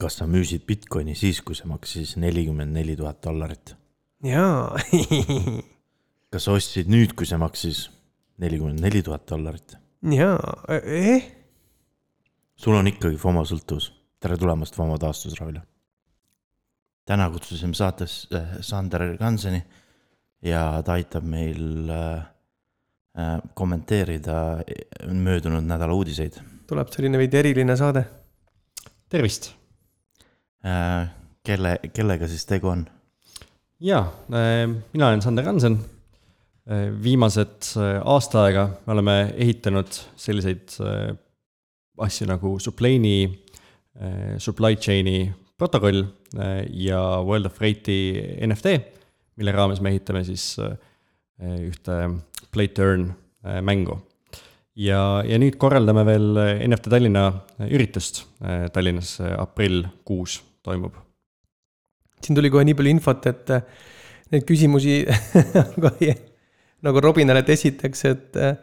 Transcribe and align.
kas 0.00 0.18
sa 0.20 0.26
müüsid 0.28 0.66
Bitcoini 0.68 1.16
siis, 1.16 1.40
kui 1.44 1.56
see 1.56 1.68
maksis 1.70 2.16
nelikümmend 2.20 2.74
neli 2.76 2.96
tuhat 2.98 3.22
dollarit? 3.24 3.74
jaa 4.24 4.76
kas 6.32 6.46
sa 6.46 6.56
ostsid 6.56 6.90
nüüd, 6.92 7.14
kui 7.16 7.28
see 7.28 7.38
maksis 7.40 7.86
nelikümmend 8.42 8.82
neli 8.84 9.02
tuhat 9.06 9.26
dollarit? 9.30 9.76
jaa, 10.12 10.36
eh? 10.82 11.30
sul 12.56 12.76
on 12.76 12.92
ikkagi 12.92 13.18
FOMO 13.20 13.46
sõltuvus. 13.48 13.90
tere 14.20 14.36
tulemast 14.40 14.76
FOMO 14.76 14.98
taastusravile. 15.00 15.64
täna 17.08 17.30
kutsusime 17.32 17.74
saates 17.74 18.26
äh, 18.34 18.56
Sander 18.60 19.08
Kanseni 19.18 19.62
ja 20.44 20.82
ta 20.84 20.98
aitab 21.00 21.24
meil 21.24 21.90
äh, 21.90 22.24
äh, 23.16 23.36
kommenteerida 23.54 24.62
möödunud 25.08 25.64
nädala 25.64 25.96
uudiseid. 25.96 26.36
tuleb 26.68 26.92
selline 26.92 27.18
veidi 27.18 27.40
eriline 27.40 27.76
saade. 27.80 28.04
tervist 29.08 29.54
kelle, 31.46 31.76
kellega 31.94 32.26
siis 32.26 32.46
tegu 32.48 32.72
on? 32.72 32.86
jaa, 33.80 34.06
äh, 34.32 34.64
mina 34.92 35.08
olen 35.08 35.22
Sander 35.22 35.44
Hansen. 35.44 35.78
Äh, 36.66 36.88
viimased 37.02 37.76
aasta 38.04 38.46
aega 38.46 38.66
me 38.86 38.94
oleme 38.96 39.16
ehitanud 39.36 39.98
selliseid 40.18 40.74
asju 41.96 42.26
nagu 42.28 42.56
Suplane'i, 42.60 43.28
supply 44.42 44.76
chain'i 44.76 45.30
protokoll 45.56 46.02
ja 46.76 46.98
World 47.24 47.48
of 47.48 47.54
Freight'i 47.56 48.10
NFT, 48.44 48.74
mille 49.40 49.54
raames 49.56 49.80
me 49.80 49.94
ehitame 49.94 50.20
siis 50.26 50.58
ühte 51.40 51.96
play 52.52 52.68
to 52.68 52.84
earn 52.84 53.06
mängu. 53.64 53.96
ja, 54.76 55.22
ja 55.24 55.38
nüüd 55.40 55.56
korraldame 55.56 56.04
veel 56.04 56.28
NFT 56.66 56.92
Tallinna 56.92 57.24
üritust 57.70 58.26
Tallinnas 58.74 59.16
aprill 59.38 59.86
kuus 60.04 60.42
toimub? 60.66 61.06
siin 62.24 62.36
tuli 62.38 62.50
kohe 62.52 62.64
nii 62.66 62.76
palju 62.76 62.94
infot, 62.96 63.28
et 63.30 63.52
äh, 63.54 63.66
neid 64.34 64.46
küsimusi 64.48 65.02
nagu 66.86 67.02
Robinale, 67.02 67.42
et 67.44 67.52
esiteks, 67.54 68.04
et 68.10 68.40
äh, 68.40 68.56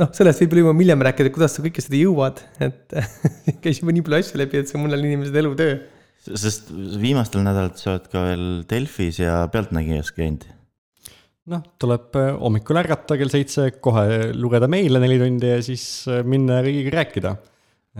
noh, 0.00 0.12
sellest 0.16 0.44
võib-olla 0.44 0.66
juba 0.66 0.76
hiljem 0.82 1.06
rääkida, 1.08 1.32
kuidas 1.34 1.56
sa 1.56 1.64
kõike 1.64 1.84
seda 1.84 1.98
jõuad, 2.00 2.44
et 2.62 2.96
käis 3.64 3.82
juba 3.82 3.96
nii 3.96 4.06
palju 4.06 4.20
asju 4.20 4.42
läbi, 4.42 4.60
et 4.60 4.70
see 4.70 4.78
on 4.78 4.86
mõnel 4.86 5.04
inimesel 5.08 5.42
elutöö. 5.42 5.80
sest 6.30 6.70
viimastel 7.00 7.44
nädalatel 7.46 7.82
sa 7.82 7.94
oled 7.94 8.08
ka 8.12 8.24
veel 8.28 8.46
Delfis 8.70 9.20
ja 9.22 9.42
Pealtnägijas 9.52 10.12
käinud. 10.16 10.46
noh, 11.50 11.64
tuleb 11.82 12.20
äh, 12.20 12.32
hommikul 12.38 12.78
ärgata 12.82 13.18
kell 13.18 13.32
seitse, 13.32 13.70
kohe 13.82 14.30
lugeda 14.36 14.68
meile 14.70 15.02
neli 15.02 15.18
tundi 15.22 15.54
ja 15.56 15.62
siis 15.64 15.84
minna 16.28 16.60
riigiga 16.66 17.00
rääkida. 17.00 17.36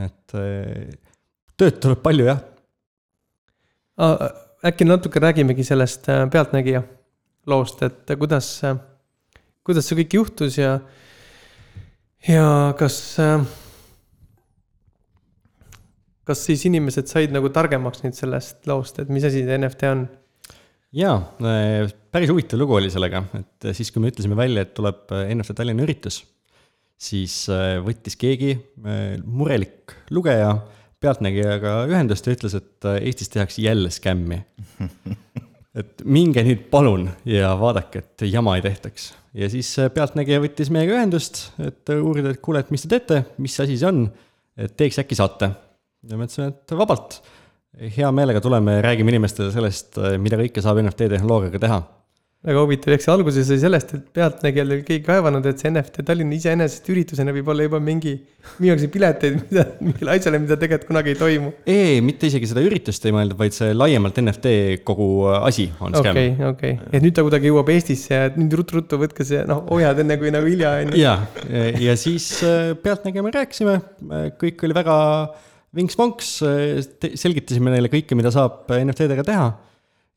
et 0.00 0.38
tööd 1.58 1.80
tuleb 1.82 1.98
palju 2.04 2.28
jah 2.28 2.38
äkki 4.66 4.86
natuke 4.86 5.20
räägimegi 5.20 5.64
sellest 5.64 6.08
äh, 6.08 6.26
Pealtnägija 6.30 6.82
loost, 7.50 7.82
et 7.82 8.12
kuidas, 8.18 8.48
äh, 8.64 8.76
kuidas 9.66 9.88
see 9.88 9.98
kõik 10.02 10.16
juhtus 10.18 10.58
ja, 10.60 10.78
ja 12.28 12.46
kas, 12.78 12.96
äh, 13.22 13.44
kas 16.28 16.44
siis 16.48 16.64
inimesed 16.68 17.10
said 17.10 17.34
nagu 17.34 17.52
targemaks 17.52 18.04
nüüd 18.04 18.16
sellest 18.18 18.68
loost, 18.70 19.00
et 19.02 19.12
mis 19.12 19.26
asi 19.26 19.44
see 19.46 19.60
NFT 19.60 19.92
on? 19.92 20.08
jaa, 20.96 21.16
päris 22.10 22.32
huvitav 22.32 22.58
lugu 22.58 22.74
oli 22.80 22.90
sellega, 22.90 23.22
et 23.38 23.70
siis, 23.78 23.92
kui 23.94 24.02
me 24.02 24.10
ütlesime 24.10 24.36
välja, 24.38 24.64
et 24.66 24.74
tuleb 24.74 25.12
NFT 25.36 25.54
Tallinna 25.60 25.84
üritus, 25.86 26.24
siis 27.00 27.44
võttis 27.86 28.18
keegi 28.18 28.56
murelik 29.22 29.94
lugeja 30.10 30.50
Pealtnägijaga 31.00 31.86
ühendust 31.88 32.26
ja 32.28 32.34
ütles, 32.36 32.54
et 32.58 32.86
äh, 32.88 32.98
Eestis 33.08 33.32
tehakse 33.32 33.62
jälle 33.64 33.88
skämmi. 33.92 34.42
et 35.80 36.02
minge 36.04 36.42
nüüd 36.44 36.66
palun 36.72 37.08
ja 37.28 37.54
vaadake, 37.60 38.02
et 38.02 38.26
jama 38.28 38.58
ei 38.58 38.64
tehtaks. 38.66 39.14
ja 39.34 39.48
siis 39.52 39.72
äh, 39.80 39.88
Pealtnägija 39.94 40.42
võttis 40.44 40.72
meiega 40.72 40.98
ühendust, 40.98 41.46
et 41.58 41.92
äh, 41.92 42.02
uurida, 42.04 42.34
et 42.34 42.42
kuule, 42.44 42.60
et 42.60 42.72
mis 42.74 42.84
te 42.84 42.92
teete, 42.92 43.22
mis 43.40 43.56
asi 43.64 43.78
see 43.80 43.88
on, 43.88 44.04
et 44.60 44.76
teeks 44.76 45.00
äkki 45.00 45.16
saate. 45.16 45.52
ja 46.04 46.18
me 46.20 46.28
ütlesime, 46.28 46.52
et 46.52 46.76
vabalt, 46.76 47.22
hea 47.96 48.12
meelega 48.12 48.44
tuleme 48.44 48.76
ja 48.76 48.84
räägime 48.90 49.14
inimestele 49.14 49.54
sellest, 49.54 49.96
mida 50.20 50.36
kõike 50.42 50.60
saab 50.64 50.82
NFT 50.84 51.08
tehnoloogiaga 51.14 51.64
teha 51.64 51.80
väga 52.40 52.60
huvitav, 52.64 52.94
eks 52.94 53.04
see 53.04 53.12
alguse 53.12 53.42
sai 53.44 53.58
sellest, 53.60 53.90
et 53.98 54.04
Pealtnägijal 54.16 54.70
oli 54.72 54.84
keegi 54.86 55.02
kaevanud, 55.04 55.44
et 55.50 55.60
see 55.60 55.68
NFT 55.68 56.04
Tallinna 56.08 56.38
iseenesest 56.38 56.86
üritusena 56.88 57.34
võib 57.36 57.50
olla 57.52 57.66
juba 57.66 57.80
mingi, 57.84 58.14
müüakse 58.62 58.88
pileteid, 58.94 59.36
mida, 59.42 59.66
mingile 59.84 60.14
asjale, 60.14 60.40
mida 60.40 60.56
tegelikult 60.60 60.88
kunagi 60.88 61.12
ei 61.12 61.18
toimu. 61.20 61.52
ei, 61.68 61.98
mitte 62.04 62.30
isegi 62.30 62.48
seda 62.48 62.64
üritust 62.64 63.04
ei 63.04 63.12
mõeldud, 63.12 63.36
vaid 63.42 63.56
see 63.58 63.76
laiemalt 63.76 64.22
NFT 64.24 64.54
kogu 64.88 65.10
asi 65.36 65.68
on 65.84 65.92
skäm. 65.92 66.16
okei 66.16 66.32
okay,, 66.32 66.48
okei 66.54 66.74
okay., 66.78 66.90
et 66.96 67.04
nüüd 67.04 67.18
ta 67.18 67.26
kuidagi 67.28 67.52
jõuab 67.52 67.74
Eestisse 67.76 68.16
ja 68.16 68.32
nüüd 68.32 68.56
ruttu-ruttu 68.56 69.02
võtke 69.04 69.28
see, 69.28 69.44
noh, 69.50 69.66
hoiad 69.68 70.00
enne 70.00 70.16
kui 70.22 70.32
nagu 70.32 70.48
hilja 70.48 70.78
on 70.80 70.94
ju. 70.96 71.04
ja, 71.04 71.18
ja 71.76 72.00
siis 72.00 72.32
äh, 72.40 72.72
Pealtnägija 72.80 73.26
me 73.26 73.36
rääkisime, 73.36 73.80
kõik 74.40 74.64
oli 74.64 74.80
väga 74.80 75.00
vinks-vonks, 75.76 76.38
selgitasime 77.20 77.76
neile 77.76 77.92
kõike, 77.92 78.16
mida 78.16 78.32
saab 78.32 78.64
NFT-dega 78.80 79.28
teha 79.28 79.50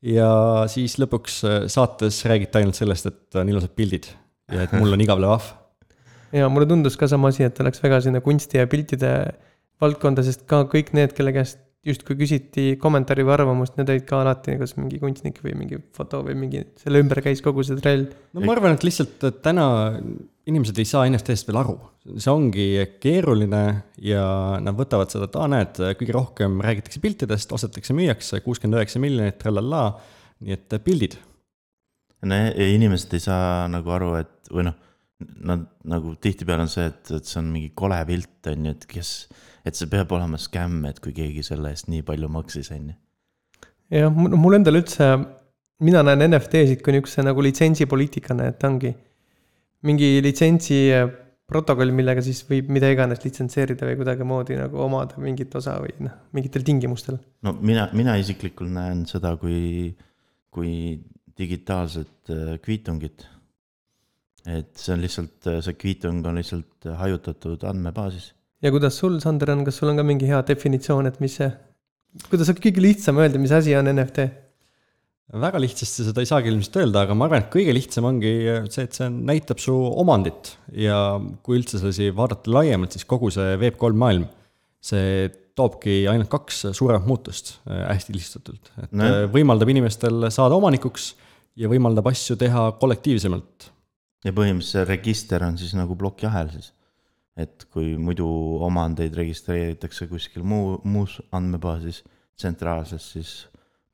ja 0.04 0.30
siis 0.70 0.98
lõpuks 1.00 1.40
äh, 1.48 1.58
saates 1.72 2.20
räägiti 2.28 2.60
ainult 2.60 2.78
sellest, 2.78 3.08
et 3.10 3.40
on 3.40 3.50
ilusad 3.50 3.72
pildid 3.76 4.10
ja 4.52 4.66
et 4.66 4.74
mul 4.76 4.92
on 4.92 5.04
igavlev 5.04 5.36
ahv. 5.38 5.50
ja 6.40 6.50
mulle 6.52 6.68
tundus 6.70 6.98
ka 7.00 7.08
sama 7.10 7.32
asi, 7.32 7.46
et 7.46 7.60
oleks 7.64 7.82
väga 7.82 8.02
sinna 8.04 8.20
kunsti 8.24 8.60
ja 8.60 8.68
piltide 8.70 9.14
valdkonda, 9.82 10.24
sest 10.26 10.44
ka 10.50 10.64
kõik 10.70 10.92
need, 10.96 11.14
kelle 11.16 11.34
käest 11.34 11.63
justkui 11.84 12.16
küsiti 12.16 12.64
kommentaari 12.80 13.24
või 13.26 13.34
arvamust, 13.36 13.74
need 13.78 13.90
olid 13.92 14.06
ka 14.08 14.22
alati 14.22 14.56
kas 14.60 14.74
mingi 14.78 15.00
kunstnik 15.02 15.40
või 15.44 15.54
mingi 15.58 15.80
foto 15.96 16.22
või 16.24 16.36
mingi, 16.38 16.62
selle 16.80 17.02
ümber 17.04 17.20
käis 17.24 17.42
kogu 17.44 17.64
see 17.66 17.80
trell. 17.80 18.06
no 18.32 18.44
ma 18.44 18.54
arvan, 18.56 18.76
et 18.76 18.86
lihtsalt 18.86 19.26
et 19.28 19.42
täna 19.44 19.66
inimesed 20.48 20.78
ei 20.80 20.88
saa 20.88 21.04
NFT-st 21.08 21.50
veel 21.50 21.60
aru. 21.60 21.76
see 22.20 22.32
ongi 22.32 22.66
keeruline 23.00 23.62
ja 24.04 24.24
nad 24.60 24.76
võtavad 24.76 25.12
seda, 25.12 25.28
et 25.28 25.38
aa, 25.40 25.50
näed, 25.52 25.82
kõige 26.00 26.16
rohkem 26.16 26.58
räägitakse 26.64 27.00
piltidest, 27.04 27.52
ostetakse, 27.56 27.96
müüakse, 27.96 28.40
kuuskümmend 28.44 28.80
üheksa 28.80 29.00
miljonit, 29.00 29.38
trallallaa, 29.40 29.94
nii 30.44 30.56
et 30.56 30.76
pildid. 30.84 31.18
no 32.24 32.40
ja 32.48 32.68
inimesed 32.72 33.12
ei 33.16 33.24
saa 33.24 33.68
nagu 33.72 33.92
aru, 33.92 34.14
et 34.20 34.52
või 34.52 34.68
noh, 34.68 34.80
nad 35.44 35.64
nagu 35.90 36.14
tihtipeale 36.20 36.66
on 36.66 36.72
see, 36.72 36.86
et, 36.90 37.14
et 37.18 37.28
see 37.28 37.40
on 37.40 37.50
mingi 37.52 37.72
kole 37.76 37.98
pilt, 38.08 38.50
on 38.52 38.68
ju, 38.68 38.74
et 38.76 38.86
kes 38.90 39.14
et 39.64 39.78
see 39.78 39.88
peab 39.88 40.12
olema 40.12 40.38
skämm, 40.40 40.84
et 40.90 41.00
kui 41.00 41.14
keegi 41.16 41.44
selle 41.46 41.72
eest 41.72 41.88
nii 41.88 42.04
palju 42.04 42.28
maksis, 42.32 42.70
on 42.74 42.92
ju. 42.92 42.96
jah, 43.96 44.12
mul 44.12 44.58
endal 44.58 44.80
üldse, 44.82 45.10
mina 45.84 46.04
näen 46.06 46.26
NFT-sid 46.28 46.84
kui 46.84 46.94
niisuguse 46.96 47.24
nagu 47.24 47.44
litsentsipoliitikana, 47.44 48.50
et 48.52 48.66
ongi 48.68 48.92
mingi 49.84 50.16
litsentsi 50.24 50.80
protokoll, 51.50 51.92
millega 51.92 52.22
siis 52.24 52.40
võib 52.48 52.70
mida 52.72 52.88
iganes 52.92 53.20
litsentseerida 53.24 53.86
või 53.88 53.98
kuidagimoodi 54.00 54.56
nagu 54.58 54.80
omada 54.86 55.20
mingit 55.20 55.52
osa 55.58 55.76
või 55.82 55.92
noh, 56.06 56.14
mingitel 56.36 56.64
tingimustel. 56.64 57.18
no 57.44 57.52
mina, 57.60 57.88
mina 57.92 58.16
isiklikult 58.20 58.72
näen 58.72 59.04
seda 59.08 59.34
kui, 59.40 59.92
kui 60.54 60.72
digitaalset 61.38 62.32
eh, 62.32 62.56
kviitungit. 62.64 63.28
Et 64.44 64.72
see 64.76 64.94
on 64.94 65.04
lihtsalt, 65.04 65.50
see 65.64 65.76
kviitung 65.80 66.24
on 66.28 66.40
lihtsalt 66.40 66.88
hajutatud 67.00 67.62
andmebaasis 67.70 68.32
ja 68.64 68.72
kuidas 68.72 68.96
sul, 69.00 69.18
Sander, 69.22 69.52
on, 69.54 69.64
kas 69.66 69.78
sul 69.80 69.92
on 69.92 70.00
ka 70.00 70.06
mingi 70.06 70.28
hea 70.28 70.40
definitsioon, 70.48 71.10
et 71.10 71.20
mis 71.22 71.36
see, 71.40 71.50
kuidas 72.30 72.50
on 72.52 72.58
kõige 72.60 72.82
lihtsam 72.84 73.20
öelda, 73.20 73.40
mis 73.42 73.54
asi 73.54 73.76
on 73.78 73.90
NFT? 73.92 74.30
väga 75.40 75.58
lihtsasti 75.58 76.04
seda 76.06 76.22
ei 76.22 76.28
saagi 76.28 76.50
ilmselt 76.52 76.76
öelda, 76.82 77.04
aga 77.06 77.14
ma 77.16 77.26
arvan, 77.26 77.42
et 77.42 77.52
kõige 77.52 77.72
lihtsam 77.74 78.06
ongi 78.06 78.32
see, 78.70 78.84
et 78.84 78.96
see 78.96 79.08
näitab 79.10 79.60
su 79.62 79.72
omandit 79.72 80.52
ja 80.78 81.16
kui 81.42 81.56
üldse 81.58 81.80
sellisi 81.80 82.10
vaadata 82.14 82.52
laiemalt, 82.52 82.94
siis 82.94 83.08
kogu 83.08 83.32
see 83.34 83.56
Web3 83.60 83.98
maailm, 83.98 84.28
see 84.84 85.30
toobki 85.56 86.02
ainult 86.10 86.28
kaks 86.32 86.66
suuremat 86.76 87.08
muutust 87.08 87.54
äh, 87.64 87.86
hästi 87.88 88.14
lihtsustatult, 88.14 88.72
et 88.84 88.92
no. 88.92 89.08
Äh, 89.08 89.20
võimaldab 89.32 89.72
inimestel 89.72 90.28
saada 90.34 90.58
omanikuks 90.60 91.14
ja 91.60 91.70
võimaldab 91.72 92.10
asju 92.10 92.36
teha 92.38 92.68
kollektiivsemalt. 92.80 93.70
Ja 94.24 94.32
põhimõtteliselt 94.32 94.70
see 94.70 94.88
register 94.88 95.44
on 95.44 95.58
siis 95.60 95.74
nagu 95.76 95.96
plokiahel 95.96 96.50
siis 96.54 96.72
et 97.36 97.66
kui 97.74 97.94
muidu 97.98 98.26
omandeid 98.62 99.14
registreeritakse 99.18 100.06
kuskil 100.10 100.44
muu, 100.46 100.78
muus 100.86 101.18
andmebaasis 101.34 102.02
tsentraalses, 102.38 103.06
siis 103.16 103.32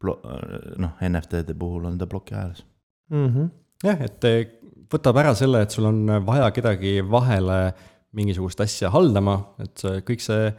noh, 0.04 0.92
NFT-de 1.04 1.56
puhul 1.56 1.86
on 1.88 1.98
ta 2.00 2.08
plokiajalas 2.08 2.62
mm. 3.12 3.26
-hmm. 3.26 3.48
jah, 3.84 4.02
et 4.04 4.28
võtab 4.92 5.20
ära 5.22 5.34
selle, 5.34 5.62
et 5.62 5.70
sul 5.70 5.88
on 5.88 6.06
vaja 6.26 6.50
kedagi 6.50 7.00
vahele 7.10 7.72
mingisugust 8.12 8.60
asja 8.60 8.90
haldama, 8.90 9.36
et 9.62 9.84
kõik 10.04 10.20
see 10.24 10.50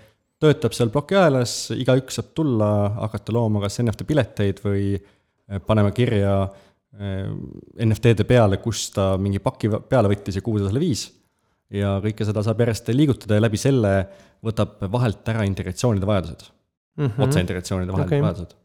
töötab 0.41 0.73
seal 0.73 0.89
plokiajalas, 0.89 1.71
igaüks 1.77 2.17
saab 2.17 2.33
tulla, 2.33 2.69
hakata 2.97 3.33
looma 3.33 3.61
kas 3.61 3.81
NFT 3.81 4.07
pileteid 4.07 4.61
või 4.63 4.95
panema 5.67 5.91
kirja 5.91 6.35
eh, 6.43 6.70
NFT-de 6.91 8.25
peale, 8.27 8.57
kust 8.59 8.95
ta 8.97 9.13
mingi 9.21 9.39
paki 9.39 9.69
peale 9.89 10.09
võttis 10.11 10.35
ja 10.35 10.43
kuhu 10.43 10.59
ta 10.59 10.67
selle 10.67 10.81
viis 10.83 11.05
ja 11.71 11.95
kõike 12.03 12.27
seda 12.27 12.43
saab 12.43 12.59
järjest 12.63 12.91
liigutada 12.91 13.37
ja 13.37 13.43
läbi 13.45 13.59
selle 13.59 13.93
võtab 14.43 14.81
vahelt 14.91 15.29
ära 15.31 15.45
integratsioonide 15.47 16.09
vajadused. 16.09 16.49
mm 16.97 17.05
-hmm. 17.05 17.23
otseintegratsioonide 17.23 17.91
vahel 17.91 18.05
okay. 18.05 18.21
vajadused. 18.21 18.55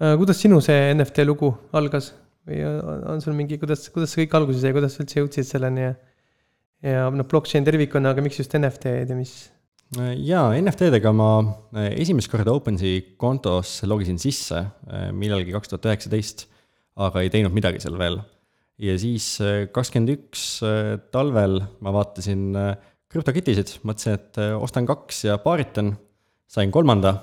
Äh, 0.00 0.16
kuidas 0.16 0.40
sinu 0.40 0.60
see 0.64 0.94
NFT 0.94 1.26
lugu 1.28 1.52
algas 1.72 2.14
või 2.48 2.64
on 2.64 3.04
on 3.12 3.20
sul 3.20 3.34
mingi, 3.36 3.58
kuidas, 3.58 3.88
kuidas 3.92 4.14
see 4.14 4.24
kõik 4.24 4.36
alguse 4.38 4.60
sai, 4.60 4.72
kuidas 4.72 4.96
sa 4.96 5.02
üldse 5.04 5.20
jõudsid 5.20 5.44
selleni 5.44 5.80
ja 5.80 5.94
ja 6.82 7.10
noh, 7.12 7.26
blockchain 7.28 7.64
tervikuna, 7.64 8.14
aga 8.14 8.22
miks 8.24 8.38
just 8.40 8.54
NFT-d 8.56 9.12
ja 9.12 9.16
mis? 9.16 9.50
jaa, 10.24 10.54
NFT-dega 10.54 11.12
ma 11.12 11.30
esimest 11.90 12.30
korda 12.30 12.52
OpenSea 12.52 13.16
kontos 13.18 13.82
logisin 13.84 14.18
sisse 14.22 14.64
millalgi 15.12 15.52
kaks 15.52 15.68
tuhat 15.68 15.90
üheksateist, 15.90 16.46
aga 17.00 17.24
ei 17.24 17.32
teinud 17.32 17.54
midagi 17.56 17.82
seal 17.82 17.98
veel. 18.00 18.20
ja 18.80 18.94
siis 19.00 19.26
kakskümmend 19.74 20.14
üks 20.14 20.44
eh, 20.66 20.94
talvel 21.12 21.60
ma 21.84 21.94
vaatasin 21.94 22.44
eh, 22.56 22.70
krüptokitisid, 23.10 23.80
mõtlesin, 23.82 24.20
et 24.20 24.38
ostan 24.54 24.86
kaks 24.86 25.24
ja 25.26 25.40
paaritan, 25.42 25.96
sain 26.46 26.70
kolmanda 26.70 27.16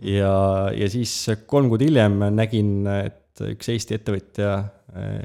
ja, 0.00 0.32
ja 0.72 0.88
siis 0.88 1.12
kolm 1.46 1.68
kuud 1.68 1.84
hiljem 1.84 2.16
nägin, 2.32 2.86
et 2.88 3.42
üks 3.52 3.68
Eesti 3.72 3.98
ettevõtja, 3.98 4.54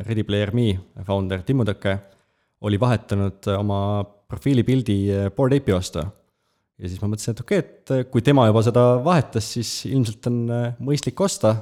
Ready 0.08 0.24
Player 0.28 0.52
Me 0.56 0.74
founder 1.08 1.42
Timmu 1.48 1.64
Tõke 1.68 1.96
oli 2.68 2.80
vahetanud 2.80 3.48
oma 3.56 3.80
profiilipildi 4.28 5.32
Bored 5.36 5.56
Ape'i 5.56 5.76
vastu 5.76 6.04
ja 6.78 6.90
siis 6.90 7.02
ma 7.02 7.10
mõtlesin, 7.12 7.34
et 7.34 7.42
okei 7.44 7.62
okay,, 7.64 8.04
et 8.04 8.12
kui 8.14 8.24
tema 8.26 8.46
juba 8.50 8.62
seda 8.66 8.86
vahetas, 9.06 9.50
siis 9.58 9.72
ilmselt 9.90 10.30
on 10.30 10.40
äh, 10.54 10.68
mõistlik 10.84 11.20
osta. 11.24 11.56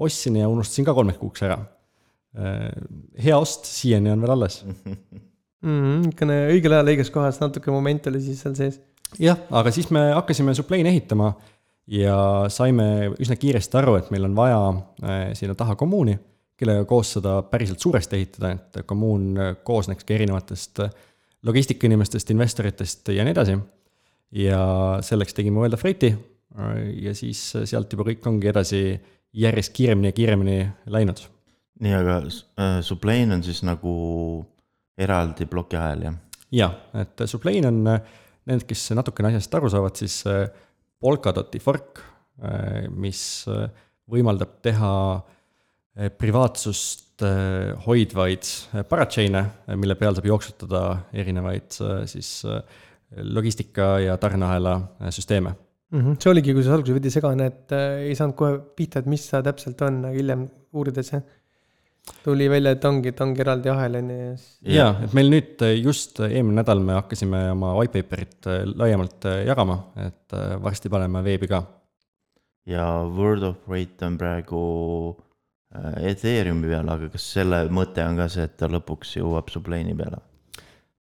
Ostsin 0.00 0.40
ja 0.40 0.48
unustasin 0.50 0.86
ka 0.88 0.94
kolmeks 0.96 1.20
kuuks 1.20 1.44
ära. 1.46 1.58
hea 3.18 3.36
ost 3.38 3.66
siiani 3.66 4.12
on 4.12 4.20
veel 4.22 4.34
alles. 4.36 4.60
mm,. 5.66 6.02
niisugune 6.06 6.36
õigel 6.54 6.76
ajal 6.76 6.92
õiges 6.94 7.10
kohas, 7.14 7.40
natuke 7.42 7.72
moment 7.74 8.06
oli 8.10 8.22
siis 8.22 8.42
seal 8.44 8.54
sees. 8.58 8.80
jah, 9.18 9.38
aga 9.50 9.72
siis 9.74 9.90
me 9.94 10.10
hakkasime 10.14 10.54
Supply'ni 10.54 10.92
ehitama 10.94 11.32
ja 11.90 12.16
saime 12.52 13.10
üsna 13.18 13.36
kiiresti 13.38 13.78
aru, 13.80 13.96
et 13.98 14.10
meil 14.14 14.28
on 14.28 14.36
vaja 14.38 14.60
äh, 14.70 15.22
sinna 15.38 15.56
taha 15.58 15.76
kommuuni, 15.78 16.16
kellega 16.60 16.84
koos 16.88 17.14
seda 17.16 17.40
päriselt 17.50 17.82
suuresti 17.82 18.18
ehitada, 18.18 18.52
et 18.54 18.82
kommuun 18.86 19.30
äh, 19.40 19.54
koosnekski 19.66 20.14
erinevatest 20.18 20.84
äh, 20.84 20.98
logistikainimestest, 21.48 22.30
investoritest 22.34 23.08
ja 23.14 23.24
nii 23.24 23.34
edasi. 23.36 23.58
ja 24.30 24.60
selleks 25.02 25.34
tegime 25.34 25.58
World 25.58 25.74
of 25.74 25.82
Freight'i 25.82 26.12
äh, 26.12 26.82
ja 27.08 27.14
siis 27.14 27.40
sealt 27.64 27.92
juba 27.92 28.06
kõik 28.10 28.28
ongi 28.30 28.52
edasi 28.52 28.84
järjest 29.32 29.74
kiiremini 29.76 30.10
ja 30.10 30.16
kiiremini 30.16 30.56
läinud. 30.86 31.22
nii, 31.80 31.94
aga 31.96 32.20
äh, 32.24 32.80
Sublane 32.84 33.38
on 33.38 33.44
siis 33.46 33.62
nagu 33.66 33.92
eraldi 35.00 35.46
plokiahel, 35.46 36.08
jah? 36.08 36.18
jah, 36.52 36.74
et 37.00 37.26
Sublane 37.26 37.68
on 37.70 37.86
äh, 37.94 38.00
need, 38.50 38.66
kes 38.68 38.90
natukene 38.98 39.32
asjast 39.32 39.54
aru 39.54 39.70
saavad, 39.72 39.96
siis 40.00 40.22
äh, 40.28 40.48
Polkadoti 41.00 41.56
fork, 41.64 42.02
mis 42.92 43.20
äh, 43.48 43.68
võimaldab 44.10 44.58
teha 44.64 44.92
äh, 45.16 46.10
privaatsust 46.12 47.24
äh, 47.24 47.72
hoidvaid 47.86 48.44
äh, 48.74 48.84
parachain'e, 48.88 49.44
mille 49.80 49.96
peal 50.00 50.16
saab 50.16 50.28
jooksutada 50.30 50.84
erinevaid 51.12 51.78
äh, 51.84 52.04
siis 52.10 52.40
äh, 52.48 52.62
logistika 53.10 53.98
ja 54.02 54.16
tarneahela 54.20 54.76
äh, 54.76 55.10
süsteeme. 55.14 55.54
mm. 55.90 56.00
-hmm. 56.00 56.16
see 56.22 56.30
oligi, 56.32 56.54
kui 56.54 56.64
see 56.66 56.76
alguses 56.76 56.98
veidi 56.98 57.12
segane, 57.16 57.50
et 57.52 57.76
äh, 57.76 58.06
ei 58.08 58.16
saanud 58.18 58.36
kohe 58.38 58.58
pihta, 58.76 59.02
et 59.02 59.10
mis 59.10 59.26
see 59.32 59.42
täpselt 59.46 59.82
on, 59.86 60.04
aga 60.08 60.16
hiljem 60.16 60.46
uurides 60.72 61.12
jah, 61.14 61.24
tuli 62.24 62.48
välja, 62.50 62.72
et 62.76 62.84
ongi, 62.84 63.12
et 63.12 63.20
ongi 63.20 63.44
eraldi 63.44 63.72
ahel 63.72 63.98
on 64.00 64.14
ju 64.14 64.30
ja 64.76 64.86
et 65.04 65.12
meil 65.16 65.30
nüüd 65.32 65.66
äh, 65.66 65.76
just 65.80 66.20
eelmine 66.20 66.60
nädal 66.62 66.80
me 66.84 66.96
hakkasime 66.98 67.42
oma 67.56 67.74
white 67.78 67.98
paper'it 67.98 68.48
äh, 68.50 68.64
laiemalt 68.70 69.28
äh, 69.28 69.44
jagama, 69.50 69.82
et 70.06 70.36
äh, 70.36 70.56
varsti 70.62 70.92
paneme 70.92 71.24
veebi 71.26 71.50
ka 71.50 71.64
ja 72.66 72.86
World 73.04 73.42
of 73.42 73.68
Weight 73.68 74.02
on 74.02 74.18
praegu 74.18 74.62
äh, 75.74 76.10
Ethereumi 76.12 76.70
peal, 76.70 76.88
aga 76.88 77.10
kas 77.12 77.28
selle 77.36 77.64
mõte 77.72 78.04
on 78.06 78.18
ka 78.20 78.28
see, 78.32 78.46
et 78.48 78.56
ta 78.60 78.68
lõpuks 78.70 79.16
jõuab 79.20 79.50
Sublane'i 79.52 79.96
peale? 79.96 80.22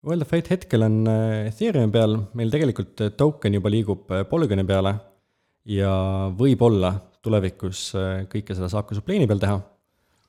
World 0.07 0.23
of 0.23 0.31
Fate 0.31 0.53
hetkel 0.55 0.85
on 0.87 0.99
äh, 1.11 1.49
Ethereumi 1.51 1.91
peal, 1.93 2.13
meil 2.39 2.53
tegelikult 2.55 3.01
äh, 3.03 3.11
token 3.19 3.57
juba 3.59 3.71
liigub 3.73 4.11
äh, 4.15 4.23
Polygoni 4.31 4.65
peale 4.69 4.93
ja 5.69 5.91
võib-olla 6.39 6.93
tulevikus 7.25 7.81
kõike 8.31 8.55
seda 8.57 8.69
saab 8.73 8.87
ka 8.89 8.97
Suplane'i 8.97 9.27
peal 9.29 9.41
teha, 9.43 9.57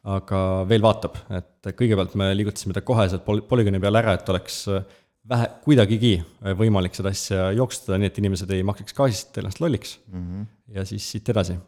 aga 0.10 0.40
veel 0.68 0.82
vaatab, 0.84 1.20
et 1.38 1.70
kõigepealt 1.78 2.16
me 2.20 2.32
liigutasime 2.36 2.74
ta 2.76 2.82
koheselt 2.84 3.24
Pol- 3.28 3.44
Polygoni 3.48 3.80
peale 3.80 4.02
ära, 4.02 4.16
et 4.18 4.32
oleks 4.34 4.58
äh, 4.74 4.82
vähe, 5.30 5.48
kuidagigi 5.64 6.16
võimalik 6.58 6.98
seda 6.98 7.14
asja 7.14 7.52
jooksutada, 7.56 8.00
nii 8.02 8.10
et 8.10 8.18
inimesed 8.24 8.52
ei 8.58 8.66
maksaks 8.68 8.98
gaasist 8.98 9.38
ennast 9.44 9.62
lolliks 9.62 10.00
Mm 10.10 10.26
-hmm. 10.26 10.46
ja 10.76 10.86
siis 10.86 11.06
siit 11.12 11.30
edasi. 11.30 11.60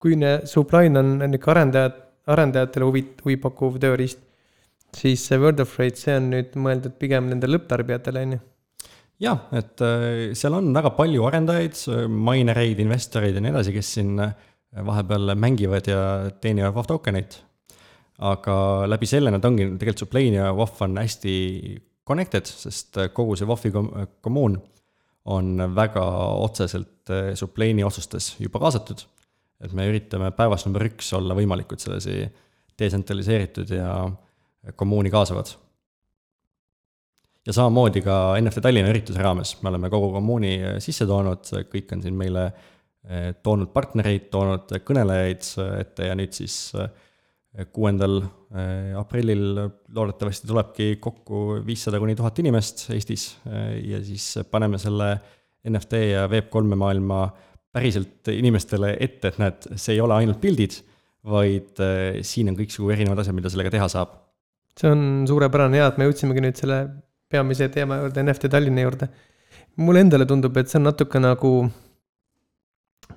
kui 0.00 0.16
ne- 0.16 0.40
Sublime 0.44 0.98
on 0.98 1.18
niisugune 1.18 1.50
arendajad, 1.52 1.92
arendajatele 2.26 2.84
huvi, 2.84 3.04
huvipakkuv 3.24 3.78
tööriist, 3.78 4.18
siis 4.96 5.26
see 5.28 5.38
World 5.40 5.62
of 5.64 5.70
Freight, 5.70 6.00
see 6.00 6.16
on 6.18 6.30
nüüd 6.32 6.56
mõeldud 6.60 6.96
pigem 7.00 7.30
nendele 7.30 7.58
lõpptarbijatele, 7.58 8.24
on 8.26 8.36
ju. 8.36 8.40
jah, 9.26 9.46
et 9.60 9.84
äh, 9.84 10.34
seal 10.38 10.58
on 10.58 10.72
väga 10.76 10.94
palju 10.98 11.26
arendajaid, 11.30 11.78
minereid, 12.10 12.82
investoreid 12.84 13.38
ja 13.38 13.44
nii 13.44 13.54
edasi, 13.54 13.74
kes 13.76 13.94
siin 13.98 14.14
äh, 14.22 14.34
vahepeal 14.84 15.34
mängivad 15.38 15.88
ja 15.90 16.00
teenivad 16.42 16.74
WAF 16.74 16.90
tokeneid. 16.90 17.40
aga 18.24 18.86
läbi 18.86 19.08
selle 19.10 19.32
nad 19.34 19.44
ongi 19.44 19.66
tegelikult 19.74 20.04
Suplane 20.04 20.36
ja 20.38 20.52
WAF 20.54 20.82
on 20.86 21.00
hästi 21.00 21.34
connected, 22.06 22.46
sest 22.46 22.98
äh, 23.00 23.10
kogu 23.14 23.36
see 23.38 23.48
WAF-i 23.48 23.72
kom- 23.74 23.92
kommuun 24.22 24.60
on 25.24 25.56
väga 25.74 26.04
otseselt 26.44 27.10
äh, 27.10 27.32
Suplane'i 27.38 27.84
otsustes 27.84 28.34
juba 28.40 28.60
kaasatud. 28.60 29.04
et 29.64 29.72
me 29.72 29.86
üritame 29.88 30.28
päevast 30.36 30.66
number 30.66 30.82
üks 30.84 31.12
olla 31.16 31.34
võimalikult 31.38 31.80
sedasi 31.80 32.26
detsentraliseeritud 32.78 33.70
ja 33.72 33.88
kommuuni 34.76 35.10
kaasavad. 35.12 35.52
Ja 37.44 37.52
samamoodi 37.52 38.00
ka 38.04 38.34
NFT 38.40 38.62
Tallinna 38.64 38.92
ürituse 38.92 39.20
raames. 39.20 39.58
Me 39.60 39.68
oleme 39.68 39.90
kogu 39.92 40.08
kommuuni 40.14 40.54
äh, 40.62 40.76
sisse 40.80 41.04
toonud, 41.08 41.44
kõik 41.72 41.90
on 41.92 42.04
siin 42.04 42.16
meile 42.16 42.46
äh, 42.48 43.34
toonud 43.44 43.68
partnereid, 43.74 44.30
toonud 44.32 44.72
kõnelejaid 44.86 45.50
äh, 45.60 45.74
ette. 45.84 46.08
Ja 46.08 46.16
nüüd 46.18 46.32
siis 46.36 46.56
kuuendal 47.70 48.16
aprillil 48.98 49.60
loodetavasti 49.94 50.48
tulebki 50.50 50.96
kokku 50.98 51.60
viissada 51.62 52.00
kuni 52.02 52.16
tuhat 52.18 52.40
inimest 52.42 52.88
Eestis 52.90 53.28
ja 53.46 54.00
siis 54.02 54.24
paneme 54.50 54.80
selle 54.82 55.12
NFT 55.70 56.00
ja 56.00 56.24
Web3 56.32 56.74
maailma 56.80 57.20
päriselt 57.70 58.26
inimestele 58.34 58.96
ette, 58.98 59.30
et 59.30 59.38
näed, 59.38 59.70
see 59.78 59.94
ei 59.94 60.02
ole 60.02 60.18
ainult 60.18 60.42
pildid, 60.42 60.80
vaid 61.30 61.78
siin 62.26 62.50
on 62.50 62.58
kõiksugu 62.58 62.90
erinevad 62.96 63.22
asjad, 63.22 63.38
mida 63.38 63.54
sellega 63.54 63.70
teha 63.76 63.86
saab 63.94 64.18
see 64.80 64.90
on 64.90 65.24
suurepärane 65.28 65.80
ja 65.80 65.88
et 65.90 65.98
me 66.00 66.08
jõudsimegi 66.08 66.42
nüüd 66.44 66.58
selle 66.58 66.80
peamise 67.30 67.68
teema 67.72 68.00
juurde, 68.02 68.22
NFT 68.24 68.50
Tallinna 68.52 68.84
juurde. 68.84 69.08
mulle 69.76 70.04
endale 70.04 70.26
tundub, 70.26 70.56
et 70.56 70.70
see 70.70 70.78
on 70.78 70.86
natuke 70.88 71.18
nagu 71.18 71.50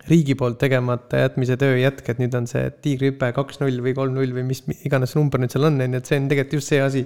riigi 0.10 0.36
poolt 0.40 0.58
tegemata 0.62 1.22
jätmise 1.22 1.58
töö 1.60 1.78
jätk, 1.80 2.10
et 2.10 2.20
nüüd 2.22 2.34
on 2.38 2.48
see 2.50 2.66
tiigrihüpe 2.84 3.30
kaks 3.36 3.62
null 3.62 3.82
või 3.84 3.94
kolm 3.98 4.18
null 4.18 4.34
või 4.36 4.46
mis 4.48 4.64
iganes 4.88 5.14
see 5.14 5.22
number 5.22 5.42
nüüd 5.42 5.54
seal 5.54 5.68
on, 5.70 5.80
on 5.84 5.96
ju, 5.98 6.02
et 6.02 6.10
see 6.10 6.20
on 6.22 6.30
tegelikult 6.32 6.58
just 6.60 6.74
see 6.74 6.82
asi, 6.84 7.04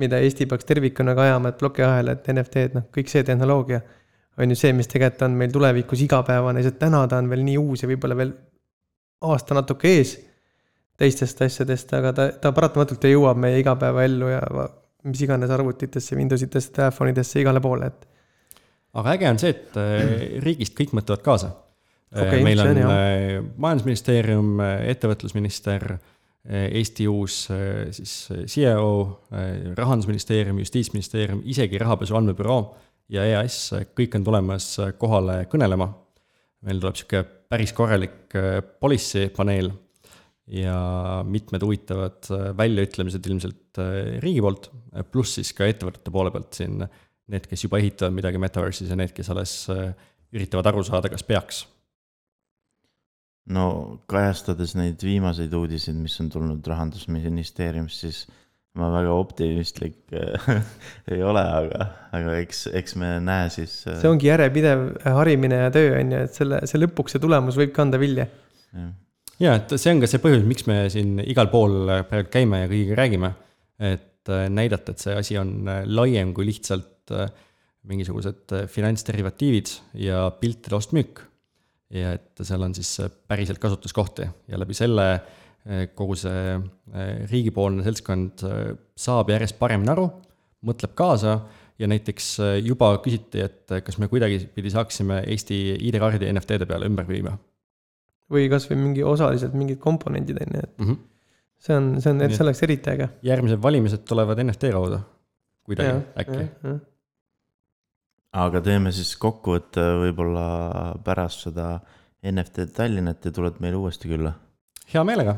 mida 0.00 0.20
Eesti 0.24 0.46
peaks 0.50 0.68
tervikuna 0.68 1.14
ka 1.16 1.26
ajama, 1.26 1.52
et 1.52 1.58
plokiahel, 1.60 2.12
et 2.14 2.30
NFT-d, 2.32 2.78
noh, 2.78 2.86
kõik 2.94 3.10
see 3.12 3.24
tehnoloogia 3.26 3.82
on 4.40 4.54
ju 4.54 4.56
see, 4.56 4.72
mis 4.76 4.88
tegelikult 4.88 5.26
on 5.26 5.36
meil 5.36 5.52
tulevikus 5.52 6.04
igapäevane, 6.06 6.62
sest 6.64 6.78
täna 6.80 7.02
ta 7.10 7.18
on 7.20 7.28
veel 7.30 7.44
nii 7.44 7.58
uus 7.60 7.84
ja 7.84 7.90
võib-olla 7.90 8.16
veel 8.16 8.32
aasta 9.28 9.56
natuke 9.58 9.90
ees 9.98 10.14
teistest 11.00 11.40
asjadest, 11.46 11.94
aga 11.96 12.12
ta, 12.16 12.28
ta 12.42 12.52
paratamatult 12.56 13.06
jõuab 13.08 13.40
meie 13.40 13.60
igapäevaellu 13.62 14.30
ja 14.30 14.42
mis 15.08 15.24
iganes 15.24 15.50
arvutitesse, 15.54 16.16
Windows 16.18 16.44
itesse, 16.44 16.72
telefonidesse, 16.76 17.40
igale 17.40 17.62
poole, 17.64 17.88
et 17.88 18.06
aga 19.00 19.16
äge 19.16 19.28
on 19.30 19.40
see, 19.40 19.54
et 19.56 19.80
äh, 19.80 20.14
riigist 20.44 20.76
kõik 20.78 20.94
mõtlevad 20.98 21.24
kaasa. 21.24 21.54
Okei, 22.10 22.42
meil 22.42 22.58
see 22.58 22.72
on 22.74 22.80
on 22.84 22.94
äh, 22.94 23.36
majandusministeerium, 23.56 24.56
ettevõtlusminister, 24.90 25.92
Eesti 26.50 27.04
uus 27.04 27.42
äh, 27.52 27.90
siis 27.92 28.12
äh, 28.32 28.44
CEO, 28.48 28.92
rahandusministeerium, 29.76 30.58
justiitsministeerium, 30.62 31.42
isegi 31.52 31.78
rahapesu 31.78 32.16
andmebüroo 32.16 32.62
ja 33.10 33.26
EAS, 33.26 33.58
kõik 33.96 34.14
on 34.18 34.26
tulemas 34.26 34.72
äh, 34.82 34.94
kohale 34.98 35.44
kõnelema. 35.50 35.90
meil 36.66 36.80
tuleb 36.80 36.98
sihuke 36.98 37.22
päris 37.50 37.72
korralik 37.72 38.34
äh, 38.36 38.60
policy 38.80 39.28
paneel 39.36 39.72
ja 40.50 40.76
mitmed 41.26 41.62
huvitavad 41.62 42.30
äh, 42.34 42.46
väljaütlemised 42.58 43.26
ilmselt 43.30 43.80
äh, 43.82 44.18
riigi 44.22 44.42
poolt, 44.44 44.70
pluss 45.12 45.38
siis 45.38 45.52
ka 45.56 45.68
ettevõtete 45.70 46.12
poole 46.14 46.32
pealt 46.34 46.58
siin 46.58 46.80
need, 47.30 47.46
kes 47.46 47.66
juba 47.66 47.78
ehitavad 47.78 48.16
midagi 48.16 48.40
metaverse'is 48.42 48.90
ja 48.90 48.98
need, 48.98 49.14
kes 49.14 49.30
alles 49.30 49.54
äh, 49.70 49.92
üritavad 50.34 50.70
aru 50.72 50.82
saada, 50.86 51.10
kas 51.12 51.26
peaks 51.26 51.64
no 53.50 53.64
kajastades 54.10 54.74
neid 54.78 55.02
viimaseid 55.04 55.54
uudiseid, 55.56 55.98
mis 55.98 56.16
on 56.22 56.30
tulnud 56.32 56.66
rahandusministeeriumist, 56.70 58.04
siis 58.04 58.20
ma 58.78 58.90
väga 58.92 59.14
optimistlik 59.18 60.14
äh, 60.14 60.50
ei 61.14 61.22
ole, 61.26 61.42
aga, 61.42 61.86
aga 62.16 62.36
eks, 62.42 62.66
eks 62.80 62.96
me 63.00 63.16
näe 63.24 63.48
siis. 63.52 63.80
see 63.88 64.10
ongi 64.10 64.30
järjepidev 64.30 64.84
harimine 65.18 65.64
ja 65.64 65.70
töö 65.74 65.94
on 65.98 66.14
ju, 66.14 66.24
et 66.28 66.36
selle, 66.36 66.62
see 66.70 66.82
lõpuks 66.82 67.16
see 67.16 67.22
tulemus 67.22 67.58
võib 67.58 67.74
kanda 67.76 68.00
vilja. 68.02 68.28
Ja 69.40 69.56
et 69.56 69.72
see 69.80 69.94
on 69.94 70.02
ka 70.02 70.08
see 70.10 70.20
põhjus, 70.22 70.44
miks 70.46 70.66
me 70.68 70.82
siin 70.92 71.18
igal 71.24 71.50
pool 71.52 71.88
praegu 72.08 72.30
käime 72.32 72.64
ja 72.64 72.70
kõigiga 72.70 72.98
räägime. 73.00 73.32
et 73.80 74.28
äh, 74.28 74.48
näidata, 74.52 74.92
et 74.92 75.00
see 75.00 75.16
asi 75.16 75.38
on 75.40 75.68
äh, 75.68 75.84
laiem 75.88 76.34
kui 76.36 76.44
lihtsalt 76.44 77.12
äh, 77.16 77.30
mingisugused 77.88 78.52
finantsderivatiivid 78.68 79.70
ja 80.04 80.28
piltide 80.40 80.76
ost-müük. 80.76 81.22
ja 81.90 82.12
et 82.18 82.42
seal 82.44 82.62
on 82.62 82.74
siis 82.76 83.00
päriselt 83.26 83.58
kasutuskohti 83.58 84.28
ja 84.48 84.58
läbi 84.60 84.76
selle 84.76 85.06
kogu 85.94 86.14
see 86.16 86.54
riigipoolne 87.28 87.82
seltskond 87.84 88.44
saab 88.96 89.28
järjest 89.28 89.58
paremini 89.58 89.90
aru, 89.92 90.06
mõtleb 90.64 90.94
kaasa 90.96 91.34
ja 91.82 91.88
näiteks 91.90 92.30
juba 92.64 92.94
küsiti, 93.04 93.42
et 93.44 93.74
kas 93.84 93.98
me 94.00 94.08
kuidagipidi 94.08 94.72
saaksime 94.72 95.20
Eesti 95.26 95.60
ID-kaardi 95.90 96.32
NFT-de 96.32 96.70
peale 96.70 96.88
ümber 96.88 97.08
viima 97.10 97.34
või 98.30 98.48
kasvõi 98.52 98.78
mingi 98.78 99.06
osaliselt 99.06 99.56
mingid 99.58 99.80
komponendid 99.82 100.38
on 100.42 100.54
ju, 100.56 100.66
et 100.66 100.78
mm. 100.78 100.86
-hmm. 100.86 101.00
see 101.58 101.76
on, 101.76 101.88
see 102.00 102.12
on, 102.12 102.22
et- 102.26 102.36
see 102.36 102.44
oleks 102.46 102.62
eriti 102.66 102.92
äge. 102.94 103.08
järgmised 103.26 103.62
valimised 103.62 104.04
tulevad 104.08 104.42
NFT 104.44 104.72
kaudu, 104.76 105.00
kuidagi 105.66 106.04
äkki. 106.22 106.76
aga 108.44 108.60
teeme 108.60 108.92
siis 108.94 109.16
kokkuvõtte 109.16 109.86
võib-olla 110.04 110.46
pärast 111.04 111.48
seda 111.48 111.72
NFT 112.22 112.68
Tallinnat 112.76 113.24
ja 113.24 113.32
tuled 113.32 113.58
meile 113.60 113.80
uuesti 113.80 114.08
külla. 114.08 114.34
hea 114.94 115.04
meelega. 115.04 115.36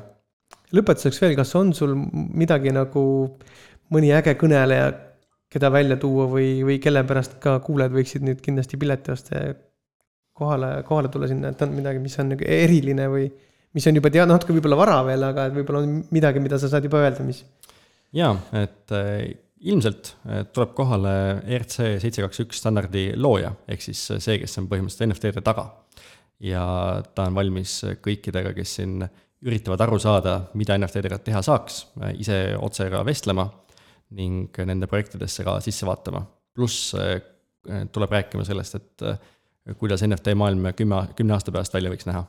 lõpetuseks 0.73 1.21
veel, 1.23 1.37
kas 1.37 1.55
on 1.57 1.73
sul 1.75 1.97
midagi 1.97 2.73
nagu 2.73 3.05
mõni 3.93 4.13
äge 4.13 4.35
kõneleja, 4.41 4.93
keda 5.53 5.69
välja 5.73 5.97
tuua 6.01 6.27
või, 6.33 6.63
või 6.65 6.79
kelle 6.81 7.05
pärast 7.05 7.37
ka 7.41 7.59
kuulajad 7.61 7.93
võiksid 7.93 8.25
nüüd 8.25 8.41
kindlasti 8.41 8.79
pileti 8.81 9.13
osta 9.13 9.37
ja 9.37 9.55
kohale, 10.37 10.75
kohale 10.89 11.11
tulla 11.13 11.29
sinna, 11.31 11.53
et 11.53 11.63
on 11.65 11.75
midagi, 11.77 12.03
mis 12.03 12.19
on 12.21 12.33
nagu 12.33 12.47
eriline 12.49 13.09
või 13.13 13.27
mis 13.77 13.87
on 13.89 13.99
juba 13.99 14.11
tea-, 14.13 14.27
natuke 14.29 14.55
võib-olla 14.57 14.79
vara 14.81 14.99
veel, 15.07 15.25
aga 15.29 15.49
võib-olla 15.53 15.83
on 15.85 15.97
midagi, 16.15 16.43
mida 16.45 16.59
sa 16.61 16.71
saad 16.73 16.87
juba 16.89 17.03
öelda, 17.05 17.25
mis 17.27 17.43
jaa, 18.17 18.35
et 18.61 18.95
äh, 18.97 19.33
ilmselt 19.63 20.15
äh, 20.27 20.43
tuleb 20.53 20.75
kohale 20.77 21.15
ERC 21.47 21.79
seitse 22.03 22.25
kaks 22.25 22.45
üks 22.45 22.61
standardi 22.63 23.11
looja, 23.17 23.53
ehk 23.71 23.85
siis 23.85 24.05
see, 24.19 24.39
kes 24.43 24.59
on 24.61 24.69
põhimõtteliselt 24.71 25.09
NFT-de 25.09 25.45
taga. 25.47 25.69
ja 26.43 26.63
ta 27.15 27.29
on 27.31 27.37
valmis 27.39 27.81
kõikidega, 28.03 28.55
kes 28.57 28.79
siin 28.81 29.03
üritavad 29.43 29.81
aru 29.85 29.99
saada, 30.03 30.37
mida 30.59 30.77
NFT-dega 30.79 31.19
teha 31.23 31.43
saaks, 31.43 31.85
ise 32.19 32.57
otse 32.63 32.89
ka 32.91 33.03
vestlema 33.07 33.49
ning 34.19 34.59
nende 34.67 34.87
projektidesse 34.91 35.45
ka 35.47 35.57
sisse 35.65 35.87
vaatama. 35.89 36.23
pluss 36.55 36.93
tuleb 37.95 38.11
rääkima 38.13 38.45
sellest, 38.45 38.75
et 38.75 39.05
kuidas 39.79 40.03
NFT 40.07 40.37
maailm 40.39 40.73
kümme, 40.77 41.07
kümne 41.17 41.37
aasta 41.37 41.55
pärast 41.55 41.75
välja 41.75 41.93
võiks 41.93 42.09
näha 42.09 42.27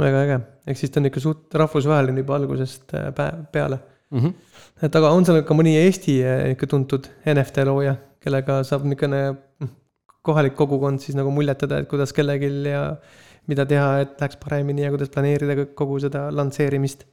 väga 0.00 0.22
äge, 0.24 0.38
ehk 0.70 0.80
siis 0.80 0.92
ta 0.92 1.00
on 1.00 1.08
ikka 1.10 1.22
suht 1.22 1.54
rahvusvaheline 1.60 2.24
juba 2.24 2.38
algusest 2.38 2.94
äh, 2.98 3.10
peale. 3.52 3.78
mm. 4.10 4.20
-hmm. 4.20 4.34
et 4.82 4.96
aga 4.96 5.10
on 5.14 5.24
seal 5.24 5.42
ka 5.46 5.54
mõni 5.54 5.76
Eesti 5.78 6.18
äh, 6.24 6.50
ikka 6.54 6.66
tuntud 6.70 7.08
NFT 7.34 7.66
looja, 7.68 7.96
kellega 8.20 8.62
saab 8.64 8.86
niisugune 8.88 9.22
mm, 9.32 9.72
kohalik 10.22 10.54
kogukond 10.58 11.00
siis 11.00 11.16
nagu 11.16 11.30
muljetada, 11.30 11.78
et 11.78 11.88
kuidas 11.88 12.12
kellelgi 12.12 12.50
ja 12.70 12.96
mida 13.46 13.66
teha, 13.66 14.00
et 14.00 14.20
läheks 14.20 14.38
paremini 14.42 14.86
ja 14.86 14.90
kuidas 14.90 15.12
planeerida 15.14 15.66
kogu 15.76 16.00
seda 16.00 16.30
lansseerimist. 16.32 17.04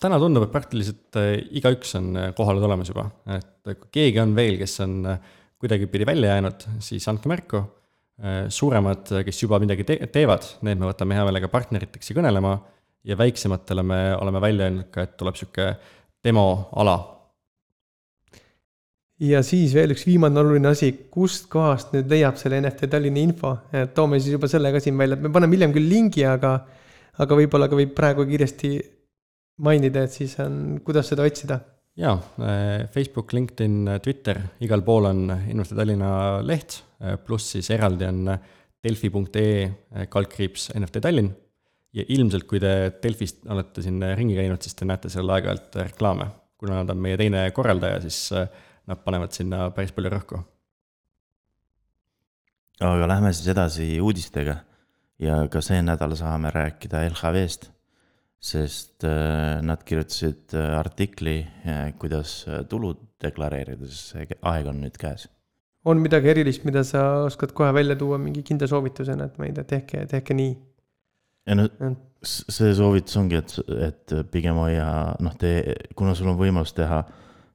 täna 0.00 0.18
tundub, 0.18 0.46
et 0.46 0.52
praktiliselt 0.52 1.16
äh, 1.16 1.34
igaüks 1.50 1.96
on 1.98 2.14
kohale 2.36 2.60
tulemas 2.60 2.88
juba, 2.88 3.10
et 3.26 3.74
kui 3.74 3.90
keegi 3.98 4.20
on 4.20 4.36
veel, 4.36 4.58
kes 4.58 4.80
on 4.86 5.02
kuidagipidi 5.60 6.06
välja 6.06 6.36
jäänud, 6.36 6.62
siis 6.80 7.08
andke 7.08 7.28
märku. 7.28 7.64
suuremad, 8.52 9.08
kes 9.24 9.38
juba 9.42 9.60
midagi 9.62 9.86
te 9.88 9.96
teevad, 10.12 10.44
need 10.66 10.80
me 10.80 10.90
võtame 10.90 11.16
hea 11.16 11.24
meelega 11.28 11.48
partneriteks 11.52 12.12
ja 12.12 12.18
kõnelema. 12.18 12.58
Ja 13.08 13.16
väiksematele 13.16 13.80
me 13.86 13.98
oleme 14.12 14.42
välja 14.44 14.66
öelnud 14.68 14.90
ka, 14.92 15.06
et 15.06 15.14
tuleb 15.16 15.38
sihuke 15.38 15.70
demoala. 16.24 16.98
ja 19.20 19.40
siis 19.44 19.72
veel 19.76 19.92
üks 19.94 20.04
viimane 20.08 20.40
oluline 20.40 20.68
asi, 20.68 20.90
kust 21.12 21.48
kohast 21.52 21.94
nüüd 21.96 22.12
leiab 22.12 22.36
selle 22.40 22.60
NFT 22.60 22.88
Tallinna 22.92 23.20
info, 23.20 23.54
et 23.72 23.94
toome 23.96 24.20
siis 24.20 24.36
juba 24.36 24.48
selle 24.48 24.72
ka 24.72 24.80
siin 24.80 24.96
välja, 25.00 25.16
me 25.16 25.32
paneme 25.32 25.56
hiljem 25.56 25.72
küll 25.76 25.88
lingi, 25.88 26.24
aga 26.28 26.54
aga 27.20 27.36
võib-olla 27.36 27.68
ka 27.68 27.76
võib 27.76 27.92
praegu 27.96 28.24
kiiresti 28.28 28.70
mainida, 29.64 30.04
et 30.04 30.12
siis 30.16 30.36
on, 30.40 30.80
kuidas 30.84 31.08
seda 31.12 31.24
otsida 31.28 31.60
jaa, 32.00 32.16
Facebook, 32.94 33.34
LinkedIn, 33.36 33.98
Twitter, 34.02 34.40
igal 34.64 34.82
pool 34.86 35.10
on 35.10 35.26
Innustee 35.52 35.78
Tallinna 35.78 36.40
leht, 36.44 36.80
pluss 37.26 37.54
siis 37.56 37.68
eraldi 37.74 38.08
on 38.08 38.30
delfi.ee 38.80 40.06
kaldkriips 40.12 40.70
NFT 40.78 41.02
Tallinn. 41.04 41.32
ja 41.92 42.04
ilmselt, 42.14 42.46
kui 42.46 42.60
te 42.62 42.92
Delfist 43.02 43.42
olete 43.50 43.82
siin 43.82 43.98
ringi 44.16 44.36
käinud, 44.38 44.62
siis 44.62 44.76
te 44.78 44.86
näete 44.86 45.10
seal 45.10 45.28
aeg-ajalt 45.34 45.80
reklaame. 45.88 46.30
kuna 46.60 46.82
nad 46.82 46.90
on 46.92 46.98
meie 47.00 47.16
teine 47.16 47.50
korraldaja, 47.56 48.00
siis 48.04 48.30
nad 48.86 49.00
panevad 49.04 49.32
sinna 49.32 49.70
päris 49.74 49.92
palju 49.92 50.10
rõhku. 50.12 50.40
aga 52.80 53.08
lähme 53.08 53.32
siis 53.32 53.48
edasi 53.52 54.00
uudistega 54.00 54.56
ja 55.20 55.42
ka 55.52 55.60
see 55.60 55.82
nädal 55.84 56.16
saame 56.16 56.50
rääkida 56.54 57.04
LHV-st, 57.10 57.70
sest 58.40 59.04
äh, 59.04 59.60
nad 59.62 59.82
kirjutasid 59.84 60.54
äh, 60.56 60.72
artikli, 60.78 61.42
kuidas 62.00 62.46
äh, 62.48 62.64
tulu 62.68 62.94
deklareerida, 63.20 63.84
sest 63.84 64.14
see 64.14 64.40
aeg 64.48 64.70
on 64.70 64.80
nüüd 64.80 64.96
käes. 65.00 65.28
on 65.84 66.00
midagi 66.00 66.32
erilist, 66.32 66.64
mida 66.68 66.82
sa 66.84 67.26
oskad 67.26 67.52
kohe 67.56 67.72
välja 67.76 67.96
tuua 68.00 68.18
mingi 68.20 68.42
kindla 68.44 68.68
soovitusena, 68.68 69.28
et 69.28 69.38
ma 69.38 69.48
ei 69.48 69.54
tea, 69.56 69.68
tehke, 69.76 70.06
tehke 70.08 70.36
nii. 70.36 70.56
ja 71.48 71.58
no 71.60 71.68
see 72.24 72.72
soovitus 72.76 73.20
ongi, 73.20 73.36
et, 73.40 73.56
et 73.90 74.16
pigem 74.32 74.56
hoia, 74.60 74.88
noh, 75.20 75.36
tee, 75.40 75.76
kuna 75.96 76.16
sul 76.16 76.32
on 76.32 76.40
võimalus 76.40 76.72
teha 76.76 77.04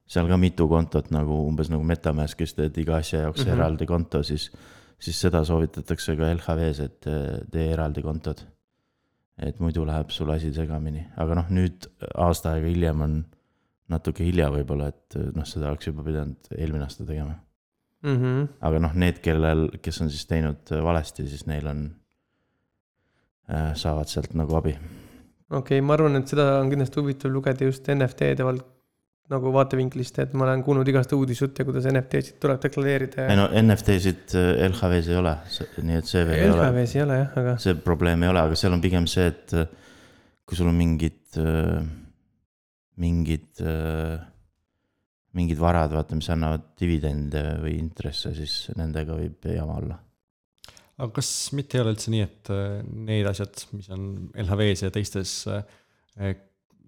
seal 0.06 0.30
ka 0.30 0.38
mitu 0.38 0.68
kontot 0.70 1.10
nagu 1.14 1.42
umbes 1.48 1.70
nagu 1.70 1.82
Metamaskis 1.86 2.54
teed 2.54 2.78
iga 2.78 3.00
asja 3.02 3.26
jaoks 3.26 3.42
mm. 3.42 3.48
-hmm. 3.48 3.58
eraldi 3.58 3.86
konto, 3.90 4.22
siis, 4.22 4.52
siis 5.02 5.18
seda 5.20 5.42
soovitatakse 5.44 6.14
ka 6.16 6.30
LHV-s, 6.34 6.80
et 6.80 7.08
tee 7.50 7.72
eraldi 7.72 8.06
kontod. 8.06 8.46
Et 9.42 9.58
muidu 9.60 9.84
läheb 9.88 10.12
sul 10.14 10.30
asi 10.32 10.52
segamini, 10.54 11.02
aga 11.20 11.36
noh, 11.40 11.48
nüüd 11.52 11.88
aasta 12.14 12.54
aega 12.54 12.70
hiljem 12.72 13.02
on 13.04 13.16
natuke 13.92 14.24
hilja 14.26 14.48
võib-olla, 14.50 14.88
et 14.90 15.18
noh, 15.36 15.46
seda 15.46 15.70
oleks 15.70 15.90
juba 15.90 16.04
pidanud 16.06 16.50
eelmine 16.56 16.86
aasta 16.86 17.04
tegema. 17.04 17.36
mm. 18.02 18.16
-hmm. 18.16 18.48
aga 18.60 18.78
noh, 18.78 18.94
need, 18.94 19.20
kellel, 19.22 19.68
kes 19.82 20.00
on 20.00 20.10
siis 20.10 20.26
teinud 20.26 20.72
valesti, 20.88 21.28
siis 21.28 21.46
neil 21.46 21.66
on, 21.66 21.88
saavad 23.74 24.08
sealt 24.10 24.34
nagu 24.34 24.56
abi 24.58 24.74
okei 25.50 25.78
okay,, 25.78 25.80
ma 25.80 25.94
arvan, 25.94 26.18
et 26.18 26.28
seda 26.28 26.56
on 26.60 26.70
kindlasti 26.72 27.00
huvitav 27.00 27.30
lugeda 27.30 27.68
just 27.68 27.86
NFT-de 27.92 28.46
vald-, 28.46 28.64
nagu 29.32 29.50
vaatevinklist, 29.54 30.20
et 30.22 30.34
ma 30.38 30.46
olen 30.46 30.62
kuulnud 30.66 30.86
igast 30.90 31.12
uudisjutte, 31.16 31.64
kuidas 31.66 31.88
NFT-sid 31.90 32.38
tuleb 32.42 32.60
deklareerida 32.62 33.24
ei 33.24 33.32
ja 33.34 33.38
no 33.40 33.48
NFT-sid 33.62 34.36
äh, 34.38 34.52
LHV-s 34.68 35.10
ei 35.10 35.18
ole, 35.18 35.34
nii 35.88 35.98
et 35.98 36.10
see 36.10 36.22
veel 36.28 36.44
ei 36.44 36.52
ole, 36.52 36.60
LHV-s 36.60 36.94
ei 36.94 37.02
ole 37.02 37.18
jah, 37.18 37.34
aga 37.42 37.56
see 37.64 37.76
probleem 37.88 38.22
ei 38.22 38.30
ole, 38.30 38.44
aga 38.46 38.58
seal 38.60 38.76
on 38.76 38.84
pigem 38.84 39.08
see, 39.10 39.26
et 39.32 39.56
äh, 39.58 39.68
kui 40.46 40.58
sul 40.58 40.70
on 40.70 40.78
mingid, 40.78 41.36
mingid, 43.02 43.62
mingid 45.36 45.60
varad, 45.60 45.92
vaata, 45.92 46.16
mis 46.18 46.28
annavad 46.32 46.68
dividende 46.78 47.42
või 47.64 47.76
intresse, 47.80 48.32
siis 48.36 48.54
nendega 48.78 49.16
võib 49.18 49.48
jama 49.50 49.80
olla. 49.82 49.98
aga 50.96 51.10
kas 51.18 51.30
mitte 51.56 51.76
ei 51.76 51.84
ole 51.84 51.96
üldse 51.96 52.14
nii, 52.14 52.26
et 52.28 52.52
äh, 52.54 52.78
need 53.10 53.26
asjad, 53.28 53.66
mis 53.74 53.90
on 53.94 54.06
LHV-s 54.38 54.86
ja 54.86 54.92
teistes 54.94 55.34
äh, 55.50 55.66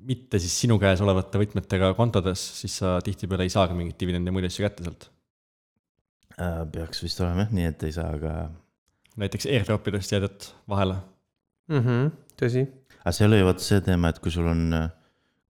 mitte 0.07 0.41
siis 0.43 0.55
sinu 0.63 0.79
käes 0.81 1.01
olevate 1.05 1.41
võtmetega 1.41 1.93
kontodes, 1.99 2.43
siis 2.61 2.79
sa 2.81 2.99
tihtipeale 3.05 3.47
ei 3.49 3.53
saagi 3.53 3.77
mingit 3.79 3.99
dividendi 4.01 4.31
ja 4.31 4.37
muid 4.37 4.47
asju 4.49 4.67
kätte 4.67 4.87
sealt. 4.87 5.09
Äh, 6.39 6.63
peaks 6.73 7.03
vist 7.03 7.21
olema 7.25 7.47
jah, 7.47 7.55
nii 7.59 7.69
et 7.73 7.85
ei 7.89 7.95
saa, 7.97 8.13
aga, 8.15 8.35
näiteks 9.19 9.49
airdropidest 9.51 10.15
jäädad 10.15 10.51
vahele. 10.71 11.01
mm 11.69 11.85
-hmm, 11.85 12.11
tõsi. 12.41 12.67
aga 13.01 13.13
seal 13.13 13.33
oli 13.33 13.45
vaata 13.45 13.63
see 13.63 13.81
teema, 13.81 14.09
et 14.09 14.19
kui 14.19 14.31
sul 14.31 14.47
on, 14.47 14.91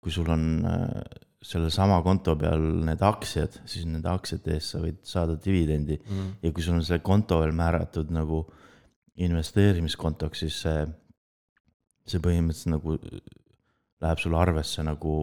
kui 0.02 0.12
sul 0.12 0.30
on 0.30 0.66
äh, 0.66 1.24
sellesama 1.42 2.02
konto 2.02 2.36
peal 2.36 2.62
need 2.88 3.02
aktsiad, 3.02 3.60
siis 3.66 3.86
nende 3.86 4.10
aktsiate 4.10 4.54
eest 4.54 4.74
sa 4.74 4.80
võid 4.84 5.02
saada 5.04 5.38
dividendi 5.44 6.00
Mm. 6.10 6.32
ja 6.42 6.52
kui 6.52 6.64
sul 6.64 6.76
on 6.76 6.84
see 6.84 7.00
konto 7.00 7.40
veel 7.42 7.52
määratud 7.52 8.12
nagu 8.12 8.46
investeerimiskontoks, 9.16 10.40
siis 10.40 10.62
see, 10.62 10.88
see 12.06 12.20
põhimõtteliselt 12.20 12.74
nagu 12.74 12.98
läheb 14.04 14.22
sulle 14.22 14.38
arvesse 14.40 14.84
nagu 14.86 15.14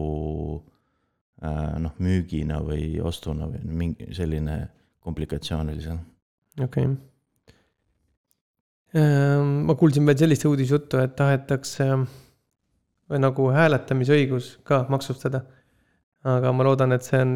äh, 1.43 1.75
noh, 1.81 1.95
müügina 2.03 2.61
või 2.65 2.99
ostuna 3.03 3.49
või 3.51 3.61
mingi 3.83 4.09
selline 4.15 4.59
komplikatsioon 5.05 5.73
oli 5.73 5.81
seal. 5.85 5.99
okei 6.63 6.87
okay.. 6.89 6.97
ma 9.65 9.75
kuulsin 9.79 10.05
veel 10.07 10.19
sellist 10.19 10.45
uudisjuttu, 10.49 11.01
et 11.03 11.15
tahetakse 11.19 11.85
nagu 13.21 13.49
hääletamisõigus 13.53 14.55
ka 14.65 14.85
maksustada. 14.89 15.43
aga 16.25 16.51
ma 16.51 16.65
loodan, 16.65 16.95
et 16.95 17.05
see 17.05 17.19
on 17.21 17.35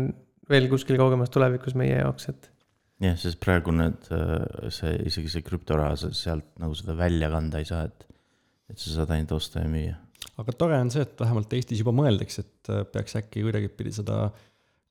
veel 0.49 0.65
kuskil 0.71 0.97
kaugemas 0.97 1.29
tulevikus 1.29 1.75
meie 1.77 1.99
jaoks, 1.99 2.29
et 2.31 2.49
jah, 3.03 3.17
sest 3.19 3.39
praegu 3.43 3.73
need, 3.75 4.09
see 4.73 4.95
isegi 5.09 5.29
see 5.35 5.45
krüptoraha, 5.45 6.11
sealt 6.15 6.47
nagu 6.61 6.75
seda 6.77 6.97
välja 6.97 7.29
kanda 7.31 7.61
ei 7.61 7.67
saa, 7.69 7.85
et, 7.85 8.07
et 8.71 8.81
sa 8.81 8.95
saad 8.97 9.13
ainult 9.15 9.35
osta 9.37 9.63
ja 9.63 9.71
müüa. 9.71 9.95
Aga 10.39 10.55
tore 10.55 10.77
on 10.79 10.91
see, 10.93 11.03
et 11.05 11.19
vähemalt 11.19 11.53
Eestis 11.57 11.81
juba 11.81 11.93
mõeldakse, 11.95 12.45
et 12.45 12.71
äh, 12.71 12.85
peaks 12.93 13.17
äkki 13.19 13.43
kuidagipidi 13.45 13.93
seda 13.95 14.29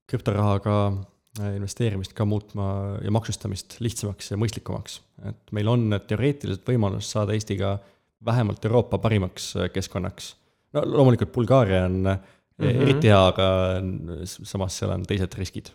krüptorahaga 0.09 0.75
äh, 0.89 1.55
investeerimist 1.57 2.15
ka 2.17 2.27
muutma 2.29 2.99
ja 3.05 3.13
maksustamist 3.15 3.79
lihtsamaks 3.85 4.33
ja 4.33 4.41
mõistlikumaks. 4.41 5.01
et 5.31 5.55
meil 5.57 5.71
on 5.73 5.89
teoreetiliselt 6.09 6.69
võimalus 6.69 7.11
saada 7.15 7.37
Eestiga 7.37 7.79
vähemalt 8.25 8.65
Euroopa 8.65 9.01
parimaks 9.03 9.55
äh, 9.57 9.73
keskkonnaks. 9.73 10.35
no 10.77 10.85
loomulikult 10.85 11.33
Bulgaaria 11.33 11.85
on 11.87 12.01
mm. 12.03 12.17
-hmm. 12.59 12.83
eriti 12.85 13.13
hea, 13.13 13.27
aga 13.33 13.49
samas 14.27 14.79
seal 14.79 14.93
on 14.93 15.05
teised 15.09 15.35
riskid. 15.39 15.73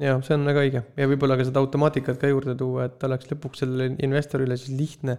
ja 0.00 0.18
see 0.22 0.34
on 0.34 0.44
väga 0.48 0.64
õige 0.64 0.84
ja 0.96 1.08
võib-olla 1.08 1.36
ka 1.36 1.48
seda 1.48 1.60
automaatikat 1.60 2.20
ka 2.20 2.32
juurde 2.32 2.54
tuua, 2.56 2.88
et 2.88 3.02
oleks 3.04 3.28
lõpuks 3.32 3.64
sellele 3.64 3.96
investorile 4.02 4.56
siis 4.56 4.78
lihtne. 4.78 5.18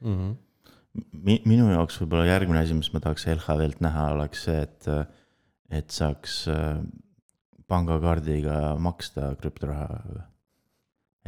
Mm 0.00 0.14
-hmm. 0.14 0.36
Mi-, 1.12 1.42
minu 1.48 1.68
jaoks 1.72 1.98
võib-olla 2.00 2.26
järgmine 2.28 2.62
asi, 2.62 2.76
mis 2.76 2.90
ma 2.94 3.02
tahaks 3.04 3.26
LHV-lt 3.30 3.82
näha, 3.84 4.08
oleks 4.14 4.46
see, 4.48 4.62
et, 4.64 4.88
et 5.80 5.94
saaks 5.94 6.40
äh, 6.52 6.80
pangakaardiga 7.68 8.74
maksta 8.80 9.34
krüptorahaga. 9.40 10.24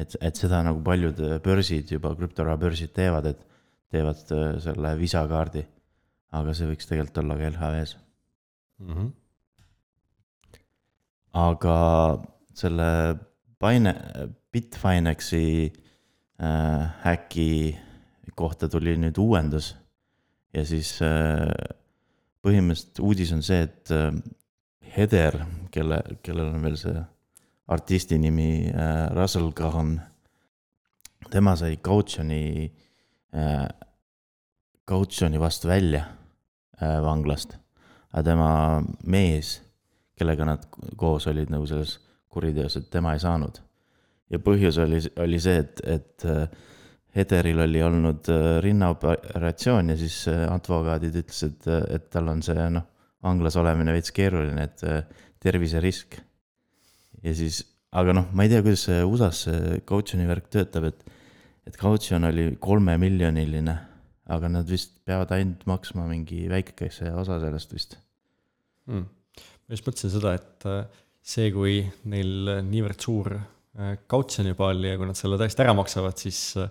et, 0.01 0.17
et 0.21 0.37
seda 0.37 0.63
nagu 0.65 0.81
paljud 0.85 1.19
börsid 1.45 1.93
juba, 1.93 2.15
krüptorahapörsid 2.17 2.95
teevad, 2.97 3.29
et 3.35 3.43
teevad 3.93 4.35
äh, 4.37 4.57
selle 4.65 4.95
Visa 4.99 5.27
kaardi. 5.29 5.67
aga 6.33 6.55
see 6.55 6.69
võiks 6.71 6.87
tegelikult 6.87 7.19
olla 7.25 7.37
ka 7.37 7.49
LHV-s. 7.51 7.97
Mm 8.81 8.95
-hmm. 8.95 9.09
aga 11.33 11.79
selle 12.55 13.19
Bine-, 13.61 14.31
Bitfinexi 14.53 15.73
äh, 16.41 16.91
häki 17.03 17.79
kohta 18.41 18.69
tuli 18.73 18.97
nüüd 18.97 19.19
uuendus 19.21 19.75
ja 20.55 20.65
siis 20.67 20.97
äh, 21.05 21.47
põhimõtteliselt 22.45 23.03
uudis 23.05 23.33
on 23.37 23.43
see, 23.47 23.65
et 23.69 23.95
äh, 23.95 24.13
Heder, 24.91 25.37
kelle, 25.71 26.01
kellel 26.25 26.49
on 26.51 26.65
veel 26.65 26.77
see 26.81 27.03
artisti 27.71 28.19
nimi 28.19 28.67
äh, 28.73 29.05
Russell 29.15 29.53
Kahn, 29.57 29.99
tema 31.31 31.55
sai 31.59 31.77
kautsjoni 31.83 32.45
kautsjoni 34.91 35.39
vastu 35.39 35.69
välja 35.71 36.01
vanglast, 36.81 37.53
aga 38.11 38.23
tema 38.27 38.49
mees, 39.07 39.53
kellega 40.19 40.49
nad 40.49 40.65
koos 40.99 41.29
olid 41.31 41.53
nagu 41.55 41.69
selles 41.71 41.93
kuriteos, 42.27 42.75
et 42.81 42.89
tema 42.91 43.13
ei 43.15 43.23
saanud. 43.23 43.61
ja 44.35 44.41
põhjus 44.43 44.81
oli, 44.83 44.99
oli 45.23 45.39
see, 45.39 45.63
et, 45.63 45.85
et 45.87 46.27
Hederil 47.17 47.65
oli 47.65 47.83
olnud 47.83 48.29
äh, 48.31 48.61
rinnaoperatsioon 48.63 49.91
ja 49.91 49.97
siis 49.99 50.23
äh, 50.31 50.45
advokaadid 50.47 51.17
ütlesid, 51.25 51.67
et 51.91 52.11
tal 52.13 52.31
on 52.31 52.43
see 52.47 52.69
noh, 52.71 52.87
vanglas 53.25 53.57
olemine 53.61 53.95
veits 53.95 54.15
keeruline, 54.17 54.67
et 54.69 54.85
äh, 54.87 55.03
terviserisk. 55.41 56.19
ja 57.25 57.35
siis, 57.37 57.63
aga 57.97 58.15
noh, 58.17 58.31
ma 58.33 58.47
ei 58.47 58.53
tea, 58.53 58.63
kuidas 58.65 58.87
see 58.89 59.03
USA-s 59.05 59.45
see 59.49 59.81
kautsjoni 59.89 60.29
värk 60.29 60.51
töötab, 60.53 60.89
et, 60.91 61.05
et 61.69 61.77
kautsjon 61.81 62.29
oli 62.31 62.51
kolmemiljoniline, 62.63 63.77
aga 64.31 64.51
nad 64.53 64.69
vist 64.71 65.01
peavad 65.05 65.33
ainult 65.35 65.67
maksma 65.69 66.07
mingi 66.09 66.45
väikese 66.51 67.13
osa 67.19 67.41
sellest 67.43 67.75
vist. 67.75 67.97
mm.. 68.87 69.07
ma 69.67 69.77
just 69.77 69.89
mõtlesin 69.89 70.15
seda, 70.15 70.37
et 70.39 70.69
äh, 70.71 70.85
see, 71.21 71.51
kui 71.55 71.81
neil 72.13 72.61
niivõrd 72.69 73.03
suur 73.03 73.35
äh, 73.37 73.97
kautsjon 74.11 74.53
juba 74.53 74.71
oli 74.73 74.95
ja 74.95 75.01
kui 75.01 75.11
nad 75.11 75.19
selle 75.19 75.41
tõesti 75.41 75.67
ära 75.67 75.75
maksavad, 75.77 76.17
siis 76.21 76.41
äh, 76.61 76.71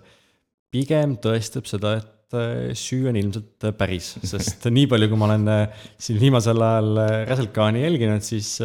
pigem 0.74 1.16
tõestab 1.22 1.68
seda, 1.68 1.96
et 2.00 2.36
äh, 2.36 2.70
süü 2.78 3.08
on 3.10 3.18
ilmselt 3.18 3.66
äh, 3.66 3.74
päris, 3.76 4.12
sest 4.26 4.66
nii 4.70 4.88
palju, 4.90 5.10
kui 5.10 5.20
ma 5.20 5.28
olen 5.30 5.50
äh, 5.50 5.86
siin 6.00 6.20
viimasel 6.22 6.62
ajal 6.66 7.02
Räselkaani 7.30 7.84
jälginud, 7.84 8.24
siis 8.26 8.56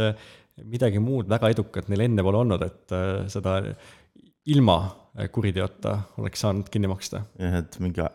midagi 0.65 1.01
muud 1.03 1.29
väga 1.31 1.51
edukat 1.51 1.89
neil 1.91 2.05
enne 2.05 2.23
pole 2.25 2.43
olnud, 2.43 2.61
et 2.63 2.93
seda 3.31 3.57
ilma 4.53 4.77
kuriteota 5.35 5.97
oleks 6.21 6.43
saanud 6.45 6.69
kinni 6.71 6.87
maksta. 6.91 7.25
jah, 7.39 7.57
et 7.59 7.75
mingi 7.83 8.05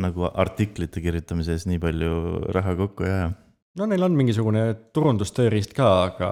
nagu 0.00 0.28
artiklite 0.28 1.02
kirjutamise 1.04 1.56
eest 1.56 1.68
nii 1.68 1.80
palju 1.80 2.14
raha 2.56 2.74
kokku 2.78 3.04
ei 3.04 3.12
aja. 3.12 3.28
no 3.80 3.88
neil 3.90 4.08
on 4.08 4.16
mingisugune 4.16 4.64
turundustööriist 4.96 5.76
ka, 5.76 5.90
aga 6.08 6.30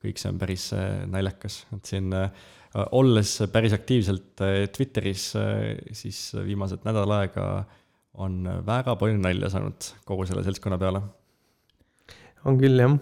kõik 0.00 0.20
see 0.20 0.32
on 0.32 0.40
päris 0.40 0.70
naljakas, 1.12 1.62
et 1.76 1.92
siin 1.92 2.12
äh, 2.16 2.28
olles 2.74 3.32
päris 3.52 3.72
aktiivselt 3.74 4.40
äh, 4.46 4.68
Twitteris, 4.70 5.32
siis 5.92 6.20
viimased 6.46 6.84
nädal 6.86 7.10
aega 7.18 7.46
on 8.20 8.42
väga 8.66 8.96
palju 8.98 9.18
nalja 9.18 9.50
saanud 9.50 9.88
kogu 10.06 10.26
selle 10.26 10.44
seltskonna 10.46 10.78
peale. 10.78 11.00
on 12.44 12.58
küll 12.58 12.78
jah, 12.80 12.94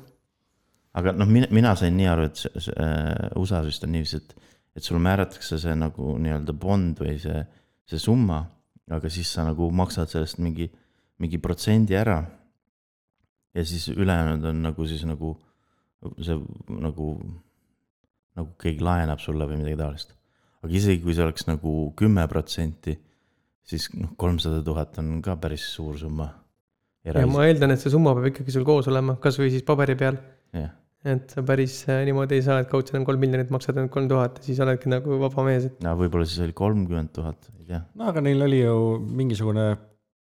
aga 0.98 1.12
noh, 1.16 1.28
mina, 1.30 1.46
mina 1.54 1.74
sain 1.78 1.96
nii 1.96 2.08
aru, 2.10 2.26
et 2.28 2.40
see- 2.40 2.60
see, 2.64 2.74
äh, 2.80 3.30
USA-s 3.38 3.66
vist 3.68 3.84
on 3.84 3.92
niiviisi, 3.94 4.16
et, 4.16 4.34
et 4.76 4.82
sulle 4.84 5.00
määratakse 5.04 5.58
see 5.60 5.74
nagu 5.78 6.16
nii-öelda 6.18 6.54
bond 6.58 6.98
või 7.04 7.18
see, 7.22 7.44
see 7.88 8.00
summa, 8.02 8.42
aga 8.90 9.10
siis 9.12 9.30
sa 9.32 9.44
nagu 9.46 9.70
maksad 9.70 10.10
sellest 10.10 10.40
mingi, 10.42 10.70
mingi 11.18 11.38
protsendi 11.38 11.96
ära. 11.96 12.22
ja 13.54 13.64
siis 13.64 13.88
ülejäänud 13.88 14.44
on 14.44 14.62
nagu 14.62 14.86
siis 14.86 15.04
nagu 15.08 15.36
see 16.22 16.36
nagu, 16.68 17.06
nagu 18.38 18.54
keegi 18.62 18.84
laenab 18.84 19.22
sulle 19.22 19.46
või 19.50 19.60
midagi 19.60 19.78
taolist. 19.80 20.14
aga 20.62 20.74
isegi 20.80 21.02
kui 21.04 21.14
see 21.14 21.26
oleks 21.26 21.46
nagu 21.48 21.74
kümme 21.98 22.24
protsenti, 22.30 22.96
siis 23.68 23.88
noh, 23.98 24.14
kolmsada 24.20 24.62
tuhat 24.66 24.98
on 25.02 25.18
ka 25.24 25.36
päris 25.40 25.66
suur 25.74 25.98
summa. 26.00 26.30
ja 27.04 27.26
ma 27.30 27.46
eeldan, 27.46 27.74
et 27.74 27.82
see 27.82 27.94
summa 27.94 28.14
peab 28.16 28.30
ikkagi 28.32 28.54
sul 28.54 28.66
koos 28.68 28.90
olema, 28.90 29.18
kasvõi 29.22 29.52
siis 29.54 29.66
paberi 29.66 29.98
peal. 29.98 30.18
jah, 30.56 30.72
et 31.08 31.34
sa 31.34 31.44
päris 31.46 31.80
äh, 31.86 32.02
niimoodi 32.08 32.38
ei 32.38 32.46
saa, 32.46 32.62
et 32.62 32.70
kautsjon 32.70 33.02
on 33.02 33.06
kolm 33.06 33.22
miljonit, 33.22 33.52
maksad 33.54 33.76
ainult 33.78 33.94
kolm 33.94 34.08
tuhat 34.10 34.40
ja 34.40 34.48
siis 34.48 34.58
oledki 34.64 34.90
nagu 34.90 35.20
vaba 35.20 35.44
mees, 35.46 35.68
et 35.70 35.84
no 35.84 35.94
võib-olla 36.00 36.26
siis 36.26 36.42
oli 36.46 36.56
kolmkümmend 36.58 37.14
tuhat, 37.14 37.52
ei 37.60 37.70
tea. 37.70 37.84
no 37.98 38.10
aga 38.12 38.24
neil 38.24 38.42
oli 38.48 38.64
ju 38.64 38.74
mingisugune 39.20 39.70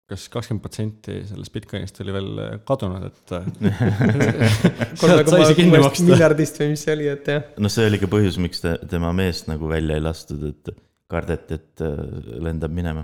kas 0.08 0.30
kakskümmend 0.32 0.64
protsenti 0.64 1.18
sellest 1.28 1.52
Bitcoinist 1.52 1.98
oli 2.04 2.14
veel 2.16 2.30
äh, 2.40 2.54
kadunud, 2.68 3.04
et 3.10 3.34
maksta. 5.04 6.06
miljardist 6.08 6.62
või 6.62 6.70
mis 6.72 6.86
see 6.86 6.94
oli, 6.96 7.10
et 7.12 7.28
jah. 7.34 7.50
noh, 7.60 7.72
see 7.74 7.90
oli 7.90 8.00
ka 8.00 8.08
põhjus, 8.12 8.38
miks 8.44 8.64
te, 8.64 8.78
tema 8.88 9.12
meest 9.16 9.52
nagu 9.52 9.68
välja 9.68 9.98
ei 10.00 10.06
lastud, 10.06 10.46
et 10.48 10.72
kardeti, 11.12 11.60
et 11.60 11.84
äh, 11.84 12.00
lendab 12.48 12.72
minema. 12.76 13.04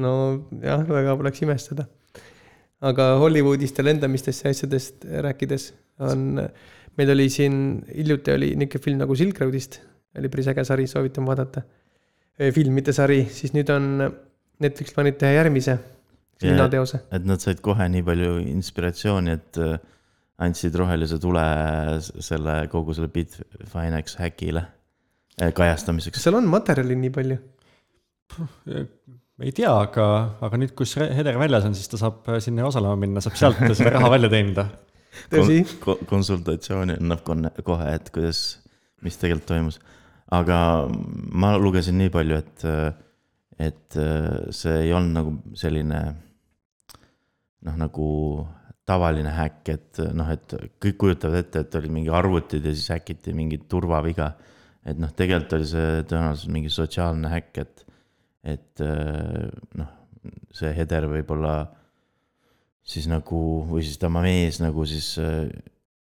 nojah, 0.00 0.86
väga 0.88 1.18
poleks 1.20 1.44
imestada. 1.44 1.86
aga 2.80 3.12
Hollywoodist 3.20 3.76
ja 3.78 3.84
lendamistest 3.84 4.46
ja 4.46 4.56
asjadest 4.56 5.04
rääkides 5.04 5.70
on, 6.08 6.40
meil 6.96 7.12
oli 7.12 7.28
siin 7.30 7.54
hiljuti 7.92 8.32
oli 8.32 8.54
niisugune 8.56 8.88
film 8.88 9.04
nagu 9.04 9.14
Silk 9.20 9.44
Roadist, 9.44 9.82
oli 10.16 10.32
päris 10.32 10.48
äge 10.48 10.64
sari, 10.64 10.88
soovitan 10.88 11.28
vaadata. 11.28 11.60
film, 12.40 12.72
mitte 12.72 12.96
sari, 12.96 13.26
siis 13.28 13.52
nüüd 13.52 13.68
on 13.68 13.98
Netflix 14.62 14.94
plaanib 14.96 15.20
teha 15.20 15.36
järgmise 15.42 15.76
linnateose. 16.50 17.02
et 17.12 17.24
nad 17.28 17.42
said 17.42 17.62
kohe 17.64 17.88
nii 17.94 18.04
palju 18.06 18.36
inspiratsiooni, 18.52 19.38
et 19.38 19.62
äh, 19.62 19.78
andsid 20.42 20.76
rohelise 20.78 21.18
tule 21.22 21.46
selle 22.02 22.56
kogu 22.72 22.96
selle 22.96 23.10
Bitfinex 23.12 24.18
häkile 24.20 24.64
äh, 25.40 25.52
kajastamiseks 25.54 26.22
seal 26.24 26.38
on 26.40 26.50
materjali 26.50 26.98
nii 26.98 27.14
palju? 27.14 27.40
ei 29.42 29.52
tea, 29.56 29.70
aga, 29.72 30.06
aga 30.44 30.60
nüüd, 30.60 30.74
kus 30.78 30.94
Heder 31.00 31.38
väljas 31.40 31.66
on, 31.68 31.76
siis 31.76 31.90
ta 31.90 32.00
saab 32.00 32.28
äh, 32.30 32.40
sinna 32.44 32.66
osalema 32.68 32.98
minna, 33.00 33.22
saab 33.24 33.38
sealt 33.40 33.62
seda 33.78 33.96
raha 33.96 34.12
välja 34.14 34.30
teenida. 34.32 34.66
tõsi, 35.32 35.62
konsultatsiooni 36.08 36.98
annab 37.00 37.24
konne- 37.26 37.52
kohe, 37.66 37.88
et 37.96 38.10
kuidas, 38.14 38.42
mis 39.04 39.18
tegelikult 39.20 39.50
toimus. 39.50 39.80
aga 40.32 40.58
ma 40.88 41.56
lugesin 41.60 41.98
nii 42.00 42.12
palju, 42.12 42.38
et, 42.40 42.66
et 43.60 43.98
äh, 44.00 44.28
see 44.54 44.78
ei 44.86 44.94
olnud 44.96 45.18
nagu 45.18 45.34
selline 45.58 46.04
noh, 47.66 47.78
nagu 47.78 48.08
tavaline 48.88 49.32
häkk, 49.36 49.72
et 49.72 50.00
noh, 50.16 50.30
et 50.32 50.54
kõik 50.82 50.98
kujutavad 51.00 51.42
ette, 51.42 51.62
et 51.62 51.76
olid 51.78 51.94
mingi 51.94 52.10
arvutid 52.12 52.64
ja 52.66 52.74
siis 52.74 52.90
häkiti 52.94 53.34
mingit 53.36 53.68
turvaviga. 53.70 54.32
et 54.84 54.98
noh, 54.98 55.12
tegelikult 55.14 55.52
oli 55.54 55.66
see 55.70 56.02
tõenäoliselt 56.10 56.50
mingi 56.50 56.70
sotsiaalne 56.74 57.28
häkk, 57.30 57.58
et, 57.62 57.84
et 58.42 58.82
äh, 58.82 59.52
noh, 59.78 59.92
see 60.54 60.72
Heder 60.74 61.06
võib-olla 61.10 61.54
siis 62.82 63.06
nagu 63.06 63.62
või 63.68 63.84
siis 63.86 64.00
tema 64.02 64.24
mees 64.24 64.58
nagu 64.62 64.82
siis 64.90 65.14
äh, 65.22 65.46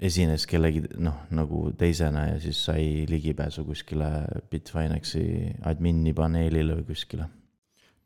esines 0.02 0.48
kellegi 0.50 0.82
noh, 0.98 1.20
nagu 1.30 1.68
teisena 1.78 2.26
ja 2.32 2.40
siis 2.42 2.64
sai 2.66 3.06
ligipääsu 3.10 3.64
kuskile 3.68 4.10
Bitfinexi 4.50 5.54
admini 5.70 6.16
paneelile 6.18 6.80
või 6.80 6.90
kuskile. 6.90 7.30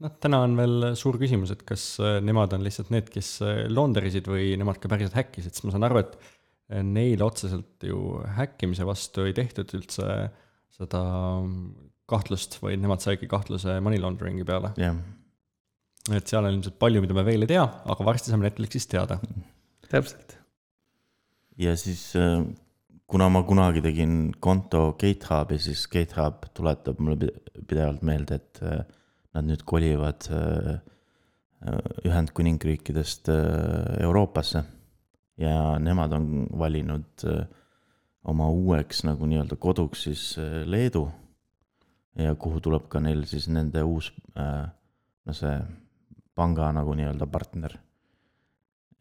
noh, 0.04 0.14
täna 0.22 0.42
on 0.46 0.56
veel 0.60 0.90
suur 1.00 1.18
küsimus, 1.22 1.54
et 1.56 1.64
kas 1.68 1.84
äh, 2.04 2.18
nemad 2.26 2.54
on 2.56 2.66
lihtsalt 2.66 2.92
need, 2.94 3.10
kes 3.14 3.38
äh, 3.46 3.66
launderisid 3.72 4.28
või 4.32 4.54
nemad 4.60 4.80
ka 4.82 4.92
päriselt 4.92 5.18
häkkisid, 5.18 5.56
sest 5.56 5.68
ma 5.68 5.76
saan 5.76 5.88
aru, 5.88 6.04
et 6.04 6.18
neil 6.82 7.22
otseselt 7.22 7.84
ju 7.86 8.24
häkkimise 8.40 8.88
vastu 8.90 9.28
ei 9.28 9.36
tehtud 9.38 9.70
üldse 9.78 10.08
seda 10.74 11.02
kahtlust, 12.10 12.58
vaid 12.64 12.82
nemad 12.82 13.04
saidki 13.04 13.30
kahtluse 13.30 13.78
money 13.86 14.02
laundering'i 14.02 14.46
peale. 14.48 14.72
jah, 14.82 14.98
et 16.14 16.26
seal 16.26 16.46
on 16.46 16.58
ilmselt 16.58 16.80
palju, 16.82 17.04
mida 17.06 17.18
me 17.18 17.26
veel 17.28 17.46
ei 17.46 17.54
tea, 17.54 17.64
aga 17.64 18.08
varsti 18.08 18.34
saame 18.34 18.48
Netflixist 18.48 18.90
teada. 18.92 19.20
täpselt. 19.92 20.38
ja 21.62 21.78
siis 21.80 22.08
äh, 22.18 22.42
kuna 23.06 23.30
ma 23.30 23.46
kunagi 23.46 23.86
tegin 23.86 24.34
konto 24.42 24.88
GitHubi, 25.00 25.62
siis 25.62 25.86
GitHub 25.92 26.50
tuletab 26.58 27.02
mulle 27.02 27.22
pi- 27.26 27.62
pidevalt 27.62 28.06
meelde, 28.06 28.42
et 28.42 28.64
nad 29.36 29.48
nüüd 29.50 29.66
kolivad 29.68 30.30
äh, 30.32 30.80
äh, 31.68 32.08
Ühendkuningriikidest 32.08 33.30
äh, 33.30 34.02
Euroopasse. 34.04 34.64
ja 35.38 35.76
nemad 35.84 36.14
on 36.16 36.46
valinud 36.56 37.24
oma 38.24 38.46
uueks 38.48 39.02
nagu 39.04 39.28
nii-öelda 39.28 39.58
koduks 39.60 40.06
siis 40.08 40.22
Leedu. 40.66 41.10
ja 42.16 42.36
kuhu 42.40 42.62
tuleb 42.64 42.86
ka 42.88 43.02
neil 43.04 43.26
siis 43.28 43.50
nende 43.52 43.84
uus 43.84 44.14
no 44.36 45.36
see 45.36 45.58
panga 46.36 46.72
nagu 46.72 46.96
nii-öelda 46.96 47.28
partner 47.28 47.76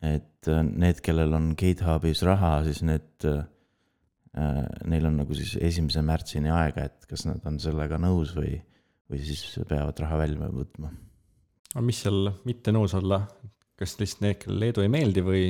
et 0.02 0.50
need, 0.74 0.98
kellel 1.06 1.38
on 1.38 1.52
GitHubis 1.54 2.24
raha, 2.26 2.64
siis 2.66 2.82
need 2.82 3.30
neil 4.90 5.06
on 5.06 5.22
nagu 5.22 5.38
siis 5.38 5.54
esimese 5.62 6.02
märtsini 6.02 6.50
aega, 6.50 6.90
et 6.90 7.06
kas 7.06 7.28
nad 7.30 7.46
on 7.46 7.62
sellega 7.62 8.02
nõus 8.02 8.34
või, 8.34 8.58
või 9.10 9.20
siis 9.24 9.42
peavad 9.68 9.98
raha 10.00 10.20
välja 10.24 10.48
võtma. 10.52 10.92
aga 11.74 11.84
mis 11.84 12.00
seal 12.04 12.30
mitte 12.48 12.72
nõus 12.74 12.94
olla, 12.96 13.24
kas 13.78 13.98
lihtsalt 14.00 14.24
need, 14.24 14.38
kellele 14.42 14.66
Leedu 14.68 14.84
ei 14.84 14.92
meeldi 14.92 15.24
või, 15.24 15.44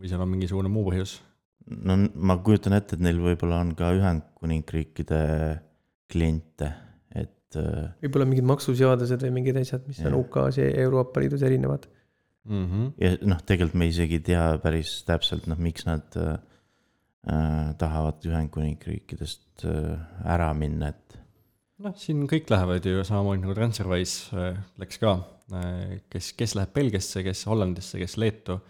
või 0.00 0.12
seal 0.12 0.22
on 0.24 0.32
mingisugune 0.32 0.72
muu 0.72 0.86
põhjus? 0.90 1.18
no 1.70 1.96
ma 2.14 2.38
kujutan 2.44 2.76
ette, 2.78 2.96
et 2.96 3.04
neil 3.04 3.20
võib-olla 3.22 3.60
on 3.64 3.74
ka 3.78 3.92
Ühendkuningriikide 3.96 5.22
kliente, 6.10 6.70
et 7.14 7.58
äh, 7.58 7.90
võib-olla 8.04 8.28
mingid 8.30 8.48
maksuseadused 8.50 9.26
või 9.26 9.34
mingid 9.40 9.60
asjad, 9.60 9.86
mis 9.88 10.00
on 10.02 10.12
Jah. 10.12 10.20
UK-s 10.22 10.60
ja 10.62 10.68
Euroopa 10.84 11.22
Liidus 11.22 11.44
erinevad. 11.46 11.86
Mm 12.48 12.66
-hmm. 12.66 12.92
ja 12.98 13.16
noh, 13.28 13.42
tegelikult 13.46 13.78
me 13.78 13.90
isegi 13.90 14.16
ei 14.18 14.26
tea 14.30 14.44
päris 14.62 15.02
täpselt, 15.04 15.46
noh, 15.46 15.58
miks 15.60 15.84
nad 15.86 16.16
äh, 16.16 16.38
äh, 17.28 17.74
tahavad 17.78 18.24
Ühendkuningriikidest 18.24 19.66
äh, 19.68 20.00
ära 20.24 20.54
minna, 20.56 20.88
et 20.88 21.19
noh, 21.84 21.96
siin 21.98 22.24
kõik 22.30 22.50
lähevad 22.52 22.86
ju 22.86 23.04
samamoodi 23.06 23.44
nagu 23.44 23.56
Transferwise 23.56 24.36
äh, 24.36 24.60
läks 24.80 25.00
ka, 25.02 25.16
kes, 26.12 26.32
kes 26.38 26.54
läheb 26.54 26.70
Belgiasse, 26.76 27.24
kes 27.26 27.42
Hollandisse, 27.50 27.98
kes 27.98 28.16
Leetu. 28.20 28.60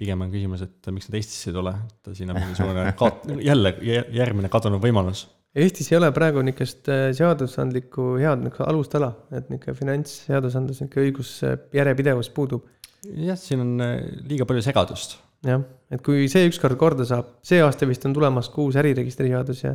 pigem 0.00 0.22
on 0.24 0.30
küsimus, 0.32 0.62
et 0.64 0.88
miks 0.94 1.10
nad 1.10 1.18
Eestisse 1.18 1.50
ei 1.50 1.54
tule, 1.58 1.74
et 1.92 2.08
siin 2.16 2.30
on 2.32 2.38
mingisugune 2.38 2.86
kaot-, 3.00 3.26
jälle 3.44 3.74
jä- 3.84 4.06
järgmine 4.16 4.48
kadunud 4.48 4.80
võimalus. 4.80 5.26
Eestis 5.60 5.90
ei 5.90 5.98
ole 5.98 6.12
praegu 6.14 6.44
niisugust 6.46 6.88
äh, 6.88 7.08
seadusandlikku 7.18 8.14
head 8.20 8.44
niisugust 8.44 8.68
alustala, 8.70 9.10
et 9.34 9.50
niisugune 9.50 9.76
finantsseadusandlus, 9.80 10.80
niisugune 10.80 11.08
õigus 11.10 11.32
äh, 11.44 11.58
järjepidevus 11.76 12.30
puudub. 12.36 12.68
jah, 13.02 13.36
siin 13.40 13.64
on 13.64 13.74
äh, 13.84 13.96
liiga 14.30 14.46
palju 14.48 14.62
segadust. 14.64 15.18
jah, 15.44 15.64
et 15.90 16.04
kui 16.06 16.28
see 16.32 16.46
ükskord 16.48 16.78
korda 16.80 17.04
saab, 17.08 17.34
see 17.44 17.60
aasta 17.64 17.88
vist 17.90 18.06
on 18.08 18.14
tulemas 18.16 18.48
ka 18.52 18.62
uus 18.62 18.78
äriregistri 18.80 19.32
seadus 19.34 19.64
ja 19.66 19.74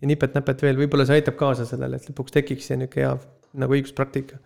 ja 0.00 0.08
nipet-näpet 0.08 0.64
veel, 0.64 0.78
võib-olla 0.80 1.06
see 1.08 1.20
aitab 1.20 1.36
kaasa 1.40 1.66
sellele, 1.68 1.98
et 2.00 2.08
lõpuks 2.10 2.34
tekiks 2.36 2.70
see 2.70 2.78
niisugune 2.80 3.06
hea 3.06 3.60
nagu 3.60 3.76
õiguspraktika. 3.76 4.38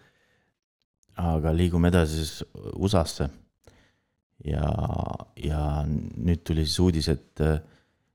aga 1.20 1.52
liigume 1.54 1.92
edasi 1.92 2.22
siis 2.22 2.44
USA-sse. 2.74 3.28
ja, 4.44 4.72
ja 5.36 5.60
nüüd 5.86 6.42
tuli 6.46 6.66
siis 6.66 6.80
uudis, 6.82 7.08
et 7.12 7.44
äh, 7.44 7.60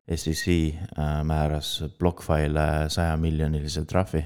SEC 0.10 0.48
äh, 0.50 1.24
määras 1.24 1.80
BlockFi'le 2.00 2.90
saja 2.90 3.16
miljonilise 3.18 3.86
trahvi. 3.86 4.26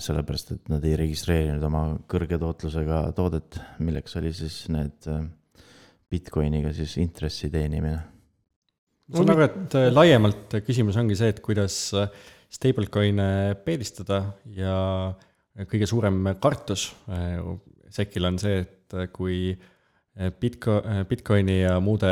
sellepärast, 0.00 0.54
et 0.54 0.70
nad 0.72 0.84
ei 0.88 0.94
registreerinud 0.96 1.64
oma 1.68 1.82
kõrge 2.08 2.38
tootlusega 2.40 3.02
toodet, 3.12 3.58
milleks 3.84 4.16
oli 4.16 4.30
siis 4.32 4.54
need 4.72 5.04
äh, 5.12 5.26
Bitcoiniga 6.10 6.72
siis 6.72 6.96
intressi 6.96 7.50
teenimine. 7.52 7.98
Ma 9.10 9.18
saan 9.18 9.32
aru, 9.34 9.46
et 9.46 9.76
äh, 9.78 9.88
laiemalt 9.92 10.56
küsimus 10.66 10.98
ongi 11.00 11.18
see, 11.18 11.32
et 11.34 11.42
kuidas 11.44 11.78
äh, 11.98 12.08
stablecoin'e 12.50 13.58
peedistada 13.66 14.22
ja 14.56 14.76
kõige 15.70 15.88
suurem 15.90 16.22
kartus 16.42 16.90
äh, 17.10 17.38
SEC-il 17.90 18.30
on 18.30 18.38
see, 18.40 18.62
et 18.62 18.96
kui 19.14 19.50
Bitco-, 20.40 20.82
Bitcoini 21.08 21.60
ja 21.60 21.76
muude 21.82 22.10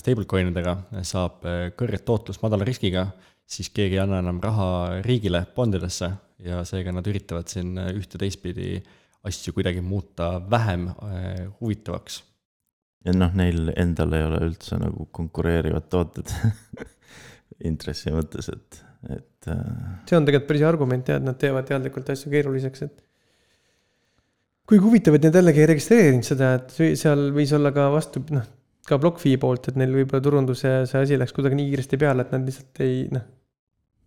stablecoin 0.00 0.50
idega 0.50 0.72
saab 1.06 1.44
kõrget 1.76 2.04
tootlust 2.08 2.40
madala 2.42 2.64
riskiga, 2.66 3.04
siis 3.46 3.68
keegi 3.72 3.98
ei 3.98 4.02
anna 4.02 4.22
enam 4.24 4.40
raha 4.42 4.68
riigile 5.04 5.44
bondidesse 5.56 6.10
ja 6.44 6.62
seega 6.68 6.92
nad 6.94 7.06
üritavad 7.08 7.48
siin 7.50 7.76
äh, 7.80 7.92
ühte 7.96 8.20
teistpidi 8.20 8.80
asju 9.26 9.54
kuidagi 9.56 9.82
muuta 9.84 10.36
vähem 10.50 10.88
äh, 10.90 11.46
huvitavaks 11.60 12.22
ja 13.06 13.14
noh, 13.14 13.32
neil 13.38 13.70
endal 13.78 14.14
ei 14.16 14.26
ole 14.26 14.42
üldse 14.48 14.78
nagu 14.80 15.06
konkureerivad 15.14 15.88
tooted 15.92 16.32
intressi 17.70 18.12
mõttes, 18.14 18.50
et, 18.52 18.80
et 19.14 19.50
äh, 19.52 19.64
see 20.08 20.18
on 20.18 20.26
tegelikult 20.28 20.50
päris 20.50 20.66
argument 20.68 21.10
jah, 21.10 21.20
et 21.20 21.26
nad 21.26 21.38
teevad 21.40 21.68
teadlikult 21.68 22.10
asju 22.12 22.32
keeruliseks, 22.32 22.86
et 22.88 23.04
kuigi 24.66 24.82
huvitav, 24.82 25.16
et 25.16 25.28
nad 25.28 25.38
jällegi 25.38 25.62
ei 25.62 25.70
registreerinud 25.72 26.26
seda, 26.26 26.54
et 26.58 26.74
seal 26.98 27.28
võis 27.36 27.54
olla 27.56 27.72
ka 27.74 27.88
vastu, 27.94 28.24
noh, 28.34 28.46
ka 28.86 28.98
BlockFi 29.02 29.36
poolt, 29.42 29.70
et 29.70 29.78
neil 29.78 29.94
võib-olla 29.94 30.22
turunduse 30.22 30.72
see 30.90 31.06
asi 31.06 31.18
läks 31.18 31.34
kuidagi 31.34 31.58
nii 31.58 31.70
kiiresti 31.70 31.98
peale, 32.00 32.26
et 32.26 32.34
nad 32.34 32.46
lihtsalt 32.46 32.82
ei 32.84 33.06
noh, 33.14 33.24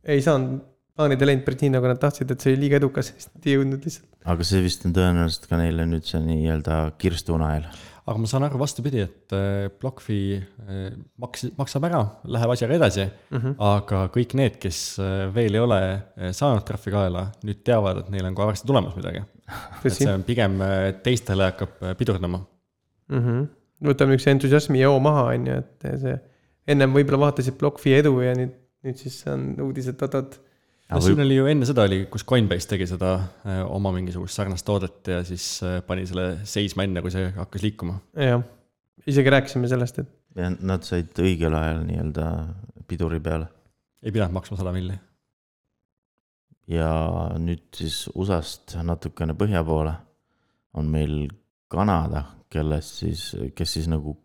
ei 0.10 0.24
saanud, 0.24 0.60
plaanid 1.00 1.22
ei 1.24 1.30
läinud 1.32 1.46
päris 1.48 1.64
nii, 1.64 1.74
nagu 1.78 1.88
nad 1.88 2.00
tahtsid, 2.02 2.32
et 2.34 2.44
see 2.44 2.54
oli 2.54 2.66
liiga 2.66 2.80
edukas, 2.80 3.14
siis 3.14 3.30
nad 3.32 3.46
ei 3.48 3.56
jõudnud 3.56 3.86
lihtsalt. 3.88 4.10
aga 4.34 4.48
see 4.48 4.64
vist 4.66 4.84
on 4.88 4.96
tõenäoliselt 4.96 5.46
ka 5.48 5.60
neile 5.62 5.86
nüüd 5.88 6.08
see 6.08 6.20
nii-öelda 6.26 6.80
kirstunael. 7.00 7.68
aga 8.10 8.16
ma 8.20 8.30
saan 8.30 8.48
aru 8.48 8.60
vastupidi, 8.60 9.06
et 9.06 9.36
äh, 9.38 9.70
BlockFi 9.80 10.20
äh, 10.40 10.80
maks-, 11.22 11.52
maksab 11.60 11.88
ära, 11.88 12.02
läheb 12.36 12.54
asjaga 12.56 12.76
edasi 12.76 13.06
mm, 13.06 13.38
-hmm. 13.38 13.54
aga 13.70 14.02
kõik 14.16 14.36
need, 14.40 14.58
kes 14.60 14.82
äh, 15.04 15.28
veel 15.36 15.56
ei 15.56 15.64
ole 15.64 15.80
äh, 15.84 16.34
saanud 16.36 16.66
trahvi 16.68 16.96
kaela, 16.96 17.30
nüüd 17.48 17.62
teavad, 17.64 18.04
et 18.04 18.10
neil 18.12 18.28
on 18.28 18.36
kohe 18.36 18.50
varsti 18.52 18.68
tulemas 18.68 18.98
midagi. 19.00 19.24
et 19.86 19.96
see 19.96 20.10
on 20.12 20.26
pigem 20.28 20.60
äh, 20.66 20.90
teistele 21.06 21.48
hakkab 21.54 21.80
äh, 21.84 21.96
pidurdama. 21.96 22.44
mm. 23.08 23.24
-hmm. 23.24 23.48
võtame 23.94 24.18
niisuguse 24.18 24.36
entusiasmi 24.36 24.84
joo 24.84 25.00
maha, 25.00 25.30
on 25.32 25.48
ju, 25.48 25.64
et 25.64 25.90
see 26.04 26.20
ennem 26.70 26.92
võib-olla 26.94 27.30
vaatasid 27.30 27.56
BlockFi 27.58 27.96
edu 28.02 28.20
ja 28.22 28.36
nüüd, 28.36 28.54
nüüd 28.84 29.00
siis 29.00 29.24
on 29.32 29.54
uudis, 29.64 29.88
et 29.88 30.02
oot-oot. 30.02 30.42
No 30.90 31.02
siin 31.04 31.22
oli 31.24 31.38
ju 31.38 31.50
enne 31.52 31.68
seda 31.70 31.86
oli, 31.88 32.04
kus 32.12 32.26
Coinbase 32.28 32.70
tegi 32.72 32.88
seda 32.90 33.16
äh, 33.46 33.62
oma 33.66 33.92
mingisugust 33.96 34.40
sarnast 34.40 34.66
toodet 34.68 35.12
ja 35.12 35.20
siis 35.28 35.52
äh, 35.66 35.80
pani 35.86 36.08
selle 36.10 36.40
seisma 36.50 36.86
enne, 36.88 37.04
kui 37.06 37.14
see 37.14 37.30
hakkas 37.36 37.66
liikuma. 37.66 38.00
jah, 38.18 38.42
isegi 39.06 39.36
rääkisime 39.36 39.70
sellest, 39.72 40.02
et 40.04 40.16
ja 40.38 40.50
nad 40.54 40.86
said 40.86 41.14
õigel 41.22 41.56
ajal 41.58 41.84
nii-öelda 41.88 42.26
piduri 42.90 43.20
peale. 43.24 43.50
ei 44.04 44.14
pidanud 44.16 44.36
maksma 44.38 44.58
sada 44.60 44.74
milli. 44.76 44.96
ja 46.70 46.90
nüüd 47.42 47.68
siis 47.76 48.08
USA-st 48.14 48.80
natukene 48.86 49.38
põhja 49.38 49.64
poole 49.66 49.94
on 50.78 50.90
meil 50.90 51.28
Kanada, 51.70 52.24
kellest 52.50 53.04
siis, 53.04 53.24
kes 53.54 53.76
siis 53.78 53.88
nagu 53.90 54.16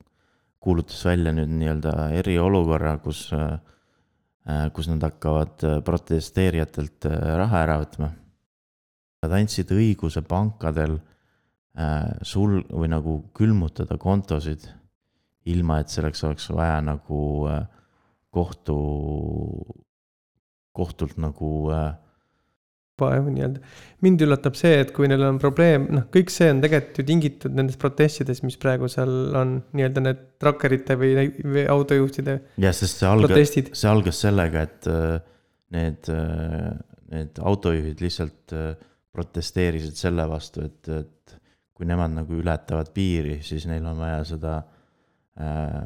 kuulutas 0.65 1.03
välja 1.05 1.33
nüüd 1.37 1.51
nii-öelda 1.59 2.09
eriolukorra, 2.17 2.97
kus, 3.05 3.27
kus 4.77 4.91
nad 4.91 5.01
hakkavad 5.01 5.63
protesteerijatelt 5.87 7.07
raha 7.09 7.63
ära 7.65 7.79
võtma. 7.81 8.11
Nad 9.25 9.33
andsid 9.39 9.71
õiguse 9.73 10.21
pankadel 10.29 10.99
äh, 10.99 12.11
sul- 12.21 12.67
või 12.69 12.91
nagu 12.93 13.23
külmutada 13.37 13.97
kontosid, 14.01 14.67
ilma 15.49 15.79
et 15.81 15.93
selleks 15.93 16.21
oleks 16.29 16.51
vaja 16.53 16.83
nagu 16.85 17.21
äh, 17.49 17.63
kohtu, 18.35 18.77
kohtult 20.77 21.17
nagu 21.25 21.51
äh, 21.73 21.95
jah, 23.03 23.27
nii-öelda. 23.27 23.61
mind 24.05 24.23
üllatab 24.27 24.57
see, 24.59 24.77
et 24.85 24.93
kui 24.95 25.09
neil 25.11 25.25
on 25.27 25.41
probleem, 25.43 25.89
noh, 25.97 26.07
kõik 26.15 26.31
see 26.33 26.51
on 26.53 26.63
tegelikult 26.63 27.01
ju 27.01 27.07
tingitud 27.09 27.57
nendest 27.59 27.81
protestidest, 27.83 28.45
mis 28.47 28.59
praegu 28.61 28.89
seal 28.93 29.35
on, 29.39 29.57
nii-öelda 29.75 30.05
need 30.05 30.25
trakkerite 30.43 30.97
või, 31.01 31.29
või 31.43 31.67
autojuhtide 31.75 32.39
jah, 32.63 32.77
sest 32.77 33.03
see 33.03 33.11
algas, 33.11 33.55
see 33.73 33.91
algas 33.91 34.23
sellega, 34.27 34.67
et 34.69 34.91
äh, 34.93 35.17
need, 35.75 36.11
need 37.15 37.43
autojuhid 37.43 38.05
lihtsalt 38.05 38.55
äh, 38.55 38.73
protesteerisid 39.15 39.99
selle 39.99 40.27
vastu, 40.31 40.65
et, 40.67 40.91
et 40.91 41.37
kui 41.75 41.87
nemad 41.91 42.15
nagu 42.15 42.39
ületavad 42.39 42.91
piiri, 42.95 43.41
siis 43.47 43.67
neil 43.71 43.87
on 43.91 43.99
vaja 43.99 44.23
seda 44.29 44.59
äh, 45.39 45.83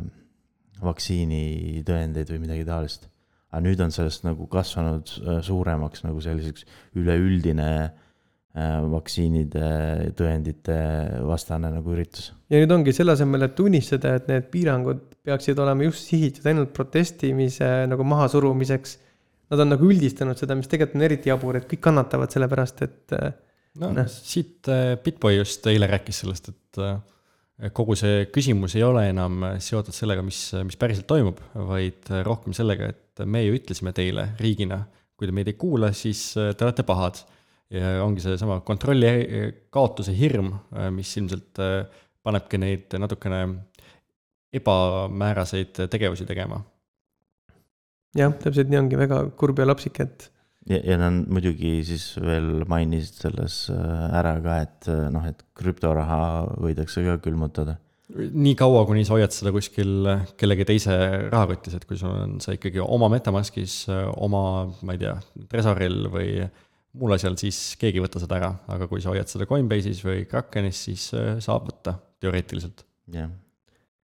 vaktsiinitõendeid 0.85 2.35
või 2.35 2.43
midagi 2.45 2.67
taolist. 2.69 3.09
Aga 3.49 3.65
nüüd 3.65 3.81
on 3.81 3.95
sellest 3.95 4.27
nagu 4.27 4.47
kasvanud 4.53 5.15
äh, 5.23 5.41
suuremaks 5.45 6.05
nagu 6.05 6.21
selliseks 6.25 6.67
üleüldine 7.01 7.71
äh, 7.89 8.79
vaktsiinide 8.93 10.13
tõendite 10.19 10.77
vastane 11.29 11.73
nagu 11.73 11.95
üritus. 11.97 12.31
ja 12.53 12.61
nüüd 12.63 12.75
ongi 12.77 12.95
selle 12.97 13.17
asemel, 13.17 13.47
et 13.49 13.57
tunnistada, 13.59 14.17
et 14.21 14.31
need 14.31 14.49
piirangud 14.53 15.05
peaksid 15.29 15.61
olema 15.65 15.89
just 15.89 16.13
sihitud 16.13 16.49
ainult 16.49 16.73
protestimise 16.77 17.69
nagu 17.91 18.07
mahasurumiseks. 18.09 18.99
Nad 19.49 19.63
on 19.65 19.71
nagu 19.73 19.87
üldistanud 19.89 20.37
seda, 20.37 20.53
mis 20.59 20.69
tegelikult 20.69 20.99
on 20.99 21.05
eriti 21.07 21.31
jabur, 21.31 21.57
et 21.57 21.65
kõik 21.71 21.81
kannatavad 21.87 22.33
selle 22.35 22.51
pärast, 22.53 22.83
et 22.85 23.15
äh, 23.17 23.31
no 23.81 23.95
Noh. 23.97 24.11
siit 24.13 24.69
Bitboy 25.05 25.39
just 25.39 25.65
eile 25.73 25.89
rääkis 25.89 26.21
sellest, 26.21 26.53
et 26.53 26.83
kogu 27.75 27.97
see 27.99 28.29
küsimus 28.31 28.77
ei 28.79 28.85
ole 28.87 29.09
enam 29.11 29.43
seotud 29.63 29.95
sellega, 29.95 30.23
mis, 30.23 30.53
mis 30.67 30.79
päriselt 30.79 31.09
toimub, 31.11 31.41
vaid 31.69 32.07
äh, 32.13 32.23
rohkem 32.27 32.55
sellega, 32.57 32.93
et 32.93 33.27
me 33.27 33.43
ju 33.43 33.57
ütlesime 33.59 33.93
teile 33.97 34.29
riigina, 34.39 34.85
kui 35.19 35.27
te 35.27 35.35
meid 35.35 35.51
ei 35.51 35.59
kuula, 35.59 35.91
siis 35.97 36.31
äh, 36.39 36.53
te 36.55 36.67
olete 36.67 36.87
pahad. 36.87 37.25
ja 37.69 37.99
ongi 38.01 38.23
seesama 38.25 38.63
kontrolli 38.65 39.09
äh, 39.09 39.49
kaotuse 39.71 40.15
hirm, 40.17 40.55
mis 40.95 41.11
ilmselt 41.21 41.59
äh, 41.61 41.83
panebki 42.25 42.61
neid 42.61 42.95
natukene 42.97 43.43
ebamääraseid 44.55 45.83
tegevusi 45.91 46.25
tegema. 46.27 46.63
jah, 48.17 48.33
täpselt 48.41 48.71
nii 48.71 48.81
ongi, 48.85 48.99
väga 48.99 49.25
kurb 49.37 49.59
ja 49.59 49.67
lapsik, 49.69 50.01
et 50.01 50.31
ja, 50.69 50.79
ja 50.93 51.01
nad 51.01 51.27
muidugi 51.33 51.79
siis 51.89 52.11
veel 52.23 52.65
mainisid 52.71 53.25
selles 53.27 53.59
äh, 53.75 54.07
ära 54.21 54.37
ka, 54.45 54.61
et 54.67 54.89
äh, 54.93 55.09
noh, 55.15 55.27
et 55.29 55.45
krüptoraha 55.59 56.23
võidakse 56.61 57.05
ka 57.07 57.19
külmutada. 57.25 57.79
nii 58.15 58.55
kaua, 58.57 58.87
kuni 58.89 59.05
sa 59.05 59.17
hoiad 59.17 59.35
seda 59.35 59.53
kuskil 59.53 60.09
kellegi 60.41 60.69
teise 60.69 60.95
rahakotis, 61.29 61.77
et 61.77 61.85
kui 61.89 61.99
sul 62.01 62.15
on 62.15 62.39
see 62.45 62.57
ikkagi 62.57 62.81
oma 62.85 63.11
Metamaskis, 63.13 63.83
oma, 64.17 64.43
ma 64.81 64.97
ei 64.97 65.03
tea, 65.03 65.19
Tresoril 65.51 66.09
või 66.13 66.31
muul 66.99 67.15
asjal, 67.17 67.37
siis 67.41 67.59
keegi 67.81 68.01
ei 68.01 68.05
võta 68.05 68.21
seda 68.23 68.39
ära, 68.39 68.51
aga 68.73 68.89
kui 68.91 69.03
sa 69.03 69.13
hoiad 69.13 69.31
seda 69.31 69.47
Coinbase'is 69.49 70.01
või 70.07 70.25
Krakenis, 70.29 70.81
siis 70.89 71.09
äh, 71.17 71.37
saab 71.45 71.69
võtta 71.69 71.99
teoreetiliselt. 72.23 72.85
jah. 73.15 73.31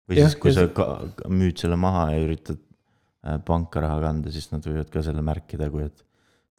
või 0.10 0.20
Jah, 0.20 0.32
siis, 0.32 0.40
kui 0.42 0.52
ja 0.52 0.62
sa 0.62 0.68
ka, 0.76 0.88
ka 1.18 1.32
müüd 1.32 1.62
selle 1.64 1.78
maha 1.80 2.10
ja 2.14 2.24
üritad 2.26 2.60
äh, 2.60 3.40
panka 3.46 3.84
raha 3.84 4.02
kanda, 4.04 4.34
siis 4.34 4.50
nad 4.52 4.66
võivad 4.68 4.92
ka 4.94 5.06
selle 5.06 5.24
märkida, 5.26 5.70
kui 5.74 5.88
et 5.88 6.04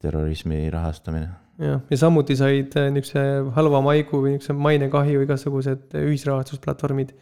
terrorismi 0.04 0.62
rahastamine. 0.72 1.28
jah, 1.62 1.82
ja 1.90 1.98
samuti 2.00 2.36
said 2.38 2.76
äh, 2.80 2.90
niisuguse 2.94 3.52
halva 3.56 3.82
maigu 3.84 4.22
või 4.22 4.36
niisuguse 4.36 4.58
mainekahju 4.66 5.24
igasugused 5.26 5.94
äh, 5.94 6.08
ühisrahastusplatvormid, 6.10 7.14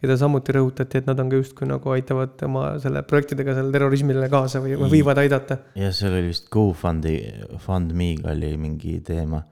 keda 0.00 0.16
samuti 0.20 0.52
rõhutati, 0.56 1.00
et 1.00 1.08
nad 1.08 1.20
on 1.22 1.32
ka 1.32 1.40
justkui 1.40 1.68
nagu 1.68 1.92
aitavad 1.94 2.42
oma 2.44 2.66
selle 2.82 3.02
projektidega 3.08 3.56
sellele 3.56 3.78
terrorismile 3.78 4.28
kaasa 4.32 4.60
või 4.64 4.76
või 4.80 4.92
võivad 4.98 5.22
aidata. 5.24 5.60
ja 5.78 5.92
seal 5.96 6.16
oli 6.18 6.32
vist 6.32 6.50
GoFundi, 6.52 7.16
FundMe'ga 7.64 8.32
oli 8.34 8.54
mingi 8.60 8.98
teema, 9.04 9.42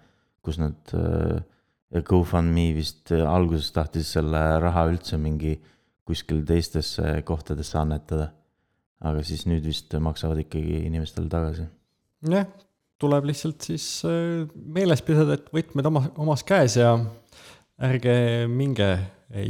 kus 0.44 0.60
nad 0.60 0.96
äh, 0.96 1.42
GoFundMe 2.02 2.72
vist 2.74 3.12
alguses 3.14 3.70
tahtis 3.72 4.16
selle 4.16 4.42
raha 4.60 4.88
üldse 4.90 5.20
mingi 5.20 5.54
kuskil 6.04 6.42
teistesse 6.46 7.20
kohtadesse 7.24 7.78
annetada. 7.80 8.32
aga 9.04 9.20
siis 9.26 9.42
nüüd 9.44 9.66
vist 9.68 9.92
maksavad 10.00 10.38
ikkagi 10.40 10.84
inimestele 10.88 11.28
tagasi. 11.28 11.66
jah, 12.32 12.46
tuleb 13.00 13.28
lihtsalt 13.28 13.66
siis 13.66 13.86
äh, 14.08 14.44
meeles 14.54 15.02
pidada, 15.04 15.36
et 15.36 15.50
võtmed 15.54 15.90
oma, 15.90 16.06
omas 16.16 16.44
käes 16.46 16.78
ja 16.80 16.94
ärge 17.84 18.46
minge 18.48 18.88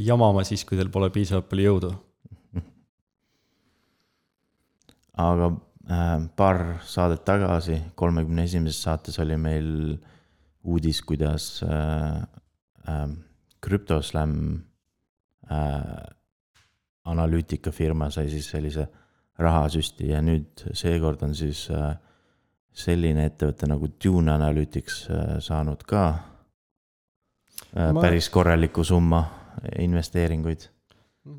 jamama 0.01 0.45
siis, 0.49 0.65
kui 0.65 0.79
teil 0.79 0.91
pole 0.91 1.11
piisavalt 1.15 1.51
palju 1.51 1.69
jõudu. 1.69 1.93
aga 5.29 5.53
äh, 5.53 6.17
paar 6.37 6.65
saadet 6.89 7.25
tagasi, 7.29 7.79
kolmekümne 7.95 8.49
esimeses 8.49 8.83
saates 8.87 9.21
oli 9.23 9.39
meil 9.39 9.71
uudis, 10.65 11.03
kuidas 11.05 11.63
CryptoSlam 13.65 14.35
äh, 15.51 16.05
analüütikafirma 17.05 18.11
sai 18.13 18.29
siis 18.33 18.49
sellise 18.53 18.87
rahasüsti 19.41 20.11
ja 20.13 20.21
nüüd 20.25 20.67
seekord 20.77 21.23
on 21.27 21.35
siis 21.37 21.67
äh, 21.73 21.95
selline 22.75 23.29
ettevõte 23.31 23.69
nagu 23.71 23.89
Dune 24.03 24.35
Analytics 24.35 25.01
äh, 25.09 25.25
saanud 25.45 25.85
ka 25.89 26.05
äh, 26.11 27.91
Ma- 27.95 28.03
päris 28.03 28.29
korraliku 28.35 28.85
summa 28.87 29.23
investeeringuid. 29.79 30.69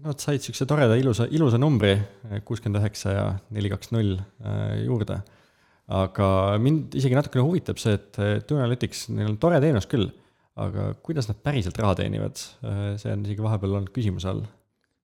Nad 0.05 0.21
said 0.23 0.41
siukse 0.41 0.65
toreda 0.65 0.95
ilusa, 0.97 1.27
ilusa 1.29 1.59
numbri, 1.61 1.93
kuuskümmend 2.47 2.79
üheksa 2.79 3.11
ja 3.13 3.25
neli 3.53 3.69
kaks 3.69 3.91
null 3.93 4.15
juurde. 4.81 5.19
aga 5.93 6.27
mind 6.57 6.95
isegi 6.97 7.13
natukene 7.13 7.43
huvitab 7.45 7.77
see, 7.77 7.93
et 7.93 8.17
Tune 8.47 8.63
Analytics, 8.63 9.03
neil 9.13 9.29
on 9.29 9.35
tore 9.37 9.59
teenus 9.61 9.85
küll, 9.91 10.07
aga 10.57 10.87
kuidas 11.05 11.29
nad 11.29 11.37
päriselt 11.45 11.77
raha 11.77 11.99
teenivad, 11.99 12.41
see 12.97 13.11
on 13.13 13.27
isegi 13.27 13.45
vahepeal 13.45 13.75
olnud 13.75 13.93
küsimuse 13.93 14.31
all. 14.31 14.41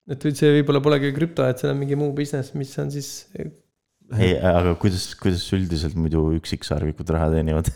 et 0.10 0.26
see 0.32 0.50
võib-olla 0.56 0.82
polegi 0.82 1.14
krüpto, 1.14 1.46
et 1.46 1.62
see 1.62 1.70
on 1.70 1.78
mingi 1.78 2.00
muu 2.00 2.16
business, 2.18 2.56
mis 2.58 2.74
on 2.82 2.90
siis, 2.96 3.12
ei, 4.20 4.36
aga 4.36 4.76
kuidas, 4.82 5.12
kuidas 5.20 5.46
üldiselt 5.56 5.96
muidu 6.00 6.28
üksiksarvikud 6.38 7.12
raha 7.16 7.32
teenivad? 7.36 7.70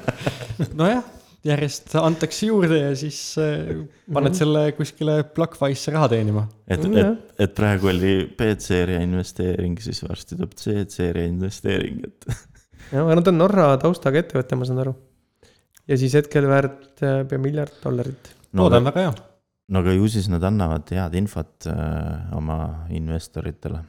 nojah, 0.80 1.04
järjest 1.46 1.94
antakse 2.00 2.48
juurde 2.48 2.78
ja 2.80 2.92
siis 2.98 3.18
äh, 3.40 3.72
paned 4.12 4.36
selle 4.38 4.64
kuskile 4.76 5.18
BlockFice'e 5.36 5.94
raha 5.94 6.10
teenima. 6.12 6.46
et, 6.66 6.82
Jah. 6.82 7.12
et, 7.14 7.32
et 7.46 7.56
praegu 7.56 7.90
oli 7.92 8.14
B-seeria 8.38 9.02
investeering, 9.04 9.78
siis 9.82 10.02
varsti 10.06 10.36
tuleb 10.36 10.54
C-seeria 10.58 11.28
investeering, 11.30 12.02
et 12.08 12.28
jah, 12.92 13.02
aga 13.04 13.18
nad 13.20 13.32
on 13.32 13.40
Norra 13.42 13.70
taustaga 13.82 14.22
ettevõte, 14.22 14.58
ma 14.58 14.68
saan 14.68 14.82
aru. 14.84 14.94
ja 15.86 15.98
siis 16.00 16.16
hetkel 16.18 16.48
väärt 16.50 17.04
äh, 17.06 17.22
pea 17.28 17.42
miljard 17.42 17.82
dollarit. 17.82 18.32
no 18.52 18.66
loodan 18.66 18.82
aga, 18.82 18.92
väga 18.92 19.06
hea. 19.06 19.16
no 19.74 19.84
aga 19.84 19.98
ju 19.98 20.14
siis 20.16 20.30
nad 20.32 20.46
annavad 20.46 20.94
head 20.94 21.18
infot 21.20 21.68
äh, 21.70 22.32
oma 22.38 22.60
investoritele. 22.94 23.84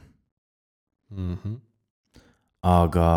Mhm. 1.14 1.56
Aga 2.62 3.08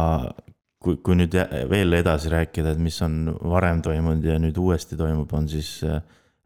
kui, 0.81 0.97
kui 0.97 1.17
nüüd 1.17 1.35
veel 1.69 1.97
edasi 1.99 2.31
rääkida, 2.33 2.73
et 2.73 2.81
mis 2.81 2.99
on 3.05 3.35
varem 3.51 3.81
toimunud 3.85 4.25
ja 4.25 4.37
nüüd 4.41 4.57
uuesti 4.57 4.97
toimub, 4.99 5.31
on 5.33 5.49
siis 5.49 5.79
äh, 5.87 6.01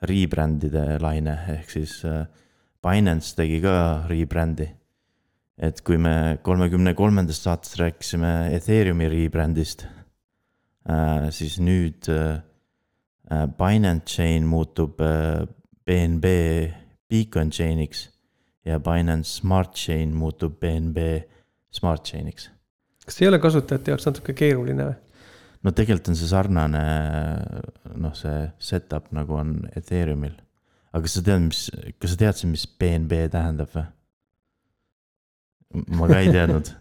rebrandide 0.06 1.00
laine, 1.04 1.38
ehk 1.58 1.72
siis 1.72 2.00
äh, 2.08 2.26
Binance 2.86 3.34
tegi 3.36 3.62
ka 3.64 4.06
rebrändi. 4.10 4.70
et 5.58 5.80
kui 5.88 5.96
me 5.98 6.38
kolmekümne 6.44 6.92
kolmandast 6.94 7.46
saates 7.48 7.78
rääkisime 7.80 8.50
Ethereumi 8.52 9.08
rebrandist, 9.08 9.86
siis 11.32 11.60
nüüd 11.60 12.10
äh, 12.10 12.42
äh, 13.32 13.48
Binance 13.48 14.06
Chain 14.06 14.46
muutub 14.46 15.00
äh, 15.02 15.48
BNB 15.86 16.26
Beacon 17.08 17.52
Chainiks 17.52 18.10
ja 18.66 18.80
Binance 18.80 19.40
Smart 19.40 19.74
Chain 19.76 20.14
muutub 20.14 20.60
BNB 20.60 21.24
Smart 21.72 22.04
Chainiks. 22.04 22.52
Kas 23.06 23.20
ei 23.22 23.30
ole 23.30 23.40
kasutajate 23.42 23.94
jaoks 23.94 24.08
natuke 24.10 24.36
keeruline 24.38 24.88
või? 24.90 24.96
no 25.66 25.74
tegelikult 25.74 26.12
on 26.14 26.18
see 26.20 26.30
sarnane, 26.30 26.86
noh, 27.98 28.16
see 28.18 28.46
setup 28.62 29.12
nagu 29.16 29.38
on 29.40 29.58
Ethereumil. 29.76 30.36
aga 30.92 31.04
kas 31.08 31.20
sa 31.20 31.26
tead, 31.26 31.46
mis, 31.50 31.68
kas 32.02 32.16
sa 32.16 32.22
teadsid, 32.26 32.52
mis 32.54 32.66
BNB 32.68 33.28
tähendab 33.34 33.72
või? 33.76 33.86
ma 36.00 36.10
ka 36.12 36.22
ei 36.24 36.32
teadnud, 36.32 36.72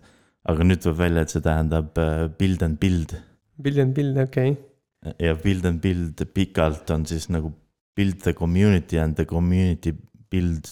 aga 0.53 0.67
nüüd 0.69 0.83
tuleb 0.85 1.01
välja, 1.01 1.25
et 1.25 1.35
see 1.35 1.45
tähendab 1.45 1.99
äh, 1.99 2.27
build 2.39 2.63
and 2.67 2.81
build 2.83 3.17
Billion 3.63 3.93
bill, 3.95 4.17
okei 4.19 4.55
okay.. 4.55 5.13
ja 5.23 5.35
build 5.39 5.67
and 5.69 5.81
build 5.83 6.25
pikalt 6.35 6.91
on 6.91 7.07
siis 7.07 7.29
nagu 7.31 7.53
build 7.95 8.21
the 8.23 8.35
community 8.35 8.99
and 8.99 9.15
the 9.15 9.25
community 9.25 9.95
build 10.31 10.67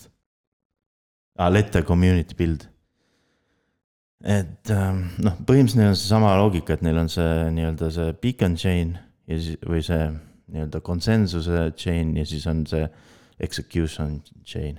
ah,. 1.39 1.51
Let 1.51 1.73
the 1.73 1.83
community 1.83 2.35
build. 2.35 2.67
Et 4.23 4.71
ähm, 4.71 5.01
noh, 5.19 5.35
põhimõtteliselt 5.47 5.81
neil 5.81 5.93
on 5.93 5.97
seesama 5.99 6.35
loogika, 6.39 6.77
et 6.77 6.83
neil 6.87 6.99
on 7.01 7.09
see 7.11 7.31
nii-öelda 7.57 7.89
see 7.95 8.13
beacon 8.23 8.55
chain 8.57 8.93
ja 9.27 9.39
siis, 9.39 9.59
või 9.67 9.83
see 9.83 10.05
nii-öelda 10.53 10.81
konsensuse 10.85 11.65
chain 11.81 12.17
ja 12.17 12.25
siis 12.29 12.47
on 12.51 12.65
see 12.71 12.87
execution 13.43 14.21
chain. 14.47 14.79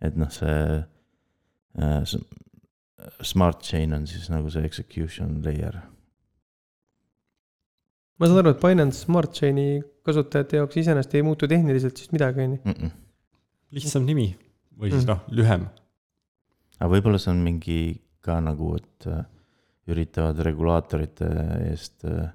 et 0.00 0.16
noh, 0.16 0.30
see 0.32 0.84
äh, 1.80 2.14
smart 3.22 3.60
chain 3.64 3.92
on 3.92 4.06
siis 4.08 4.30
nagu 4.32 4.48
see 4.52 4.64
execution 4.64 5.42
layer 5.44 5.80
ma 8.20 8.28
saan 8.30 8.40
aru, 8.44 8.52
et 8.54 8.60
Binance 8.62 9.02
Smart 9.04 9.34
Chain'i 9.34 9.82
kasutajate 10.06 10.60
jaoks 10.60 10.76
iseenesest 10.80 11.16
ei 11.18 11.24
muutu 11.26 11.48
tehniliselt 11.50 11.98
siis 11.98 12.12
midagi, 12.14 12.44
on 12.46 12.56
ju. 12.56 12.90
lihtsam 13.74 14.04
nimi 14.06 14.28
või 14.78 14.92
siis 14.92 15.04
Mm. 15.04 15.10
noh, 15.10 15.20
lühem. 15.34 15.66
aga 16.78 16.90
võib-olla 16.92 17.18
see 17.18 17.32
on 17.32 17.42
mingi 17.44 17.78
ka 18.24 18.38
nagu, 18.44 18.74
et 18.78 19.08
äh, 19.10 19.24
üritavad 19.92 20.40
regulaatorite 20.46 21.28
eest 21.68 22.06
äh, 22.08 22.30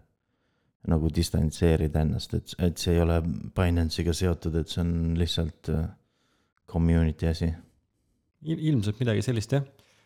nagu 0.90 1.10
distantseerida 1.14 2.04
ennast, 2.06 2.36
et, 2.38 2.54
et 2.70 2.80
see 2.80 2.96
ei 2.96 3.04
ole 3.04 3.20
Binance'iga 3.26 4.14
seotud, 4.16 4.56
et 4.60 4.72
see 4.72 4.84
on 4.84 4.94
lihtsalt 5.20 5.72
äh, 5.74 5.90
community 6.70 7.30
asi. 7.30 7.50
ilmselt 8.46 9.02
midagi 9.02 9.24
sellist 9.26 9.56
jah. 9.58 9.66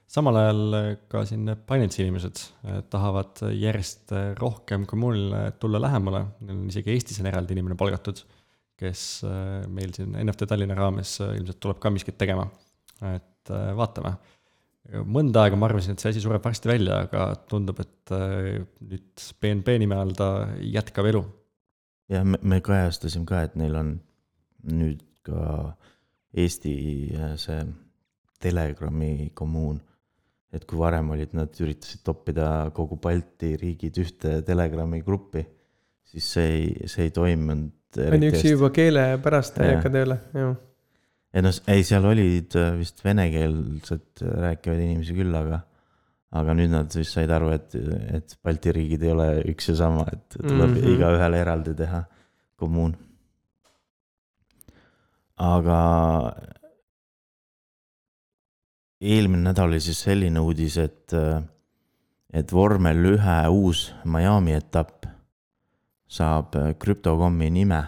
samal 0.09 0.39
ajal 0.39 0.77
ka 1.11 1.25
siin 1.29 1.51
Binance'i 1.69 2.05
inimesed 2.05 2.45
tahavad 2.93 3.43
järjest 3.53 4.15
rohkem 4.39 4.87
kommuunile 4.89 5.51
tulla 5.59 5.81
lähemale, 5.83 6.23
neil 6.41 6.63
on 6.63 6.71
isegi 6.71 6.95
Eestis 6.95 7.19
on 7.21 7.29
eraldi 7.29 7.57
inimene 7.57 7.77
palgatud, 7.79 8.23
kes 8.79 9.03
meil 9.69 9.93
siin 9.95 10.15
NFT 10.23 10.47
Tallinna 10.49 10.75
raames 10.79 11.19
ilmselt 11.25 11.59
tuleb 11.61 11.83
ka 11.83 11.91
miskit 11.93 12.17
tegema. 12.17 12.47
et 13.03 13.51
vaatame. 13.77 14.15
Mõnda 14.91 15.45
aega 15.45 15.59
ma 15.59 15.69
arvasin, 15.69 15.95
et 15.95 16.03
see 16.03 16.11
asi 16.13 16.23
sureb 16.23 16.43
varsti 16.43 16.69
välja, 16.69 17.03
aga 17.07 17.29
tundub, 17.49 17.79
et 17.83 18.13
nüüd 18.13 19.27
BNB 19.41 19.77
nime 19.83 19.95
all 19.99 20.11
ta 20.17 20.29
jätkab 20.59 21.07
elu. 21.11 21.23
ja 22.11 22.23
me, 22.27 22.39
me 22.41 22.59
kajastasime 22.63 23.25
ka, 23.29 23.45
et 23.47 23.55
neil 23.59 23.79
on 23.79 23.95
nüüd 24.73 25.05
ka 25.23 25.71
Eesti 26.33 26.75
see 27.39 27.63
Telegrami 28.43 29.31
kommuun 29.37 29.77
et 30.53 30.65
kui 30.69 30.77
varem 30.79 31.09
olid, 31.15 31.33
nad 31.37 31.61
üritasid 31.65 32.03
toppida 32.05 32.47
kogu 32.75 32.99
Balti 33.01 33.55
riigid 33.59 33.97
ühte 34.03 34.35
Telegrami 34.45 35.01
gruppi, 35.05 35.43
siis 36.11 36.27
see 36.35 36.51
ei, 36.57 36.67
see 36.89 37.07
ei 37.07 37.15
toimunud. 37.15 37.73
ainuüksi 38.09 38.53
juba 38.53 38.69
keele 38.73 39.07
pärast 39.23 39.57
ei 39.61 39.75
hakka 39.75 39.91
tööle, 39.93 40.19
jah. 40.37 40.53
Ei 41.33 41.41
noh, 41.41 41.53
ei, 41.73 41.83
seal 41.85 42.05
olid 42.05 42.57
äh, 42.59 42.73
vist 42.77 43.01
venekeelset 43.05 44.21
rääkivaid 44.21 44.83
inimesi 44.85 45.15
küll, 45.17 45.33
aga, 45.37 45.63
aga 46.37 46.55
nüüd 46.57 46.73
nad 46.73 46.93
siis 46.93 47.13
said 47.15 47.31
aru, 47.33 47.49
et, 47.55 47.73
et 48.13 48.35
Balti 48.43 48.73
riigid 48.75 49.05
ei 49.05 49.13
ole 49.13 49.29
üks 49.53 49.71
ja 49.71 49.77
sama, 49.81 50.05
et 50.13 50.37
tuleb 50.37 50.69
mm 50.69 50.77
-hmm. 50.77 50.93
igaühele 50.95 51.41
eraldi 51.41 51.75
teha 51.77 52.03
kommuun. 52.55 52.95
aga 55.43 55.79
eelmine 59.01 59.49
nädal 59.49 59.67
oli 59.67 59.79
siis 59.79 60.03
selline 60.05 60.39
uudis, 60.39 60.77
et, 60.77 61.15
et 62.33 62.53
vormel 62.53 63.05
ühe 63.15 63.39
uus 63.49 63.93
Miami 64.05 64.53
etapp 64.53 65.05
saab 66.07 66.55
krüptokommi 66.79 67.49
nime. 67.49 67.81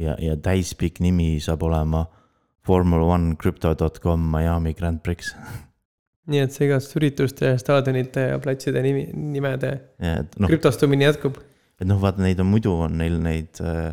Ja, 0.00 0.16
ja 0.20 0.36
täispikk 0.40 1.00
nimi 1.04 1.34
saab 1.44 1.62
olema 1.68 2.06
Formula 2.66 3.14
One 3.14 3.36
Crypto.com 3.40 4.30
Miami 4.32 4.74
Grand 4.74 5.02
Prix 5.04 5.34
nii 6.30 6.42
et 6.44 6.54
see 6.54 6.68
igast 6.68 6.94
ürituste, 6.98 7.54
staadionite 7.60 8.28
ja 8.32 8.38
platside 8.42 8.82
nimi, 8.84 9.06
nimede 9.14 9.72
no, 10.38 10.50
krüptostumine 10.50 11.08
jätkub. 11.08 11.40
et 11.80 11.88
noh, 11.88 12.00
vaata 12.02 12.22
neid 12.24 12.40
on 12.42 12.50
muidu 12.50 12.74
on 12.86 12.98
neil 13.00 13.18
neid 13.22 13.60
äh, 13.64 13.90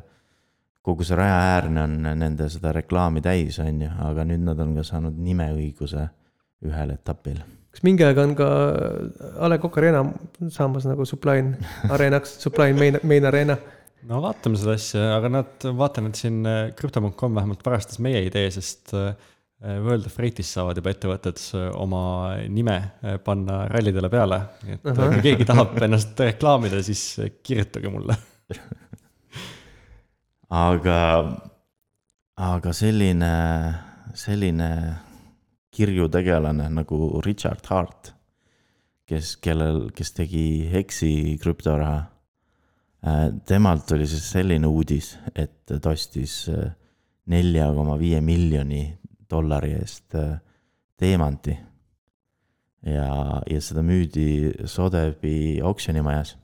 kogu 0.88 1.08
see 1.08 1.17
raja 1.20 1.38
äärne 1.58 1.84
on 1.84 1.96
nende 2.08 2.48
seda 2.52 2.72
reklaami 2.76 3.24
täis, 3.26 3.60
on 3.63 3.84
ju, 3.84 3.91
aga 4.08 4.26
nüüd 4.28 4.43
nad 4.48 4.60
on 4.63 4.76
ka 4.78 4.86
saanud 4.88 5.17
nimeõiguse 5.20 6.08
ühel 6.67 6.93
etapil. 6.93 7.41
kas 7.74 7.84
mingi 7.88 8.06
aeg 8.08 8.22
on 8.22 8.36
ka 8.38 8.52
A 9.38 9.50
Le 9.50 9.60
Coq 9.63 9.82
Arena 9.82 10.06
saamas 10.54 10.88
nagu 10.89 11.06
Suppline 11.06 11.58
areenaks, 11.89 12.38
Suppline 12.43 12.80
main, 12.80 13.02
main 13.04 13.28
arena? 13.30 13.58
No 14.10 14.22
vaatame 14.24 14.60
seda 14.60 14.76
asja, 14.78 15.08
aga 15.16 15.32
nad, 15.32 15.66
vaatan, 15.80 16.12
et 16.12 16.20
siin 16.20 16.44
Crypto.com 16.78 17.34
äh, 17.34 17.40
vähemalt 17.42 17.66
varastas 17.66 18.00
meie 18.04 18.22
idee, 18.28 18.52
sest 18.54 18.94
äh, 18.98 19.14
World 19.82 20.06
of 20.06 20.14
Freight'is 20.14 20.52
saavad 20.54 20.78
juba 20.78 20.94
ettevõtted 20.94 21.42
äh, 21.58 21.70
oma 21.82 22.02
nime 22.54 22.78
panna 23.26 23.64
rallidele 23.72 24.10
peale, 24.14 24.42
et 24.68 24.86
uh 24.86 24.94
-huh. 24.94 25.14
kui 25.16 25.26
keegi 25.32 25.50
tahab 25.50 25.78
ennast 25.82 26.20
reklaamida, 26.20 26.84
siis 26.84 27.20
kirjutage 27.44 27.90
mulle 27.90 28.18
aga, 30.50 31.00
aga 32.38 32.74
selline, 32.74 33.34
selline 34.14 34.70
kirjutegelane 35.78 36.70
nagu 36.74 37.22
Richard 37.26 37.66
Hart, 37.70 38.14
kes, 39.08 39.36
kellel, 39.44 39.90
kes 39.96 40.14
tegi 40.18 40.68
Hexi 40.72 41.38
krüptoraha. 41.42 42.06
Äh, 43.06 43.30
temalt 43.46 43.92
oli 43.94 44.08
siis 44.10 44.26
selline 44.32 44.68
uudis, 44.68 45.12
et 45.38 45.70
ta 45.70 45.92
ostis 45.94 46.48
äh, 46.50 46.72
nelja 47.30 47.68
koma 47.76 47.94
viie 48.00 48.24
miljoni 48.26 48.82
dollari 49.30 49.76
eest 49.78 50.16
äh, 50.18 50.40
teemanti. 50.98 51.54
ja, 52.88 53.42
ja 53.46 53.62
seda 53.62 53.84
müüdi 53.84 54.54
Sotheby's 54.66 55.64
oksjonimajas. 55.66 56.38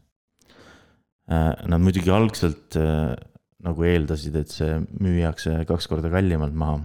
Nad 1.29 1.79
muidugi 1.79 2.11
algselt 2.11 2.75
nagu 3.63 3.85
eeldasid, 3.87 4.35
et 4.35 4.51
see 4.51 4.73
müüakse 4.99 5.53
kaks 5.69 5.87
korda 5.87 6.11
kallimalt 6.11 6.53
maha. 6.53 6.81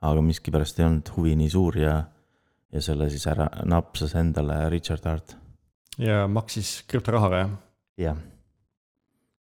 aga 0.00 0.22
miskipärast 0.24 0.78
ei 0.78 0.86
olnud 0.86 1.10
huvi 1.16 1.34
nii 1.36 1.50
suur 1.52 1.76
ja, 1.76 1.94
ja 2.72 2.80
selle 2.80 3.10
siis 3.10 3.26
ära 3.28 3.50
napsas 3.68 4.14
endale 4.16 4.62
Richard 4.72 5.04
Hart. 5.04 5.36
ja 5.98 6.24
maksis 6.26 6.78
krüptorahaga, 6.88 7.42
jah? 7.44 7.56
Jah. 7.98 8.18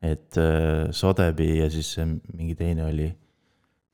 et 0.06 0.38
äh, 0.38 0.91
Sotheby 0.91 1.50
ja 1.62 1.70
siis 1.74 1.96
mingi 2.34 2.56
teine 2.56 2.86
oli, 2.86 3.10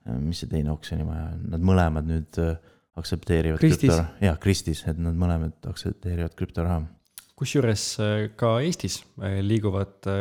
äh, 0.08 0.20
mis 0.20 0.44
see 0.44 0.52
teine 0.52 0.74
oksjonimaja 0.74 1.30
on, 1.36 1.46
nad 1.56 1.66
mõlemad 1.72 2.10
nüüd 2.10 2.42
äh, 2.42 2.58
aktsepteerivad 3.00 3.62
krüptoraha, 3.62 4.10
jah, 4.22 4.40
Kristis, 4.42 4.84
et 4.90 5.00
nad 5.00 5.16
mõlemad 5.18 5.72
aktsepteerivad 5.72 6.36
krüptoraha. 6.40 6.84
kusjuures 7.40 7.88
äh, 8.04 8.30
ka 8.36 8.60
Eestis 8.66 9.02
äh, 9.22 9.40
liiguvad 9.46 10.12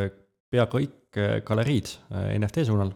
pea 0.50 0.66
kõik 0.70 0.96
galeriid 1.46 1.90
äh, 2.10 2.34
NFT 2.38 2.66
suunal. 2.66 2.92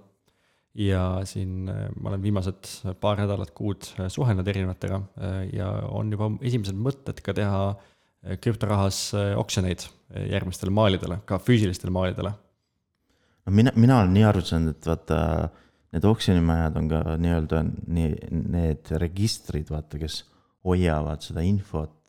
ja 0.74 1.20
siin 1.22 1.68
äh, 1.70 1.86
ma 2.00 2.10
olen 2.10 2.22
viimased 2.22 2.68
paar 3.00 3.18
nädalat, 3.18 3.52
kuud 3.54 3.86
äh, 3.98 4.08
suhelnud 4.10 4.48
erinevatega 4.48 5.00
ja 5.52 5.68
on 5.88 6.10
juba 6.12 6.32
esimesed 6.42 6.74
mõtted 6.74 7.22
ka 7.22 7.34
teha 7.34 7.74
krüptorahas 8.40 8.98
oksjoneid 9.36 9.84
järgmistele 10.30 10.72
maalidele, 10.74 11.18
ka 11.26 11.38
füüsilistele 11.42 11.92
maalidele. 11.92 12.32
no 13.46 13.52
mina, 13.52 13.72
mina 13.76 13.98
olen 14.00 14.14
nii 14.14 14.24
aru 14.24 14.42
saanud, 14.44 14.76
et 14.76 14.88
vaata, 14.88 15.18
need 15.94 16.06
oksjonimajad 16.08 16.78
on 16.80 16.88
ka 16.88 17.02
nii-öelda 17.20 17.60
nii, 17.66 18.08
need 18.54 18.94
registrid, 19.02 19.68
vaata, 19.70 20.00
kes 20.00 20.22
hoiavad 20.64 21.22
seda 21.24 21.44
infot, 21.44 22.00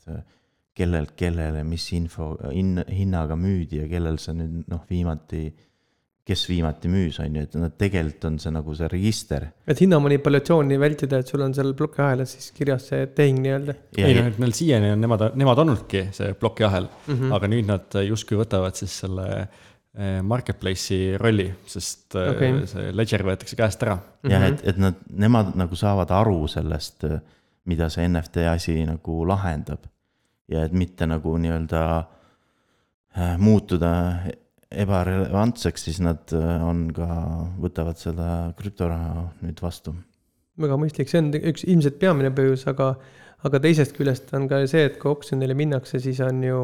kellelt 0.76 1.16
kellele, 1.20 1.64
mis 1.68 1.86
info 1.96 2.34
hin-, 2.52 2.84
hinnaga 2.92 3.38
müüdi 3.40 3.82
ja 3.82 3.88
kellel 3.92 4.20
see 4.22 4.36
nüüd 4.36 4.66
noh, 4.72 4.84
viimati 4.90 5.48
kes 6.26 6.48
viimati 6.50 6.90
müüs, 6.90 7.20
on 7.22 7.36
ju, 7.38 7.44
et 7.46 7.56
nad 7.60 7.74
tegelikult 7.78 8.26
on 8.32 8.40
see 8.42 8.54
nagu 8.54 8.74
see 8.78 8.88
register. 8.90 9.46
et 9.70 9.82
hinnamanipulatsiooni 9.82 10.80
vältida, 10.82 11.20
et 11.22 11.30
sul 11.30 11.44
on 11.46 11.54
seal 11.54 11.76
plokiahelas 11.78 12.34
siis 12.34 12.50
kirjas 12.56 12.88
see 12.90 13.06
tehing 13.18 13.44
nii-öelda. 13.44 13.76
ei 14.02 14.16
noh, 14.18 14.30
et 14.32 14.40
neil 14.42 14.56
siiani 14.58 14.90
on 14.96 15.04
nemad, 15.06 15.28
nemad 15.38 15.62
olnudki 15.62 16.08
see 16.18 16.34
plokiahel 16.40 16.88
mm, 16.90 17.14
-hmm. 17.14 17.36
aga 17.38 17.50
nüüd 17.52 17.70
nad 17.70 17.98
justkui 18.08 18.40
võtavad 18.40 18.78
siis 18.80 18.96
selle 19.04 19.28
eh, 19.38 20.18
marketplace'i 20.26 21.14
rolli, 21.22 21.46
sest 21.70 22.18
eh, 22.18 22.32
okay. 22.34 22.56
see 22.74 22.96
ledger 22.98 23.26
võetakse 23.30 23.60
käest 23.60 23.86
ära. 23.86 24.00
jah, 24.26 24.48
et, 24.50 24.64
et 24.74 24.80
nad, 24.82 24.98
nemad 25.10 25.54
nagu 25.62 25.78
saavad 25.78 26.10
aru 26.10 26.48
sellest, 26.50 27.06
mida 27.70 27.90
see 27.94 28.08
NFT 28.10 28.48
asi 28.50 28.80
nagu 28.86 29.20
lahendab. 29.30 29.86
ja 30.50 30.66
et 30.66 30.74
mitte 30.74 31.06
nagu 31.06 31.38
nii-öelda 31.38 31.84
eh, 33.14 33.38
muutuda 33.38 33.94
ebarelevantseks, 34.72 35.86
siis 35.88 36.02
nad 36.04 36.32
äh, 36.36 36.64
on 36.66 36.88
ka, 36.96 37.08
võtavad 37.62 38.00
seda 38.02 38.30
krüptoraha 38.58 39.28
nüüd 39.44 39.62
vastu. 39.64 39.96
väga 40.62 40.80
mõistlik, 40.80 41.12
see 41.12 41.22
on 41.22 41.30
üks 41.36 41.66
ilmselt 41.68 42.00
peamine 42.02 42.32
põhjus, 42.36 42.66
aga, 42.72 42.94
aga 43.46 43.62
teisest 43.62 43.96
küljest 43.98 44.34
on 44.38 44.50
ka 44.52 44.64
see, 44.72 44.86
et 44.90 44.98
kui 45.02 45.12
oksjonile 45.12 45.58
minnakse, 45.58 46.00
siis 46.04 46.22
on 46.24 46.44
ju 46.44 46.60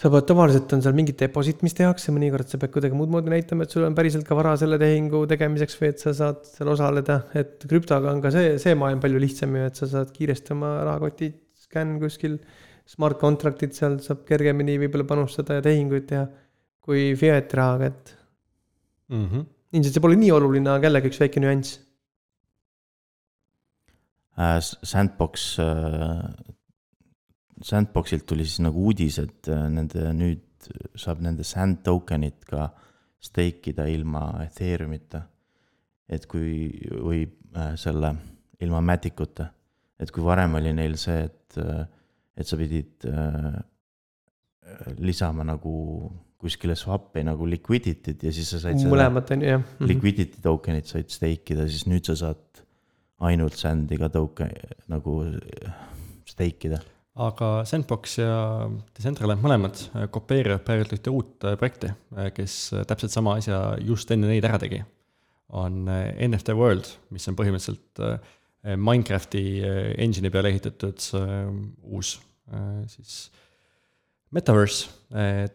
sa 0.00 0.08
pead, 0.12 0.24
tavaliselt 0.30 0.72
on 0.72 0.82
seal 0.84 0.96
mingi 0.96 1.12
deposit, 1.18 1.60
mis 1.66 1.74
tehakse, 1.76 2.12
mõnikord 2.14 2.48
sa 2.48 2.60
pead 2.60 2.72
kuidagi 2.72 2.96
muud 2.96 3.10
moodi 3.12 3.32
näitama, 3.32 3.66
et 3.66 3.74
sul 3.74 3.84
on 3.84 3.96
päriselt 3.96 4.24
ka 4.28 4.36
vara 4.38 4.54
selle 4.60 4.78
tehingu 4.80 5.26
tegemiseks 5.28 5.76
või 5.80 5.90
et 5.92 6.04
sa 6.04 6.14
saad 6.16 6.44
seal 6.48 6.70
osaleda, 6.72 7.18
et 7.36 7.66
krüptoga 7.68 8.12
on 8.14 8.22
ka 8.24 8.32
see, 8.32 8.54
see 8.62 8.76
maailm 8.78 9.02
palju 9.02 9.20
lihtsam 9.20 9.56
ju, 9.58 9.66
et 9.68 9.80
sa 9.80 9.88
saad 9.90 10.12
kiiresti 10.14 10.54
oma 10.56 10.72
rahakoti 10.88 11.32
skänn 11.66 11.98
kuskil, 12.00 12.38
smart 12.88 13.20
contract'id 13.20 13.76
seal 13.76 13.98
saab 14.04 14.24
kergemini 14.28 14.78
võib-olla 14.80 15.06
panustada 15.10 15.58
ja 15.58 15.66
tehinguid 15.66 16.08
teha 16.08 16.24
kui 16.80 17.14
fiat 17.16 17.54
rahaga, 17.54 17.86
et 17.86 18.16
mm. 19.08 19.26
-hmm. 19.26 19.46
ilmselt 19.72 19.94
see 19.94 20.04
pole 20.04 20.16
nii 20.16 20.32
oluline, 20.32 20.70
aga 20.70 20.88
jällegi 20.88 21.12
üks 21.12 21.20
väike 21.20 21.40
nüanss 21.40 21.80
äh,. 24.38 24.60
Sandbox 24.60 25.58
äh,, 25.58 26.30
Sandboxilt 27.62 28.24
tuli 28.26 28.44
siis 28.44 28.62
nagu 28.64 28.86
uudis, 28.88 29.18
et 29.18 29.48
äh, 29.48 29.66
nende 29.68 30.12
nüüd 30.16 30.46
saab 30.98 31.20
nende 31.24 31.44
sand 31.44 31.82
token'it 31.84 32.44
ka 32.48 32.70
stake 33.20 33.72
ida 33.72 33.86
ilma 33.88 34.30
Ethereumita. 34.44 35.26
et 36.10 36.24
kui, 36.26 36.66
või 36.90 37.20
äh, 37.54 37.74
selle, 37.78 38.14
ilma 38.60 38.80
Matic'uta. 38.82 39.46
et 40.00 40.10
kui 40.10 40.24
varem 40.24 40.56
oli 40.58 40.72
neil 40.74 40.96
see, 40.98 41.20
et, 41.28 41.58
äh, 41.58 41.84
et 42.36 42.46
sa 42.46 42.56
pidid 42.56 43.06
äh, 43.06 43.60
lisama 44.98 45.44
nagu 45.44 46.10
kuskile 46.40 46.76
swap'i 46.78 47.24
nagu 47.26 47.48
liquidity'd 47.48 48.22
ja 48.24 48.32
siis 48.34 48.52
sa 48.54 48.62
said 48.62 48.80
mõlemat 48.88 49.34
on 49.34 49.44
ju, 49.44 49.50
jah. 49.56 49.64
Mhm. 49.64 49.90
Liquidity 49.90 50.44
token'it 50.44 50.88
said 50.88 51.12
stake 51.12 51.54
ida, 51.54 51.68
siis 51.68 51.84
nüüd 51.90 52.08
sa 52.08 52.16
saad 52.16 52.64
ainult 53.20 53.58
Sandiga 53.60 54.08
tõuke 54.12 54.48
nagu 54.88 55.20
stake 56.30 56.70
ida 56.70 56.80
aga 57.20 57.50
Sandbox 57.68 58.16
ja 58.20 58.32
Decentraland 58.96 59.42
mõlemad 59.44 59.82
äh, 59.92 60.06
kopeerivad 60.12 60.64
praegu 60.66 60.86
ühte 60.96 61.12
uut 61.12 61.46
äh, 61.46 61.56
projekti, 61.60 61.92
äh, 62.16 62.30
kes 62.34 62.56
täpselt 62.88 63.14
sama 63.14 63.36
asja 63.40 63.60
just 63.84 64.10
enne 64.14 64.30
neid 64.30 64.46
ära 64.46 64.60
tegi. 64.62 64.82
on 65.50 65.88
NFT 66.22 66.54
World, 66.54 66.86
mis 67.10 67.24
on 67.26 67.34
põhimõtteliselt 67.34 67.98
Minecrafti 68.78 69.40
engine'i 69.98 70.30
peale 70.30 70.52
ehitatud 70.52 71.06
uus 71.90 72.12
siis 72.92 73.14
Metaverse 74.30 74.88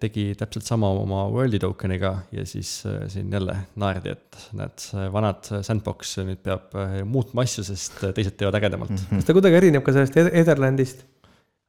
tegi 0.01 0.33
täpselt 0.35 0.65
sama 0.67 0.89
oma 0.91 1.21
World'i 1.31 1.61
token'iga 1.63 2.09
ja 2.35 2.43
siis 2.43 2.81
siin 3.07 3.31
jälle 3.31 3.53
naerdi, 3.79 4.11
et 4.11 4.39
näed, 4.57 4.83
vanad 5.13 5.47
Sandbox 5.63 6.17
nüüd 6.27 6.41
peab 6.43 6.75
muutma 7.07 7.45
asju, 7.47 7.63
sest 7.63 8.01
teised 8.17 8.35
teevad 8.35 8.57
ägedamalt 8.59 8.91
mm. 8.91 9.05
-hmm. 9.05 9.21
kas 9.21 9.29
ta 9.29 9.35
kuidagi 9.37 9.61
erineb 9.61 9.85
ka 9.85 9.95
sellest 9.95 10.17
Etherlandist? 10.25 11.05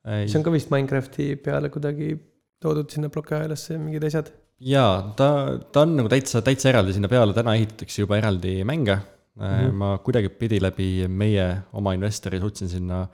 see 0.07 0.39
on 0.39 0.45
ka 0.47 0.55
vist 0.55 0.71
Minecrafti 0.75 1.35
peale 1.43 1.71
kuidagi 1.75 2.15
toodud 2.63 2.91
sinna 2.93 3.11
plokiahelasse 3.13 3.79
mingid 3.79 4.07
asjad. 4.09 4.31
jaa, 4.73 5.13
ta, 5.19 5.29
ta 5.73 5.85
on 5.85 5.97
nagu 5.99 6.11
täitsa, 6.11 6.43
täitsa 6.43 6.71
eraldi 6.73 6.97
sinna 6.97 7.11
peale, 7.13 7.35
täna 7.37 7.55
ehitatakse 7.59 8.03
juba 8.03 8.19
eraldi 8.19 8.59
mänge 8.65 8.97
mm. 8.97 9.47
-hmm. 9.47 9.73
ma 9.83 9.99
kuidagipidi 9.99 10.61
läbi 10.63 10.91
meie 11.09 11.47
oma 11.73 11.95
investori 11.95 12.41
suutsin 12.41 12.69
sinna 12.69 13.07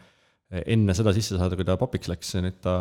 enne 0.52 0.92
seda 0.96 1.14
sisse 1.16 1.38
saada, 1.38 1.56
kui 1.56 1.64
ta 1.64 1.78
popiks 1.80 2.10
läks, 2.10 2.34
nüüd 2.44 2.58
ta 2.64 2.74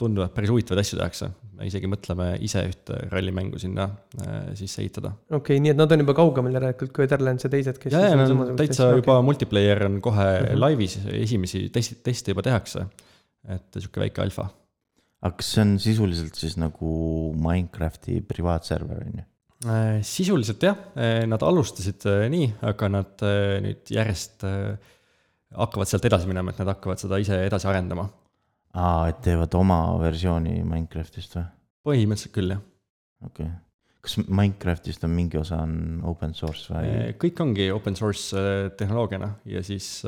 tundub, 0.00 0.26
et 0.26 0.34
päris 0.36 0.52
huvitavaid 0.52 0.82
asju 0.82 0.98
tehakse. 1.00 1.30
me 1.54 1.68
isegi 1.70 1.88
mõtleme 1.88 2.26
ise 2.42 2.64
ühte 2.66 2.98
rallimängu 3.12 3.60
sinna 3.62 3.86
äh, 4.20 4.52
sisse 4.58 4.82
ehitada. 4.82 5.14
okei 5.30 5.56
okay,, 5.56 5.62
nii 5.64 5.72
et 5.72 5.80
nad 5.80 5.92
on 5.94 6.04
juba 6.04 6.16
kaugemal 6.18 6.58
järelikult 6.58 6.92
kui 6.92 7.06
Etherlands 7.06 7.46
ja 7.46 7.50
teised, 7.52 7.80
kes. 7.80 7.96
jaa, 7.96 8.12
jaa, 8.12 8.50
täitsa 8.58 8.90
juba 8.92 9.16
okay. 9.16 9.26
multiplayer 9.30 9.86
on 9.88 10.00
kohe 10.04 10.28
mm 10.28 10.46
-hmm. 10.46 10.62
laivis, 10.66 10.98
esimesi 11.24 11.68
testid, 11.72 12.02
teste 12.04 12.36
juba 12.36 12.44
tehakse 12.44 12.86
et 13.52 13.78
sihuke 13.78 14.02
väike 14.04 14.24
alfa. 14.24 14.48
aga 15.24 15.38
kas 15.38 15.52
see 15.54 15.62
on 15.64 15.76
sisuliselt 15.80 16.36
siis 16.36 16.58
nagu 16.60 16.90
Minecrafti 17.40 18.20
privaatserver, 18.28 19.04
on 19.06 19.20
ju? 19.20 19.28
Äh, 19.64 20.02
sisuliselt 20.04 20.64
jah, 20.66 20.76
äh, 21.00 21.22
nad 21.28 21.44
alustasid 21.46 22.04
äh, 22.10 22.26
nii, 22.32 22.50
aga 22.68 22.90
nad 22.92 23.24
nüüd 23.64 23.94
järjest 23.94 24.44
hakkavad 25.56 25.90
sealt 25.90 26.06
edasi 26.10 26.30
minema, 26.30 26.52
et 26.52 26.62
nad 26.62 26.72
hakkavad 26.74 27.02
seda 27.02 27.18
ise 27.22 27.40
edasi 27.46 27.68
arendama. 27.70 28.08
aa, 28.74 29.10
et 29.10 29.20
teevad 29.24 29.54
oma 29.58 29.82
versiooni 30.02 30.62
Minecraftist 30.62 31.38
või? 31.38 31.46
põhimõtteliselt 31.90 32.34
küll, 32.34 32.56
jah. 32.56 32.64
okei 33.26 33.46
okay., 33.46 33.60
kas 34.04 34.18
Minecraftist 34.28 35.06
on 35.06 35.14
mingi 35.16 35.40
osa 35.40 35.62
on 35.64 36.02
open 36.10 36.34
source 36.36 36.72
või? 36.72 37.14
kõik 37.20 37.46
ongi 37.46 37.70
open 37.72 37.96
source 37.96 38.44
tehnoloogiana 38.78 39.34
ja 39.48 39.62
siis 39.64 40.04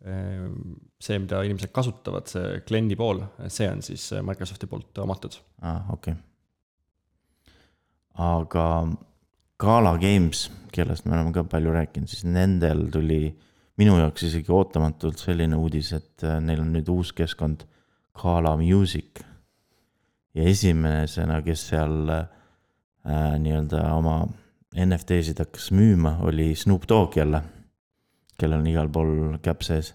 Ehm, 0.00 0.78
see, 0.96 1.18
mida 1.20 1.42
inimesed 1.44 1.72
kasutavad, 1.76 2.28
see 2.30 2.62
kliendi 2.64 2.96
pool, 2.96 3.20
see 3.52 3.66
on 3.68 3.82
siis 3.84 4.06
Microsofti 4.24 4.68
poolt 4.68 4.96
omatud. 5.02 5.36
aa 5.60 5.74
ah,, 5.74 5.90
okei 5.92 6.14
okay.. 6.14 7.56
aga 8.24 8.64
Gala 9.60 9.92
Games, 10.00 10.46
kellest 10.72 11.04
me 11.04 11.18
oleme 11.18 11.34
ka 11.36 11.44
palju 11.44 11.74
rääkinud, 11.76 12.08
siis 12.08 12.24
nendel 12.24 12.86
tuli 12.92 13.26
minu 13.80 13.96
jaoks 13.98 14.26
isegi 14.28 14.52
ootamatult 14.52 15.20
selline 15.22 15.56
uudis, 15.56 15.94
et 15.96 16.26
äh, 16.26 16.38
neil 16.44 16.60
on 16.64 16.74
nüüd 16.76 16.88
uus 16.92 17.14
keskkond, 17.16 17.64
Gala 18.20 18.56
Music. 18.60 19.22
ja 20.34 20.44
esimesena, 20.46 21.40
kes 21.42 21.68
seal 21.72 22.12
äh, 22.12 22.26
nii-öelda 23.40 23.86
oma 23.96 24.20
NFT-sid 24.76 25.40
hakkas 25.42 25.72
müüma, 25.74 26.18
oli 26.28 26.52
Snoop 26.54 26.84
Dogg 26.88 27.16
jälle 27.18 27.42
kellel 28.40 28.62
on 28.62 28.70
igal 28.70 28.90
pool 28.92 29.38
käpp 29.44 29.64
sees. 29.66 29.92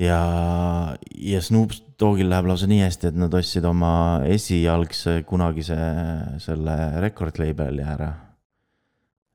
ja, 0.00 0.18
ja 1.12 1.42
Snoop 1.44 1.76
Doggil 2.00 2.30
läheb 2.32 2.48
lausa 2.48 2.68
nii 2.70 2.80
hästi, 2.82 3.12
et 3.12 3.18
nad 3.20 3.34
ostsid 3.38 3.66
oma 3.68 3.92
esialgse 4.26 5.20
kunagise 5.28 5.76
selle 6.42 6.78
record 7.04 7.38
label'i 7.42 7.84
ära. 7.86 8.10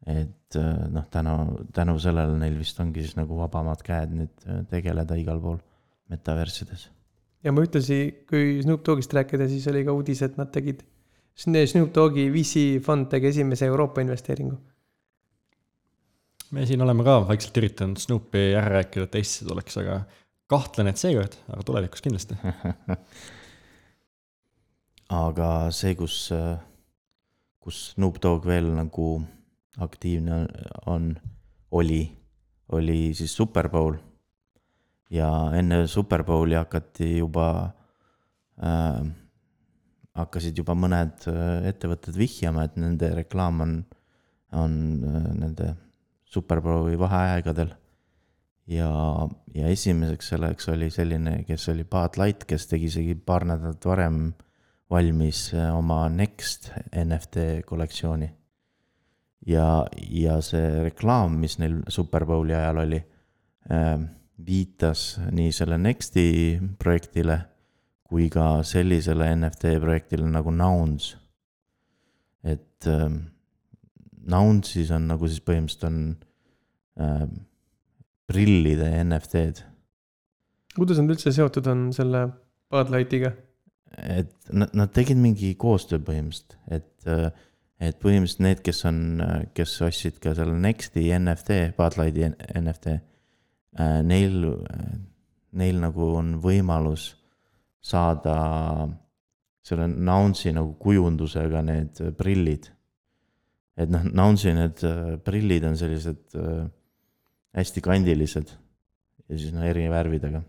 et 0.08 0.34
noh, 0.56 1.08
tänu, 1.12 1.34
tänu 1.76 1.98
sellele 2.00 2.38
neil 2.40 2.56
vist 2.60 2.80
ongi 2.80 3.04
siis 3.04 3.18
nagu 3.18 3.36
vabamad 3.36 3.82
käed 3.84 4.14
nüüd 4.16 4.46
tegeleda 4.72 5.18
igal 5.20 5.42
pool 5.44 5.58
metaversides. 6.08 6.88
ja 7.44 7.52
ma 7.52 7.66
ühtlasi, 7.66 8.24
kui 8.30 8.62
Snoop 8.64 8.86
Doggist 8.88 9.12
rääkida, 9.14 9.50
siis 9.52 9.68
oli 9.68 9.84
ka 9.84 9.98
uudis, 9.98 10.24
et 10.24 10.40
nad 10.40 10.54
tegid, 10.54 10.86
Snoop 11.38 11.92
Doggi 11.94 12.30
VC 12.34 12.80
fond 12.86 13.12
tegi 13.12 13.34
esimese 13.34 13.68
Euroopa 13.68 14.02
investeeringu 14.02 14.56
me 16.52 16.66
siin 16.68 16.82
oleme 16.82 17.04
ka 17.04 17.20
vaikselt 17.28 17.58
üritanud 17.60 18.00
Snoopi 18.02 18.52
ära 18.56 18.78
rääkida, 18.78 19.08
et 19.08 19.18
Eestisse 19.20 19.48
tuleks, 19.48 19.78
aga 19.82 20.00
kahtlen, 20.52 20.92
et 20.92 21.00
seekord, 21.00 21.36
aga 21.52 21.66
tulevikus 21.68 22.04
kindlasti 22.06 22.38
aga 25.24 25.50
see, 25.76 25.96
kus, 26.00 26.20
kus 27.64 27.82
Snoop 27.94 28.22
Dogg 28.24 28.48
veel 28.48 28.72
nagu 28.78 29.18
aktiivne 29.78 30.46
on, 30.86 31.16
oli, 31.72 32.02
oli 32.72 33.14
siis 33.14 33.36
Superbowl. 33.36 33.96
ja 35.10 35.28
enne 35.56 35.88
Superbowli 35.88 36.56
hakati 36.56 37.18
juba 37.18 37.70
äh,, 38.64 39.08
hakkasid 40.18 40.58
juba 40.58 40.76
mõned 40.78 41.28
äh, 41.30 41.68
ettevõtted 41.70 42.18
vihjama, 42.18 42.66
et 42.68 42.78
nende 42.80 43.12
reklaam 43.16 43.62
on, 43.64 43.76
on 44.58 44.80
äh, 45.04 45.28
nende 45.44 45.74
Superbowli 46.28 46.98
vaheaegadel. 47.00 47.70
ja, 48.68 48.90
ja 49.56 49.70
esimeseks 49.72 50.34
selleks 50.34 50.68
oli 50.74 50.90
selline, 50.92 51.44
kes 51.48 51.70
oli 51.72 51.86
Bud 51.88 52.20
Light, 52.20 52.44
kes 52.50 52.68
tegi 52.68 52.90
isegi 52.92 53.16
paar 53.16 53.46
nädalat 53.48 53.86
varem 53.86 54.34
valmis 54.90 55.52
äh, 55.54 55.72
oma 55.76 56.08
Next 56.10 56.72
NFT 56.92 57.64
kollektsiooni. 57.66 58.32
Ja, 59.46 59.86
ja 60.10 60.40
see 60.42 60.84
reklaam, 60.88 61.38
mis 61.42 61.58
neil 61.60 61.82
Superbowli 61.90 62.56
ajal 62.56 62.84
oli 62.86 63.02
äh,, 63.72 64.00
viitas 64.38 65.20
nii 65.32 65.52
selle 65.56 65.78
Nexti 65.82 66.28
projektile 66.80 67.40
kui 68.08 68.30
ka 68.32 68.62
sellisele 68.68 69.30
NFT 69.36 69.78
projektile 69.84 70.28
nagu 70.32 70.52
Nouns. 70.56 71.16
et 72.44 72.88
äh, 72.88 73.10
Nounce'is 74.28 74.92
on 74.96 75.08
nagu 75.12 75.28
siis 75.28 75.44
põhimõtteliselt 75.44 75.88
on 75.88 75.98
äh, 77.04 77.26
prillide 78.28 78.92
NFT-d. 79.04 79.66
kuidas 80.76 81.02
nad 81.02 81.12
üldse 81.16 81.34
seotud 81.36 81.68
on 81.72 81.90
selle 81.96 82.28
Bud 82.72 82.94
Lightiga? 82.94 83.34
et 83.98 84.32
nad, 84.54 84.72
nad 84.78 84.94
tegid 84.96 85.20
mingi 85.20 85.54
koostöö 85.60 86.00
põhimõtteliselt, 86.08 86.58
et, 86.72 87.10
äh, 87.12 87.32
et 87.80 87.98
põhimõtteliselt 88.02 88.44
need, 88.46 88.62
kes 88.66 88.84
on, 88.90 89.02
kes 89.58 89.76
ostsid 89.86 90.22
ka 90.24 90.34
selle 90.38 90.56
Nexti 90.58 91.08
NFT, 91.14 91.60
Bud 91.78 91.98
Lighti 92.00 92.30
NFT, 92.62 92.96
äh, 93.78 94.00
neil, 94.08 94.40
neil 95.58 95.84
nagu 95.84 96.14
on 96.18 96.38
võimalus 96.44 97.12
saada 97.84 98.38
selle 99.68 99.88
Nounce'i 99.92 100.56
nagu 100.56 100.74
kujundusega 100.82 101.62
need 101.66 102.02
prillid 102.18 102.72
et 103.78 103.92
noh, 103.94 104.06
Nounce'i 104.10 104.54
need 104.58 104.84
äh, 104.88 105.16
prillid 105.24 105.66
on 105.70 105.78
sellised 105.80 106.38
äh, 106.38 106.64
hästi 107.58 107.84
kandilised 107.86 108.54
ja 109.28 109.38
siis 109.38 109.54
noh, 109.54 109.66
eri 109.68 109.86
värvidega. 109.92 110.42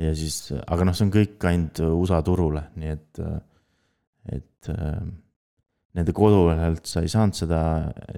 ja 0.00 0.14
siis, 0.16 0.38
aga 0.54 0.86
noh, 0.88 0.96
see 0.96 1.06
on 1.06 1.12
kõik 1.14 1.48
ainult 1.50 1.82
USA 1.84 2.20
turule, 2.26 2.64
nii 2.80 2.94
et, 2.94 3.20
et 4.34 4.70
nende 5.94 6.14
kodulehelt 6.16 6.88
sa 6.90 7.04
ei 7.04 7.10
saanud 7.12 7.38
seda 7.38 7.60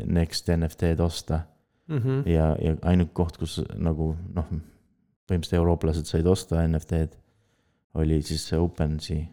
Next 0.04 0.48
NFT-d 0.52 1.02
osta 1.04 1.40
mm. 1.88 1.98
-hmm. 1.98 2.22
ja, 2.30 2.54
ja 2.62 2.76
ainuke 2.82 3.12
koht, 3.14 3.36
kus 3.40 3.58
nagu 3.76 4.14
noh, 4.34 4.48
põhimõtteliselt 5.26 5.60
eurooplased 5.60 6.08
said 6.08 6.26
osta 6.30 6.62
NFT-d, 6.66 7.18
oli 8.00 8.22
siis 8.22 8.46
see 8.48 8.58
OpenSea. 8.60 9.26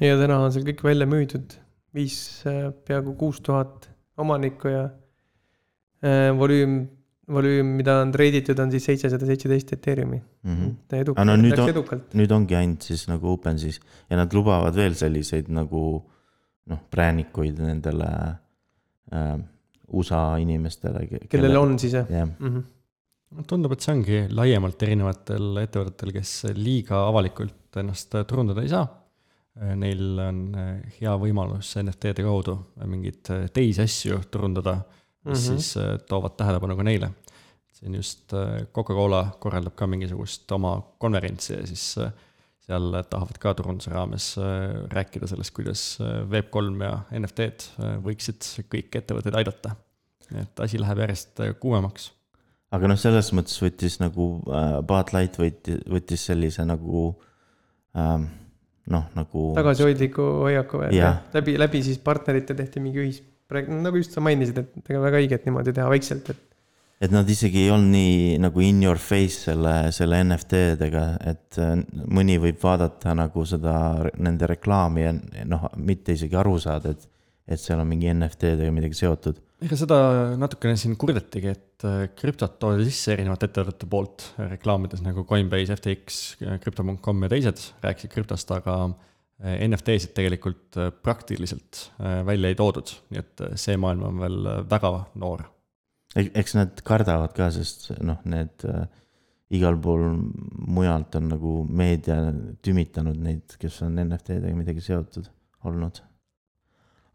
ja 0.00 0.16
täna 0.20 0.38
on 0.44 0.52
seal 0.52 0.66
kõik 0.68 0.84
välja 0.84 1.08
müüdud, 1.08 1.58
viis, 1.94 2.44
peaaegu 2.86 3.14
kuus 3.18 3.40
tuhat 3.40 3.90
omanikku 4.20 4.68
ja 4.68 4.84
äh, 6.04 6.30
volüüm, 6.36 6.82
volüüm, 7.30 7.74
mida 7.80 8.00
on 8.04 8.12
treiditud, 8.12 8.58
on 8.58 8.70
siis 8.70 8.84
seitsesada 8.84 9.26
seitseteist 9.26 9.72
Ethereumi 9.72 10.20
mm. 10.20 10.54
-hmm. 10.56 10.78
edukalt, 11.00 11.26
no, 11.26 11.36
nüüd, 11.36 11.58
on, 11.58 11.74
edukalt. 11.74 12.14
nüüd 12.14 12.32
ongi 12.36 12.56
ainult 12.56 12.86
siis 12.86 13.08
nagu 13.08 13.34
OpenSea's 13.34 13.80
ja 14.10 14.16
nad 14.16 14.32
lubavad 14.34 14.76
veel 14.76 14.94
selliseid 14.94 15.48
nagu 15.48 16.04
noh, 16.70 16.84
präänikuid 16.90 17.58
nendele 17.62 18.10
äh, 19.12 19.32
USA 19.90 20.36
inimestele. 20.38 21.06
kellel 21.28 21.58
on 21.58 21.78
siis 21.78 21.98
jah 21.98 22.10
yeah. 22.10 22.28
mm? 22.28 22.52
-hmm 22.56 22.68
tundub, 23.46 23.70
et 23.70 23.84
see 23.84 23.92
ongi 23.94 24.16
laiemalt 24.34 24.80
erinevatel 24.82 25.60
ettevõtetel, 25.60 26.10
kes 26.16 26.30
liiga 26.56 27.04
avalikult 27.06 27.78
ennast 27.78 28.16
turundada 28.26 28.64
ei 28.64 28.72
saa 28.72 28.88
neil 29.76 30.20
on 30.22 30.40
äh, 30.56 30.92
hea 31.00 31.12
võimalus 31.20 31.72
NFT-de 31.82 32.24
kaudu 32.24 32.56
mingeid 32.88 33.30
äh, 33.34 33.46
teisi 33.52 33.84
asju 33.84 34.20
turundada, 34.30 34.80
mis 35.24 35.26
mm 35.26 35.32
-hmm. 35.32 35.60
siis 35.60 35.76
äh, 35.76 35.98
toovad 36.08 36.36
tähelepanu 36.36 36.76
ka 36.76 36.82
neile. 36.82 37.10
see 37.72 37.88
on 37.88 37.94
just 37.94 38.32
Coca-Cola 38.72 39.36
korraldab 39.40 39.74
ka 39.74 39.86
mingisugust 39.86 40.52
oma 40.52 40.82
konverentsi 40.98 41.52
ja 41.52 41.66
siis 41.66 41.98
äh, 41.98 42.12
seal 42.70 42.94
tahavad 43.10 43.40
ka 43.42 43.52
turunduse 43.58 43.92
raames 43.92 44.32
äh, 44.38 44.86
rääkida 44.92 45.28
sellest, 45.30 45.54
kuidas 45.56 45.84
äh, 46.02 46.22
Web3 46.30 46.86
ja 46.86 46.94
NFT-d 47.18 47.68
äh, 47.82 47.96
võiksid 48.04 48.46
kõiki 48.70 49.02
ettevõtteid 49.02 49.38
aidata. 49.40 49.76
et 50.38 50.62
asi 50.62 50.78
läheb 50.78 51.02
järjest 51.02 51.42
kuumemaks. 51.62 52.10
aga 52.70 52.90
noh, 52.90 53.00
selles 53.00 53.32
mõttes 53.36 53.58
võttis 53.62 53.98
nagu 54.02 54.32
äh, 54.46 54.76
Bud 54.86 55.14
Light 55.16 55.40
võttis, 55.40 55.82
võttis 55.90 56.28
sellise 56.30 56.66
nagu 56.68 57.08
ähm, 57.98 58.28
noh, 58.90 59.08
nagu. 59.16 59.50
tagasihoidliku 59.58 60.28
hoiaku 60.46 60.84
või 60.84 60.94
Jah. 60.98 61.24
läbi, 61.34 61.56
läbi 61.58 61.82
siis 61.86 61.98
partnerite 62.02 62.56
tehti 62.58 62.82
mingi 62.82 63.02
ühisprojekt, 63.04 63.74
nagu 63.74 64.00
just 64.00 64.14
sa 64.14 64.22
mainisid, 64.24 64.62
et 64.62 64.94
ega 64.94 65.02
väga 65.02 65.24
õige, 65.24 65.40
et 65.40 65.48
niimoodi 65.48 65.74
teha 65.76 65.90
vaikselt, 65.90 66.30
et 66.34 66.46
et 67.00 67.12
nad 67.12 67.28
isegi 67.32 67.64
ei 67.64 67.70
olnud 67.72 67.94
nii 67.94 68.40
nagu 68.44 68.62
in 68.64 68.82
your 68.84 69.00
face 69.00 69.46
selle, 69.46 69.74
selle 69.96 70.20
NFT-dega, 70.26 71.04
et 71.32 71.60
äh, 71.60 71.76
mõni 72.12 72.36
võib 72.42 72.60
vaadata 72.60 73.14
nagu 73.16 73.44
seda, 73.48 73.74
nende 74.20 74.48
reklaami 74.50 75.06
ja 75.06 75.14
noh, 75.48 75.70
mitte 75.80 76.16
isegi 76.16 76.36
aru 76.36 76.58
saada, 76.60 76.92
et, 76.92 77.06
et 77.48 77.60
seal 77.60 77.80
on 77.80 77.88
mingi 77.88 78.10
NFT-dega 78.12 78.72
midagi 78.74 78.98
seotud. 79.00 79.40
ega 79.64 79.78
seda 79.80 80.00
natukene 80.40 80.76
siin 80.80 80.98
kurdetigi, 81.00 81.54
et 81.56 81.86
äh, 81.88 82.02
krüptot 82.16 82.58
toodi 82.60 82.84
sisse 82.90 83.14
erinevate 83.16 83.48
ettevõtete 83.48 83.88
poolt 83.90 84.26
reklaamides 84.42 85.00
nagu 85.04 85.24
Coinbase, 85.28 85.78
FTX, 85.80 86.20
Crypto.com 86.60 87.24
ja 87.24 87.32
teised 87.32 87.64
rääkisid 87.80 88.12
krüptost, 88.12 88.52
aga 88.58 88.76
äh, 89.40 89.56
NFT-sid 89.70 90.12
tegelikult 90.18 90.76
äh, 90.76 90.92
praktiliselt 90.92 91.86
äh, 91.96 92.20
välja 92.28 92.52
ei 92.52 92.60
toodud, 92.60 92.92
nii 93.08 93.24
et 93.24 93.46
äh, 93.46 93.56
see 93.56 93.80
maailm 93.80 94.04
on 94.10 94.20
veel 94.20 94.52
äh, 94.52 94.60
väga 94.68 94.92
noor 95.16 95.48
eks 96.18 96.56
nad 96.58 96.80
kardavad 96.86 97.34
ka, 97.36 97.50
sest 97.54 97.90
noh, 98.02 98.18
need 98.28 98.64
äh, 98.66 98.86
igal 99.54 99.78
pool 99.82 100.06
mujalt 100.70 101.16
on 101.18 101.28
nagu 101.32 101.56
meedia 101.66 102.30
tümitanud 102.64 103.18
neid, 103.22 103.56
kes 103.60 103.80
on 103.86 103.98
NFT-dega 104.04 104.54
midagi 104.58 104.82
seotud 104.84 105.26
olnud. 105.66 106.00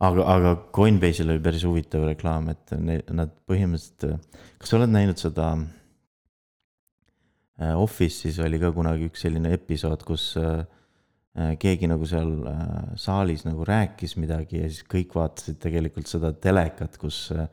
aga, 0.06 0.26
aga 0.36 0.54
Coinbase'il 0.76 1.32
oli 1.32 1.44
päris 1.44 1.64
huvitav 1.68 2.04
reklaam, 2.08 2.50
et 2.52 2.76
ne, 2.80 3.00
nad 3.16 3.32
põhimõtteliselt, 3.48 4.30
kas 4.60 4.72
sa 4.72 4.80
oled 4.80 4.92
näinud 4.92 5.20
seda 5.20 5.52
äh, 7.60 7.76
Office'is 7.80 8.40
oli 8.44 8.60
ka 8.62 8.74
kunagi 8.76 9.08
üks 9.10 9.24
selline 9.28 9.54
episood, 9.56 10.04
kus 10.08 10.34
äh, 10.40 10.66
äh, 11.36 11.54
keegi 11.60 11.88
nagu 11.92 12.08
seal 12.08 12.34
äh, 12.52 12.96
saalis 13.00 13.48
nagu 13.48 13.68
rääkis 13.68 14.18
midagi 14.20 14.60
ja 14.60 14.72
siis 14.72 14.84
kõik 14.92 15.16
vaatasid 15.16 15.60
tegelikult 15.64 16.12
seda 16.12 16.36
telekat, 16.36 17.00
kus 17.00 17.30
äh, 17.36 17.48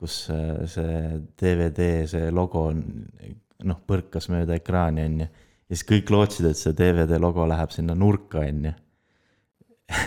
kus 0.00 0.18
äh, 0.32 0.64
see 0.70 1.20
DVD, 1.40 2.04
see 2.10 2.30
logo 2.34 2.66
on, 2.70 2.82
noh, 3.64 3.80
põrkas 3.88 4.28
mööda 4.32 4.58
ekraani, 4.58 5.06
on 5.08 5.22
ju. 5.24 5.28
ja 5.68 5.76
siis 5.76 5.86
kõik 5.88 6.12
lootsid, 6.14 6.50
et 6.50 6.60
see 6.60 6.76
DVD 6.76 7.20
logo 7.22 7.46
läheb 7.48 7.72
sinna 7.74 7.96
nurka, 7.98 8.42
on 8.44 8.68
ju. 8.70 8.74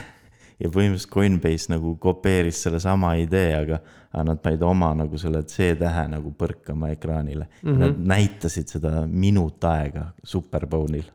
ja 0.61 0.71
põhimõtteliselt 0.73 1.13
Coinbase 1.13 1.71
nagu 1.73 1.93
kopeeris 2.01 2.61
sellesama 2.65 3.13
idee, 3.21 3.51
aga, 3.59 3.79
aga 4.11 4.25
nad 4.31 4.41
panid 4.43 4.63
oma 4.65 4.91
nagu 4.97 5.19
selle 5.21 5.43
C-tähe 5.49 6.07
nagu 6.11 6.33
põrkama 6.38 6.89
ekraanile 6.95 7.45
mm. 7.45 7.69
-hmm. 7.69 7.79
Nad 7.83 7.99
näitasid 8.13 8.73
seda 8.73 9.05
minut 9.07 9.63
aega 9.63 10.07
Superbowlil. 10.23 11.05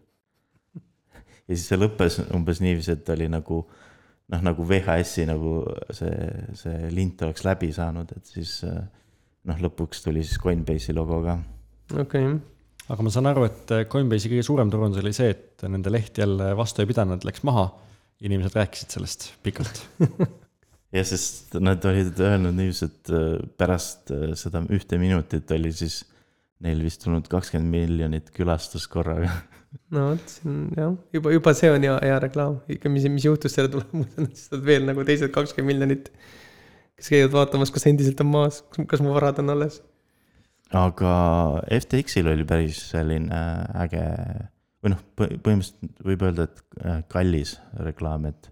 ja 1.48 1.56
siis 1.56 1.66
see 1.68 1.78
lõppes 1.78 2.20
umbes 2.34 2.62
niiviisi, 2.62 2.92
et 2.92 3.08
oli 3.08 3.28
nagu 3.28 3.64
noh, 4.32 4.44
nagu 4.48 4.66
VHS-i 4.68 5.26
nagu 5.28 5.60
see, 5.94 6.12
see 6.58 6.90
lint 6.94 7.22
oleks 7.26 7.44
läbi 7.46 7.72
saanud, 7.74 8.12
et 8.16 8.34
siis 8.34 8.58
noh, 8.62 9.62
lõpuks 9.66 10.04
tuli 10.04 10.24
siis 10.24 10.40
Coinbase'i 10.42 10.96
logo 10.96 11.22
ka. 11.26 11.38
okei 11.94 12.28
okay. 12.28 12.36
aga 12.88 13.06
ma 13.06 13.14
saan 13.14 13.30
aru, 13.32 13.46
et 13.50 13.74
Coinbase'i 13.92 14.34
kõige 14.34 14.46
suurem 14.46 14.72
turundus 14.72 15.02
oli 15.02 15.14
see, 15.16 15.32
et 15.34 15.66
nende 15.68 15.92
leht 15.92 16.22
jälle 16.22 16.52
vastu 16.58 16.84
ei 16.84 16.90
pidanud, 16.90 17.24
läks 17.28 17.44
maha. 17.48 17.70
inimesed 18.22 18.54
rääkisid 18.56 18.94
sellest 18.94 19.32
pikalt 19.42 19.84
jah, 20.92 21.06
sest 21.08 21.56
nad 21.60 21.84
olid 21.88 22.20
öelnud 22.20 22.56
niiviisi, 22.56 22.88
et 22.88 23.12
äh, 23.12 23.36
pärast 23.58 24.12
äh, 24.14 24.32
seda 24.38 24.62
ühte 24.72 24.98
minutit 25.00 25.50
oli 25.56 25.72
siis 25.74 26.02
neil 26.62 26.82
vist 26.84 27.02
tulnud 27.02 27.26
kakskümmend 27.30 27.72
miljonit 27.72 28.30
külastust 28.34 28.90
korraga. 28.92 29.32
No 29.92 30.06
vot, 30.10 30.34
see 30.34 30.48
on 30.50 30.60
jah, 30.76 30.94
juba, 31.16 31.32
juba 31.34 31.54
see 31.56 31.70
on 31.72 31.86
hea, 31.86 31.96
hea 32.06 32.18
reklaam, 32.26 32.58
ikka 32.72 32.92
mis, 32.92 33.06
mis 33.12 33.26
juhtus 33.28 33.56
selle 33.56 33.72
tulemusena, 33.72 34.28
siis 34.32 34.48
saad 34.50 34.64
veel 34.66 34.86
nagu 34.88 35.04
teised 35.08 35.32
kakskümmend 35.34 35.72
miljonit. 35.72 36.12
kes 36.98 37.10
käivad 37.12 37.34
vaatamas, 37.34 37.72
kas 37.74 37.88
endiselt 37.90 38.20
on 38.22 38.30
maas, 38.30 38.62
kas 38.88 39.02
mu 39.04 39.14
varad 39.16 39.40
on 39.42 39.54
alles. 39.56 39.80
aga 40.72 41.12
FTX-il 41.80 42.30
oli 42.32 42.48
päris 42.48 42.80
selline 42.92 43.44
äge 43.84 44.06
või 44.82 44.94
noh, 44.96 45.02
põhimõtteliselt 45.16 46.02
võib 46.02 46.24
öelda, 46.26 46.48
et 46.48 46.82
äh, 46.82 47.00
kallis 47.12 47.54
reklaam, 47.86 48.26
et, 48.30 48.50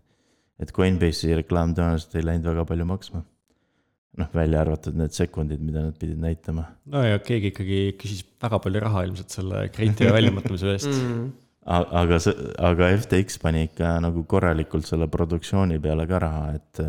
et 0.62 0.72
Coinbase'i 0.74 1.34
reklaam 1.40 1.74
tõenäoliselt 1.74 2.16
ei 2.20 2.26
läinud 2.26 2.46
väga 2.52 2.66
palju 2.68 2.86
maksma. 2.86 3.24
Noh, 4.18 4.30
välja 4.34 4.64
arvatud 4.64 4.96
need 4.98 5.14
sekundid, 5.14 5.62
mida 5.62 5.84
nad 5.86 5.98
pidid 5.98 6.18
näitama. 6.20 6.66
no 6.90 7.02
ja 7.04 7.20
keegi 7.22 7.52
ikkagi 7.52 7.80
küsis 8.00 8.24
väga 8.42 8.61
palju 8.64 8.82
raha 8.86 9.04
ilmselt 9.08 9.36
selle 9.36 9.62
kreativa 9.74 10.16
väljamõtlemise 10.16 10.72
eest 10.74 10.90
mm. 10.90 11.30
aga 12.02 12.18
see, 12.24 12.34
aga 12.70 12.90
FTX 12.98 13.40
pani 13.42 13.68
ikka 13.68 13.94
nagu 14.04 14.24
korralikult 14.30 14.88
selle 14.88 15.11
produktsiooni 15.12 15.80
peale 15.82 16.08
ka 16.11 16.22
raha, 16.26 16.44
et, 16.58 16.84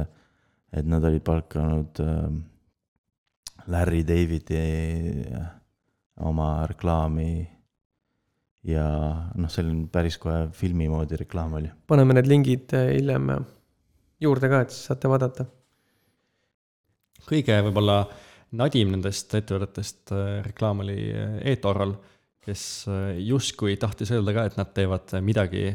et 0.81 0.89
nad 0.89 1.05
olid 1.07 1.25
palkanud 1.27 2.03
äh, 2.03 2.27
Larry 3.71 4.03
Davidi 4.07 4.61
äh, 5.29 5.49
oma 6.25 6.51
reklaami 6.69 7.31
ja 8.69 8.85
noh, 9.37 9.49
selline 9.49 9.87
päris 9.93 10.19
kohe 10.21 10.47
filmi 10.53 10.89
moodi 10.89 11.17
reklaam 11.21 11.57
oli. 11.61 11.69
paneme 11.89 12.17
need 12.17 12.29
lingid 12.29 12.77
äh, 12.77 12.95
hiljem 12.97 13.33
juurde 14.21 14.49
ka, 14.51 14.61
et 14.65 14.73
siis 14.73 14.89
saate 14.89 15.09
vaadata. 15.09 15.47
Kõige 17.31 17.61
võib-olla 17.67 18.01
nadim 18.59 18.91
nendest 18.95 19.31
ettevõtetest 19.37 20.11
äh, 20.15 20.39
reklaam 20.45 20.83
oli 20.83 20.97
äh, 21.11 21.37
eToro-l, 21.53 21.95
kes 22.43 22.65
äh, 22.91 23.21
justkui 23.27 23.77
tahtis 23.79 24.11
öelda 24.15 24.35
ka, 24.35 24.49
et 24.49 24.59
nad 24.59 24.73
teevad 24.75 25.15
midagi 25.23 25.69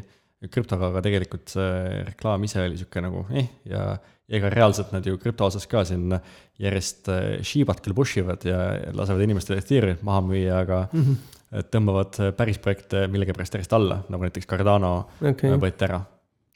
krüptoga, 0.53 0.91
aga 0.93 1.01
tegelikult 1.05 1.49
see 1.55 2.03
reklaam 2.11 2.45
ise 2.45 2.61
oli 2.63 2.77
sihuke 2.79 3.01
nagu 3.03 3.25
eh 3.33 3.49
ja 3.71 3.97
ja 4.27 4.41
ega 4.41 4.51
reaalselt 4.51 4.91
nad 4.91 5.07
ju 5.07 5.17
krüpto 5.23 5.47
osas 5.47 5.69
ka 5.71 5.85
siin 5.87 6.11
järjest 6.59 7.07
shibat 7.47 7.79
küll 7.85 7.95
push 7.95 8.19
ivad 8.19 8.43
ja 8.43 8.59
lasevad 8.91 9.23
inimestele 9.23 9.61
Ethereumit 9.63 10.03
maha 10.03 10.25
müüa, 10.27 10.57
aga 10.65 10.81
mm 10.91 11.03
-hmm. 11.05 11.67
tõmbavad 11.71 12.19
päris 12.37 12.59
projekte 12.59 13.05
millegipärast 13.07 13.55
järjest 13.55 13.77
alla, 13.79 14.01
nagu 14.11 14.27
näiteks 14.27 14.51
Cardano 14.51 14.93
okay. 15.21 15.55
võeti 15.63 15.87
ära. 15.87 16.01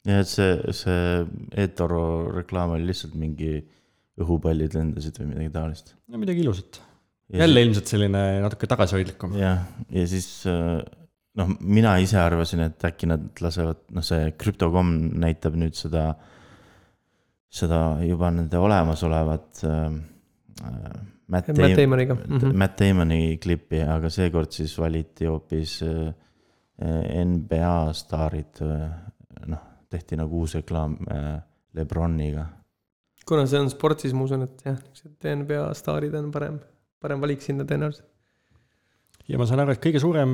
ja 0.05 0.19
et 0.19 0.27
see, 0.27 0.73
see 0.75 1.25
eToro 1.63 2.03
reklaam 2.35 2.75
oli 2.75 2.91
lihtsalt 2.91 3.15
mingi 3.15 3.63
õhupallid 4.21 4.77
lendasid 4.77 5.19
või 5.21 5.33
midagi 5.33 5.53
taolist. 5.57 5.93
no 6.07 6.21
midagi 6.21 6.43
ilusat. 6.45 6.81
jälle 7.31 7.65
ilmselt 7.67 7.91
selline 7.91 8.23
natuke 8.43 8.69
tagasihoidlikum. 8.71 9.37
jah, 9.39 9.65
ja 9.89 10.07
siis 10.09 10.31
noh, 11.39 11.53
mina 11.61 11.95
ise 12.03 12.19
arvasin, 12.21 12.65
et 12.67 12.85
äkki 12.87 13.09
nad 13.09 13.43
lasevad, 13.43 13.85
noh, 13.95 14.05
see 14.05 14.31
Crypto.com 14.39 14.91
näitab 15.21 15.55
nüüd 15.59 15.77
seda, 15.79 16.11
seda 17.51 17.81
juba 18.05 18.31
nende 18.35 18.59
olemasolevat 18.59 19.63
äh, 19.67 19.87
Matt, 21.31 21.47
Matt 21.55 21.77
Damoniga 21.77 22.15
mm. 22.15 22.37
-hmm. 22.37 22.57
Matt 22.57 22.79
Damoni 22.79 23.37
klippi, 23.41 23.81
aga 23.81 24.09
seekord 24.09 24.51
siis 24.51 24.77
valiti 24.79 25.25
hoopis 25.25 25.79
äh, 25.83 26.13
NBA 27.25 27.93
staarid 27.93 28.61
äh,, 28.65 28.89
noh, 29.47 29.61
tehti 29.89 30.19
nagu 30.19 30.41
uus 30.43 30.55
reklaam 30.55 30.97
äh, 31.07 31.39
Lebroniga. 31.73 32.45
Kuna 33.31 33.47
see 33.47 33.61
on 33.63 33.71
sport, 33.71 34.03
siis 34.03 34.13
ma 34.17 34.25
usun, 34.27 34.43
et 34.47 34.65
jah, 34.67 34.77
niisugused 34.91 35.29
NBA 35.39 35.63
staarid 35.79 36.13
on 36.19 36.27
parem, 36.35 36.59
parem 37.01 37.23
valik 37.23 37.41
sinna 37.45 37.63
tõenäoliselt. 37.67 38.09
ja 39.31 39.39
ma 39.39 39.47
saan 39.47 39.63
aru, 39.63 39.71
et 39.75 39.83
kõige 39.83 39.99
suurem 40.03 40.31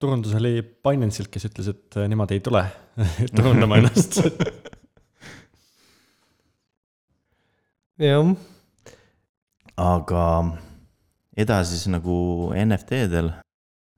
turundus 0.00 0.34
oli 0.38 0.62
Binance'ilt, 0.62 1.30
kes 1.32 1.44
ütles, 1.50 1.66
et 1.74 2.00
nemad 2.08 2.30
ei 2.32 2.40
tule 2.44 2.62
turundama 3.36 3.80
ennast 3.82 4.12
jah. 8.00 8.34
aga 9.76 10.24
edasi 11.40 11.76
siis 11.76 11.90
nagu 11.92 12.14
NFT-del, 12.56 13.30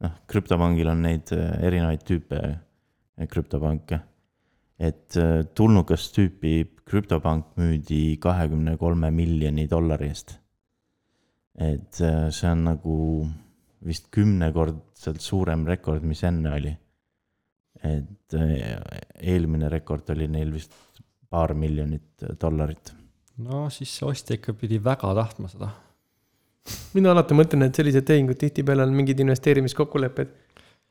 noh, 0.04 0.14
krüptopangil 0.30 0.90
on 0.92 1.04
neid 1.06 1.32
äh, 1.34 1.52
erinevaid 1.66 2.02
tüüpe, 2.06 2.40
krüptopanke. 3.30 4.00
Et 4.78 5.16
äh, 5.16 5.42
tulnukast 5.54 6.14
tüüpi 6.16 6.54
krüptopank 6.86 7.56
müüdi 7.56 8.18
kahekümne 8.20 8.76
kolme 8.76 9.10
miljoni 9.10 9.68
dollari 9.70 10.08
eest. 10.12 10.38
et 11.58 12.00
äh, 12.00 12.30
see 12.30 12.50
on 12.50 12.64
nagu 12.64 12.96
vist 13.84 14.10
kümnekordselt 14.10 15.20
suurem 15.20 15.66
rekord, 15.66 16.02
mis 16.02 16.22
enne 16.24 16.54
oli. 16.54 16.76
et 17.82 18.34
eelmine 19.20 19.68
rekord 19.68 20.08
oli 20.14 20.28
neil 20.28 20.52
vist 20.54 20.72
paar 21.28 21.54
miljonit 21.58 22.24
dollarit 22.40 22.92
no 23.40 23.66
siis 23.72 23.92
see 23.96 24.06
ostja 24.08 24.36
ikka 24.38 24.54
pidi 24.58 24.78
väga 24.82 25.12
tahtma 25.16 25.50
seda. 25.50 25.70
mina 26.94 27.12
alati 27.14 27.34
mõtlen, 27.34 27.66
et 27.66 27.78
sellised 27.78 28.06
tehingud 28.06 28.38
tihtipeale 28.38 28.84
on 28.86 28.94
mingid 28.94 29.20
investeerimiskokkulepped. 29.24 30.38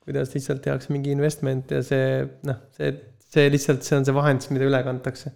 kuidas 0.01 0.33
lihtsalt 0.33 0.61
tehakse 0.65 0.93
mingi 0.93 1.11
investment 1.13 1.71
ja 1.71 1.83
see 1.85 2.25
noh, 2.47 2.57
see, 2.77 2.95
see 3.31 3.47
lihtsalt, 3.51 3.85
see 3.87 3.97
on 3.99 4.07
see 4.07 4.15
vahend, 4.15 4.45
mida 4.53 4.67
üle 4.67 4.81
kantakse. 4.85 5.33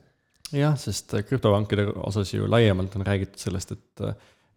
jah, 0.56 0.76
sest 0.80 1.16
krüptopankade 1.28 1.88
osas 2.06 2.34
ju 2.34 2.48
laiemalt 2.50 2.96
on 3.00 3.06
räägitud 3.08 3.42
sellest, 3.42 3.76
et 3.76 4.06
äh, 4.06 4.16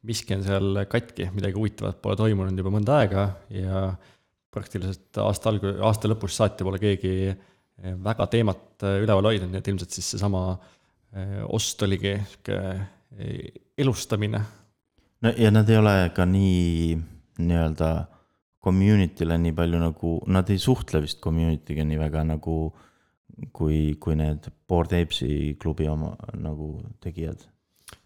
miski 0.08 0.36
on 0.36 0.44
seal 0.46 0.82
katki, 0.90 1.30
midagi 1.34 1.58
huvitavat 1.58 2.00
pole 2.02 2.18
toimunud 2.18 2.58
juba 2.58 2.72
mõnda 2.74 3.00
aega 3.02 3.28
ja 3.54 3.88
praktiliselt 4.54 5.18
aasta 5.22 5.52
algu-, 5.52 5.76
aasta 5.84 6.10
lõpust 6.10 6.40
saati 6.40 6.66
pole 6.66 6.80
keegi 6.82 7.14
äh, 7.30 7.96
väga 8.04 8.28
teemat 8.30 8.86
äh, 8.86 9.00
üleval 9.04 9.32
hoidnud, 9.32 9.52
nii 9.52 9.62
et 9.62 9.72
ilmselt 9.72 9.96
siis 9.96 10.14
seesama 10.14 10.50
ost 11.56 11.80
oligi 11.86 12.10
sihuke 12.20 12.56
elustamine 13.80 14.42
no 15.24 15.30
ja 15.40 15.48
nad 15.50 15.70
ei 15.72 15.78
ole 15.80 15.94
ka 16.12 16.26
nii 16.28 16.98
nii-öelda 17.38 17.88
community'le 18.64 19.38
nii 19.40 19.54
palju 19.56 19.80
nagu, 19.80 20.12
nad 20.34 20.50
ei 20.52 20.60
suhtle 20.60 21.00
vist 21.04 21.20
community'ga 21.24 21.86
nii 21.88 22.00
väga 22.00 22.24
nagu 22.28 22.58
kui, 23.52 23.94
kui 24.00 24.16
need 24.18 24.48
Bored 24.68 24.94
Apes'i 24.96 25.54
klubi 25.60 25.88
oma 25.88 26.14
nagu 26.38 26.72
tegijad. 27.04 27.44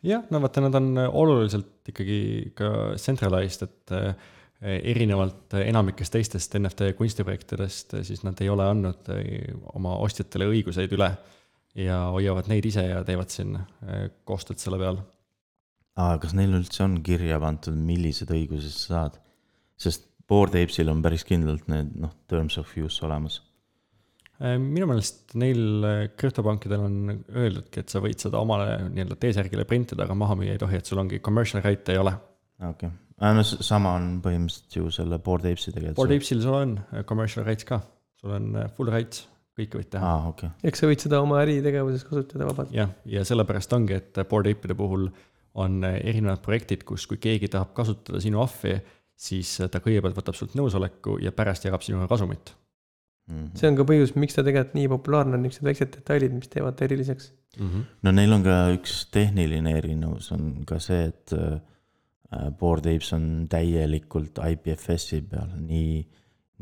jah, 0.03 0.25
no 0.31 0.43
vaata, 0.43 0.65
nad 0.65 0.79
on 0.79 0.93
oluliselt 1.07 1.89
ikkagi 1.89 2.53
ka 2.59 2.73
centralized, 3.01 3.67
et 3.67 3.95
eh, 3.99 4.79
erinevalt 4.93 5.57
enamikest 5.63 6.15
teistest 6.15 6.59
NFT 6.59 6.93
kunstiprojektidest, 6.99 7.97
siis 8.07 8.23
nad 8.27 8.39
ei 8.43 8.51
ole 8.53 8.69
andnud 8.69 9.11
eh, 9.17 9.49
oma 9.75 9.97
ostjatele 10.05 10.51
õiguseid 10.53 10.93
üle 10.99 11.11
ja 11.79 12.05
hoiavad 12.13 12.51
neid 12.53 12.67
ise 12.69 12.85
ja 12.85 13.03
teevad 13.07 13.33
siin 13.33 13.57
eh, 13.59 14.07
koostööd 14.29 14.63
selle 14.63 14.79
peal 14.83 15.01
aa, 15.99 16.17
kas 16.23 16.35
neil 16.37 16.55
üldse 16.57 16.85
on 16.87 16.99
kirja 17.05 17.39
pandud, 17.43 17.77
millised 17.77 18.33
õigused 18.33 18.73
sa 18.75 18.95
saad? 18.95 19.19
sest 19.83 20.07
Bored 20.31 20.55
Apes'il 20.57 20.89
on 20.93 21.03
päris 21.05 21.25
kindlalt 21.29 21.67
need 21.69 21.97
noh, 21.99 22.13
terms 22.31 22.57
of 22.61 22.71
use 22.79 23.03
olemas. 23.05 23.41
Äh, 24.43 24.57
minu 24.59 24.89
meelest 24.91 25.37
neil 25.39 25.85
äh, 25.87 26.01
krüptopankidel 26.19 26.83
on 26.83 26.95
öeldudki, 27.31 27.85
et 27.85 27.93
sa 27.93 28.01
võid 28.03 28.19
seda 28.19 28.41
omale 28.43 28.75
nii-öelda 28.89 29.15
T-särgile 29.23 29.67
printida, 29.71 30.03
aga 30.03 30.17
maha 30.19 30.35
müüa 30.41 30.57
ei 30.57 30.59
tohi, 30.59 30.81
et 30.81 30.89
sul 30.89 30.99
ongi 30.99 31.21
commercial 31.23 31.63
right'e 31.63 31.95
ei 31.95 32.01
ole. 32.03 32.15
okei 32.59 32.89
okay., 32.89 33.21
äh, 33.23 33.35
no 33.37 33.45
sama 33.47 33.93
on 34.01 34.17
põhimõtteliselt 34.25 34.79
ju 34.81 34.89
selle 34.95 35.21
Bored 35.23 35.47
Apes'i 35.47 35.71
tegelikult. 35.71 36.01
Bored 36.01 36.17
Apes'il 36.17 36.43
sul 36.43 36.57
on 36.59 36.73
commercial 37.07 37.47
rights 37.47 37.69
ka, 37.69 37.79
sul 38.19 38.35
on 38.35 38.57
full 38.75 38.91
rights, 38.91 39.29
kõike 39.61 39.79
võid 39.79 39.93
teha. 39.93 40.15
okei 40.33 40.51
okay.. 40.51 40.71
eks 40.73 40.83
sa 40.83 40.91
võid 40.91 41.05
seda 41.05 41.21
oma 41.23 41.39
äritegevuses 41.45 42.03
kasutada 42.09 42.49
vabalt. 42.49 42.73
jah, 42.75 42.91
ja 43.07 43.23
sellepärast 43.29 43.77
ongi, 43.79 44.01
et 44.01 44.25
Bored 44.33 44.51
Ape'ide 44.51 44.75
puhul 44.79 45.07
on 45.63 45.79
erinevad 45.87 46.43
projektid, 46.43 46.83
kus, 46.89 47.07
kui 47.07 47.21
keegi 47.23 47.53
tahab 47.53 47.77
kasutada 47.79 48.19
sinu 48.25 48.43
ahvi, 48.43 48.75
siis 49.15 49.55
ta 49.71 49.85
kõigepealt 49.85 50.19
võtab 50.19 50.35
sult 50.35 50.59
nõusoleku 50.59 51.21
ja 51.23 51.31
pärast 51.37 51.69
jagab 51.69 51.87
sinuga 51.87 52.11
kasumit 52.11 52.57
mm. 53.33 53.45
-hmm. 53.45 53.59
see 53.59 53.71
on 53.71 53.79
ka 53.79 53.87
põhjus, 53.89 54.15
miks 54.17 54.39
ta 54.39 54.47
tegelikult 54.47 54.79
nii 54.79 54.89
populaarne 54.93 55.39
on, 55.39 55.45
niisugused 55.47 55.69
väiksed 55.69 55.93
detailid, 55.99 56.35
mis 56.39 56.51
teevad 56.53 56.79
ta 56.79 56.87
eriliseks 56.89 57.33
mm. 57.59 57.69
-hmm. 57.69 57.85
no 58.03 58.17
neil 58.19 58.39
on 58.39 58.47
ka 58.47 58.57
üks 58.77 58.97
tehniline 59.11 59.77
erinevus 59.79 60.33
on 60.37 60.65
ka 60.67 60.79
see, 60.79 61.05
et 61.13 61.37
äh, 61.39 61.61
Bored 62.59 62.87
Apes 62.89 63.13
on 63.13 63.47
täielikult 63.53 64.39
IPFS-i 64.41 65.21
peal, 65.31 65.51
nii, 65.61 65.97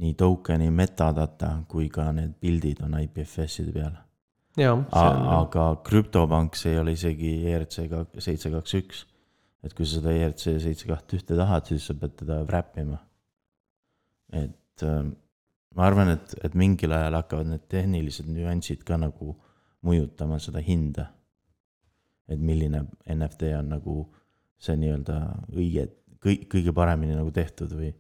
nii 0.03 0.14
token'i 0.18 0.71
metadata 0.75 1.53
kui 1.68 1.89
ka 1.89 2.11
need 2.12 2.33
pildid 2.41 2.83
on 2.83 2.99
IPFS-ide 3.03 3.73
peal 3.73 3.99
On... 4.59 4.83
aga 4.91 5.77
krüptopank, 5.87 6.57
see 6.59 6.75
ei 6.75 6.81
ole 6.81 6.93
isegi 6.97 7.31
ERC 7.53 7.77
seitse, 8.18 8.51
kaks, 8.51 8.75
üks. 8.81 9.05
et 9.62 9.75
kui 9.77 9.87
sa 9.87 10.01
seda 10.01 10.14
ERC 10.16 10.57
seitse, 10.64 10.89
kaht, 10.89 11.14
ühte 11.14 11.37
tahad, 11.39 11.68
siis 11.71 11.87
sa 11.87 11.95
pead 11.95 12.16
teda 12.18 12.41
wrap 12.49 12.79
ima. 12.81 12.99
et 14.33 14.83
ähm, 14.87 15.14
ma 15.77 15.87
arvan, 15.87 16.14
et, 16.16 16.35
et 16.45 16.57
mingil 16.59 16.93
ajal 16.95 17.18
hakkavad 17.21 17.51
need 17.53 17.66
tehnilised 17.71 18.29
nüansid 18.31 18.83
ka 18.87 18.99
nagu 19.01 19.37
mõjutama 19.87 20.41
seda 20.43 20.62
hinda. 20.64 21.11
et 22.31 22.39
milline 22.39 22.85
NFT 23.11 23.49
on 23.59 23.73
nagu 23.73 23.95
see 24.61 24.77
nii-öelda 24.79 25.16
õige, 25.51 25.89
kõik, 26.23 26.45
kõige 26.53 26.75
paremini 26.77 27.16
nagu 27.16 27.33
tehtud 27.35 27.73
või 27.75 27.91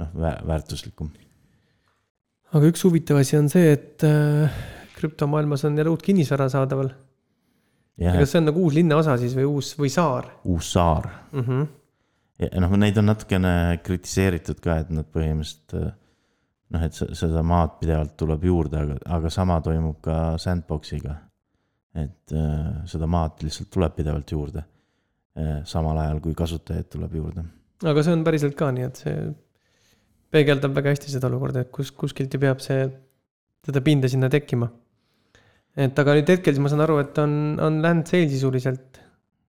noh, 0.00 0.12
väärtuslikum. 0.48 1.10
aga 2.54 2.70
üks 2.70 2.84
huvitav 2.86 3.20
asi 3.20 3.36
on 3.36 3.50
see, 3.52 3.72
et 3.74 4.04
äh, 4.08 4.60
krüptomaailmas 4.96 5.66
on 5.68 5.76
jälle 5.78 5.92
uut 5.92 6.04
kinnisvara 6.04 6.48
saadaval. 6.48 6.92
kas 7.98 8.30
see 8.32 8.40
on 8.40 8.48
nagu 8.50 8.62
uus 8.64 8.76
linnaosa 8.78 9.18
siis 9.20 9.36
või 9.36 9.48
uus 9.48 9.74
või 9.78 9.92
saar? 9.92 10.30
uus 10.44 10.72
saar 10.76 11.10
mm. 11.32 11.44
-hmm. 11.44 11.66
ja 12.44 12.64
noh, 12.64 12.78
neid 12.80 12.96
on 13.00 13.10
natukene 13.10 13.80
kritiseeritud 13.84 14.60
ka, 14.64 14.80
et 14.84 14.90
nad 14.94 15.08
põhimõtteliselt 15.12 15.94
noh, 16.74 16.84
et 16.84 16.98
seda 16.98 17.42
maad 17.46 17.78
pidevalt 17.80 18.16
tuleb 18.20 18.44
juurde, 18.50 18.82
aga, 18.82 18.98
aga 19.18 19.32
sama 19.32 19.60
toimub 19.64 20.00
ka 20.04 20.18
Sandboxiga. 20.42 21.16
et 21.94 22.32
äh, 22.34 22.84
seda 22.90 23.06
maad 23.06 23.42
lihtsalt 23.46 23.70
tuleb 23.70 23.94
pidevalt 23.94 24.30
juurde 24.30 24.64
äh,. 25.38 25.62
samal 25.64 25.98
ajal 26.02 26.20
kui 26.20 26.34
kasutajaid 26.34 26.90
tuleb 26.90 27.14
juurde. 27.14 27.44
aga 27.84 28.02
see 28.02 28.16
on 28.16 28.24
päriselt 28.26 28.56
ka 28.58 28.70
nii, 28.74 28.88
et 28.90 29.02
see 29.04 29.18
peegeldab 30.34 30.74
väga 30.74 30.94
hästi 30.94 31.12
seda 31.12 31.30
olukorda, 31.30 31.62
et 31.62 31.70
kus, 31.70 31.92
kuskilt 31.94 32.34
ju 32.34 32.40
peab 32.42 32.62
see, 32.64 32.88
seda 33.66 33.80
pinda 33.86 34.10
sinna 34.10 34.30
tekkima 34.32 34.66
et 35.74 35.98
aga 35.98 36.18
nüüd 36.18 36.30
hetkel 36.30 36.54
siis 36.54 36.62
ma 36.62 36.70
saan 36.70 36.84
aru, 36.86 36.98
et 37.02 37.18
on, 37.22 37.32
on 37.62 37.80
land 37.82 38.10
sale 38.10 38.28
sisuliselt 38.30 39.00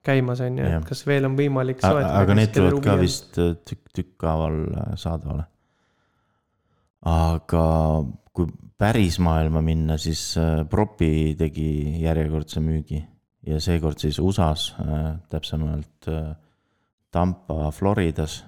käimas, 0.06 0.42
on 0.46 0.60
ju, 0.60 0.70
et 0.70 0.88
kas 0.88 1.02
veel 1.10 1.28
on 1.30 1.38
võimalik 1.38 1.82
soetada. 1.82 2.14
aga 2.22 2.38
need 2.38 2.54
tulevad 2.54 2.86
ka 2.86 2.98
vist 3.02 3.40
äh, 3.42 3.54
tükk, 3.66 3.84
tükkhaaval 4.00 4.58
saadavale. 5.02 5.48
Aga 7.06 7.66
kui 8.36 8.50
päris 8.78 9.20
maailma 9.24 9.62
minna, 9.64 9.98
siis 10.02 10.34
äh, 10.42 10.64
Propi 10.70 11.36
tegi 11.40 12.02
järjekordse 12.04 12.64
müügi 12.64 13.02
ja 13.46 13.60
seekord 13.62 14.02
siis 14.02 14.18
USA-s, 14.20 14.74
täpsemalt 15.30 16.08
Tampa, 17.14 17.70
Floridas. 17.72 18.40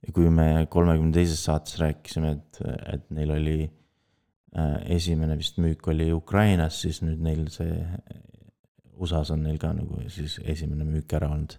ja 0.00 0.12
kui 0.16 0.30
me 0.30 0.66
kolmekümne 0.70 1.12
teises 1.12 1.42
saates 1.44 1.76
rääkisime, 1.78 2.30
et, 2.30 2.60
et 2.94 3.10
neil 3.12 3.34
oli 3.36 3.58
Äh, 4.56 4.96
esimene 4.96 5.36
vist 5.36 5.58
müük 5.60 5.86
oli 5.92 6.08
Ukrainas, 6.12 6.80
siis 6.80 7.02
nüüd 7.04 7.20
neil 7.20 7.44
see, 7.52 7.82
USA-s 8.96 9.34
on 9.34 9.42
neil 9.44 9.58
ka 9.60 9.74
nagu 9.76 10.00
siis 10.08 10.38
esimene 10.40 10.86
müük 10.88 11.12
ära 11.18 11.28
olnud. 11.34 11.58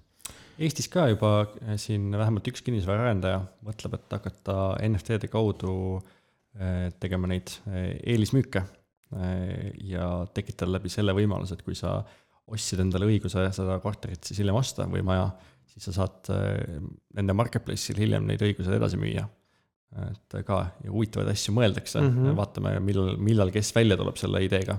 Eestis 0.59 0.89
ka 0.91 1.07
juba 1.11 1.31
äh, 1.63 1.75
siin 1.79 2.09
vähemalt 2.11 2.47
üks 2.51 2.63
kinnisvaraarendaja 2.65 3.41
mõtleb, 3.65 3.95
et 3.95 4.17
hakata 4.17 4.57
NFT-de 4.89 5.29
kaudu 5.31 5.73
äh, 5.99 6.89
tegema 6.99 7.29
neid 7.31 7.55
eelismüüke 7.69 8.65
ja 9.89 10.03
tekitada 10.37 10.75
läbi 10.75 10.91
selle 10.93 11.15
võimaluse, 11.17 11.55
et 11.57 11.63
kui 11.65 11.73
sa 11.73 11.95
ostsid 12.45 12.83
endale 12.83 13.07
õiguse 13.09 13.47
seda 13.57 13.79
korterit 13.81 14.21
siis 14.21 14.37
hiljem 14.43 14.59
osta 14.59 14.85
või 14.85 15.01
maja, 15.01 15.31
siis 15.71 15.87
sa 15.87 15.93
saad 15.95 16.29
nende 17.17 17.33
marketplace'il 17.33 17.97
hiljem 18.03 18.27
neid 18.29 18.43
õiguseid 18.45 18.77
edasi 18.77 18.99
müüa 19.01 19.23
et 19.97 20.37
ka 20.45 20.59
huvitavaid 20.85 21.31
asju 21.31 21.53
mõeldakse 21.55 22.01
mm, 22.01 22.15
-hmm. 22.15 22.37
vaatame, 22.37 22.75
millal, 22.85 23.15
millal 23.17 23.51
kes 23.53 23.71
välja 23.75 23.97
tuleb 23.97 24.19
selle 24.21 24.43
ideega. 24.45 24.77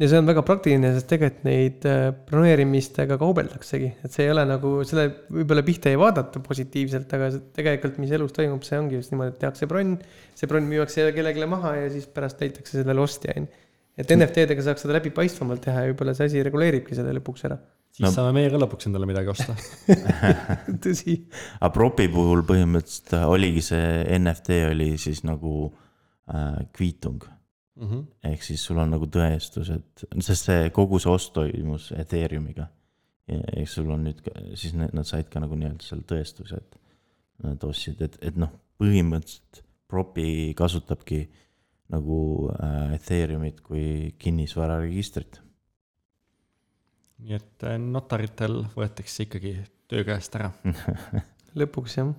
Ja 0.00 0.08
see 0.08 0.20
on 0.20 0.28
väga 0.28 0.44
praktiline, 0.46 0.92
sest 0.96 1.08
tegelikult 1.10 1.44
neid 1.46 1.84
äh, 1.88 2.06
broneerimistega 2.28 3.18
kaubeldaksegi, 3.20 3.90
et 4.06 4.14
see 4.14 4.26
ei 4.26 4.32
ole 4.32 4.44
nagu, 4.48 4.74
selle 4.88 5.08
võib-olla 5.28 5.64
pihta 5.66 5.92
ei 5.92 5.98
vaadata 6.00 6.40
positiivselt, 6.44 7.12
aga 7.18 7.28
tegelikult, 7.58 8.00
mis 8.02 8.14
elus 8.16 8.32
toimub, 8.36 8.64
see 8.66 8.80
ongi 8.80 8.98
just 8.98 9.12
niimoodi, 9.12 9.34
et 9.34 9.42
tehakse 9.44 9.68
bronn, 9.70 9.98
see 10.38 10.48
bronn 10.50 10.70
müüakse 10.70 11.10
kellelegi 11.16 11.50
maha 11.50 11.76
ja 11.82 11.92
siis 11.92 12.08
pärast 12.08 12.40
leitakse 12.42 12.78
sellele 12.78 13.04
ostja, 13.04 13.36
on 13.36 13.46
ju. 13.46 13.62
et 14.00 14.16
NFT-dega 14.16 14.64
saaks 14.64 14.86
seda 14.86 14.96
läbipaistvamalt 14.96 15.64
teha 15.66 15.84
ja 15.84 15.92
võib-olla 15.92 16.16
see 16.16 16.30
asi 16.30 16.44
reguleeribki 16.46 16.96
selle 16.96 17.12
lõpuks 17.18 17.44
ära 17.50 17.60
siis 17.92 18.06
no. 18.06 18.12
saame 18.14 18.32
meie 18.38 18.48
ka 18.48 18.60
lõpuks 18.60 18.88
endale 18.88 19.04
midagi 19.08 19.28
osta 19.28 19.52
tõsi. 20.84 21.18
aga 21.60 21.72
propi 21.74 22.08
puhul 22.12 22.40
põhimõtteliselt 22.48 23.12
oligi 23.28 23.60
see 23.68 24.00
NFT 24.16 24.62
oli 24.70 24.94
siis 25.00 25.20
nagu 25.28 25.66
äh, 25.68 26.64
kviitung 26.72 27.28
mm. 27.76 27.88
-hmm. 27.88 28.04
ehk 28.32 28.42
siis 28.42 28.64
sul 28.64 28.78
on 28.82 28.90
nagu 28.94 29.06
tõestus, 29.06 29.72
et, 29.74 30.04
sest 30.20 30.50
see 30.50 30.70
kogu 30.70 30.98
see 31.02 31.12
ost 31.12 31.32
toimus 31.32 31.92
Ethereumiga. 31.96 32.68
ehk 33.28 33.68
sul 33.70 33.90
on 33.90 34.04
nüüd, 34.04 34.18
siis 34.54 34.74
need, 34.74 34.90
nad 34.92 35.06
said 35.08 35.28
ka 35.30 35.40
nagu 35.40 35.56
nii-öelda 35.56 35.84
selle 35.84 36.02
tõestuse, 36.08 36.58
et 36.58 36.80
nad 37.42 37.64
ostsid, 37.64 38.00
et, 38.02 38.18
et 38.20 38.36
noh, 38.36 38.50
põhimõtteliselt 38.78 39.62
propi 39.88 40.54
kasutabki 40.58 41.22
nagu 41.92 42.50
äh, 42.56 42.94
Ethereumit 42.96 43.60
kui 43.60 44.14
kinnisvararegistrit 44.18 45.40
nii 47.22 47.38
et 47.38 47.66
äh, 47.66 47.78
notaritel 47.78 48.62
võetakse 48.74 49.26
ikkagi 49.26 49.54
töö 49.90 50.04
käest 50.06 50.34
ära 50.38 50.50
lõpuks 51.58 51.98
jah. 51.98 52.12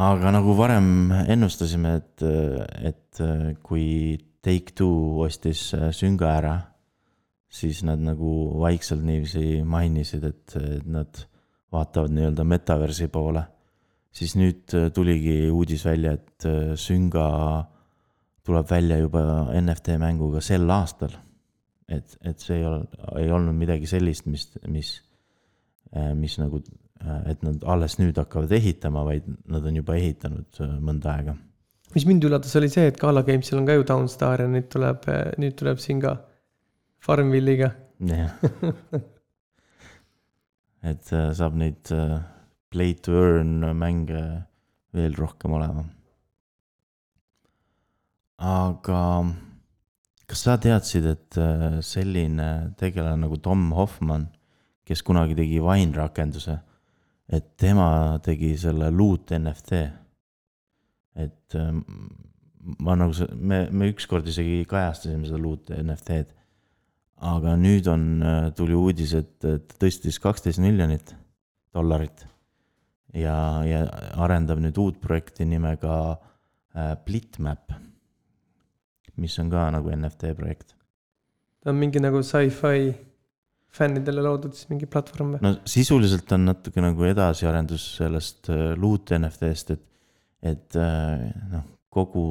Aga 0.00 0.32
nagu 0.32 0.54
varem 0.56 1.12
ennustasime, 1.28 1.94
et, 2.00 2.24
et 2.88 3.22
kui 3.66 4.16
Take-Two 4.40 5.20
ostis 5.26 5.70
Sünga 5.96 6.30
ära, 6.38 6.54
siis 7.50 7.82
nad 7.84 8.00
nagu 8.00 8.30
vaikselt 8.62 9.02
niiviisi 9.04 9.60
mainisid, 9.66 10.24
et, 10.24 10.54
et 10.56 10.86
nad 10.88 11.24
vaatavad 11.74 12.14
nii-öelda 12.14 12.46
metaversi 12.46 13.08
poole. 13.12 13.42
siis 14.10 14.34
nüüd 14.34 14.72
äh, 14.74 14.88
tuligi 14.90 15.50
uudis 15.54 15.84
välja, 15.86 16.12
et 16.18 16.46
äh, 16.46 16.72
Sünga 16.74 17.26
tuleb 18.46 18.70
välja 18.70 18.98
juba 18.98 19.22
NFT 19.60 19.98
mänguga 20.02 20.40
sel 20.40 20.70
aastal. 20.70 21.14
et, 21.88 22.16
et 22.22 22.38
see 22.38 22.58
ei 22.58 22.64
ole, 22.66 22.84
ei 23.18 23.30
olnud 23.30 23.54
midagi 23.54 23.86
sellist, 23.86 24.26
mis, 24.26 24.46
mis, 24.70 24.90
mis 26.14 26.36
nagu, 26.38 26.60
et 27.00 27.44
nad 27.46 27.62
alles 27.64 27.96
nüüd 28.00 28.18
hakkavad 28.20 28.50
ehitama, 28.52 29.04
vaid 29.06 29.28
nad 29.48 29.64
on 29.64 29.78
juba 29.78 29.96
ehitanud 29.96 30.60
mõnda 30.84 31.14
aega. 31.14 31.36
mis 31.94 32.04
mind 32.06 32.26
üllatas, 32.28 32.56
oli 32.60 32.68
see, 32.72 32.90
et 32.90 32.98
Gala 33.00 33.22
Gamesil 33.26 33.60
on 33.60 33.68
ka 33.68 33.78
ju 33.78 33.86
Downstar 33.88 34.44
ja 34.44 34.50
nüüd 34.50 34.68
tuleb, 34.72 35.08
nüüd 35.40 35.56
tuleb 35.60 35.80
siin 35.80 36.02
ka 36.04 36.18
Farmvilliga. 37.00 37.72
jah 38.04 38.36
et 40.82 41.12
äh, 41.12 41.30
saab 41.36 41.56
neid 41.60 41.90
äh, 41.92 42.20
play 42.72 42.94
to 42.94 43.12
earn 43.16 43.64
mänge 43.76 44.22
veel 44.96 45.14
rohkem 45.18 45.52
olema. 45.58 45.84
aga 48.40 49.00
kas 50.30 50.44
sa 50.46 50.56
teadsid, 50.62 51.06
et 51.10 51.38
äh, 51.40 51.80
selline 51.84 52.72
tegelane 52.80 53.26
nagu 53.26 53.36
Tom 53.42 53.70
Hoffmann, 53.76 54.28
kes 54.86 55.02
kunagi 55.04 55.36
tegi 55.36 55.60
Vine 55.60 55.96
rakenduse, 55.96 56.60
et 57.30 57.52
tema 57.60 58.18
tegi 58.24 58.56
selle 58.58 58.90
loot 58.90 59.30
NFT. 59.36 59.80
et 61.20 61.56
ma 62.80 62.94
nagu, 62.96 63.14
me, 63.34 63.64
me 63.70 63.88
ükskord 63.90 64.26
isegi 64.30 64.64
kajastasime 64.68 65.26
seda 65.28 65.40
loot 65.42 65.72
NFT-d 65.74 66.40
aga 67.20 67.54
nüüd 67.60 67.88
on, 67.92 68.04
äh, 68.24 68.48
tuli 68.56 68.76
uudis, 68.76 69.12
et, 69.18 69.36
et 69.44 69.76
tõstis 69.80 70.18
kaksteist 70.22 70.60
miljonit 70.62 71.12
dollarit 71.74 72.24
ja, 73.12 73.36
ja 73.66 73.84
arendab 74.24 74.62
nüüd 74.62 74.78
uut 74.80 75.00
projekti 75.02 75.44
nimega 75.48 75.94
äh, 76.16 76.94
Blitmap, 77.04 77.74
mis 79.20 79.36
on 79.42 79.52
ka 79.52 79.68
nagu 79.74 79.92
NFT 79.92 80.32
projekt. 80.38 80.74
ta 81.60 81.74
on 81.74 81.80
mingi 81.80 82.00
nagu 82.00 82.22
sci-fi 82.24 83.09
fännidele 83.74 84.24
loodud 84.24 84.56
siis 84.56 84.70
mingi 84.70 84.88
platvorm 84.90 85.36
või? 85.36 85.42
no 85.44 85.54
sisuliselt 85.68 86.32
on 86.36 86.48
natuke 86.50 86.82
nagu 86.82 87.06
edasiarendus 87.06 87.86
sellest 88.00 88.50
äh, 88.52 88.72
loot 88.80 89.14
NFT-st, 89.18 89.76
et, 89.76 89.86
et 90.50 90.80
noh, 91.52 91.66
kogu, 91.90 92.24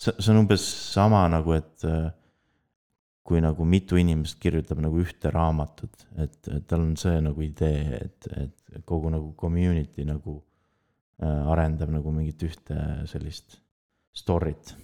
see, 0.00 0.14
on 0.32 0.42
umbes 0.44 0.64
sama 0.94 1.26
nagu, 1.32 1.56
et 1.56 1.86
kui 3.30 3.38
nagu 3.38 3.62
mitu 3.62 3.98
inimest 4.00 4.40
kirjutab 4.42 4.80
nagu 4.82 4.98
ühte 4.98 5.30
raamatut, 5.30 6.06
et, 6.18 6.38
et 6.50 6.64
tal 6.66 6.82
on 6.82 6.96
see 6.98 7.20
nagu 7.22 7.44
idee, 7.44 8.00
et, 8.00 8.30
et 8.42 8.80
kogu 8.88 9.12
nagu 9.12 9.30
community 9.38 10.02
nagu 10.08 10.40
äh, 11.22 11.50
arendab 11.52 11.92
nagu 11.94 12.10
mingit 12.14 12.42
ühte 12.48 12.78
sellist 13.10 13.60
story't. 14.16 14.74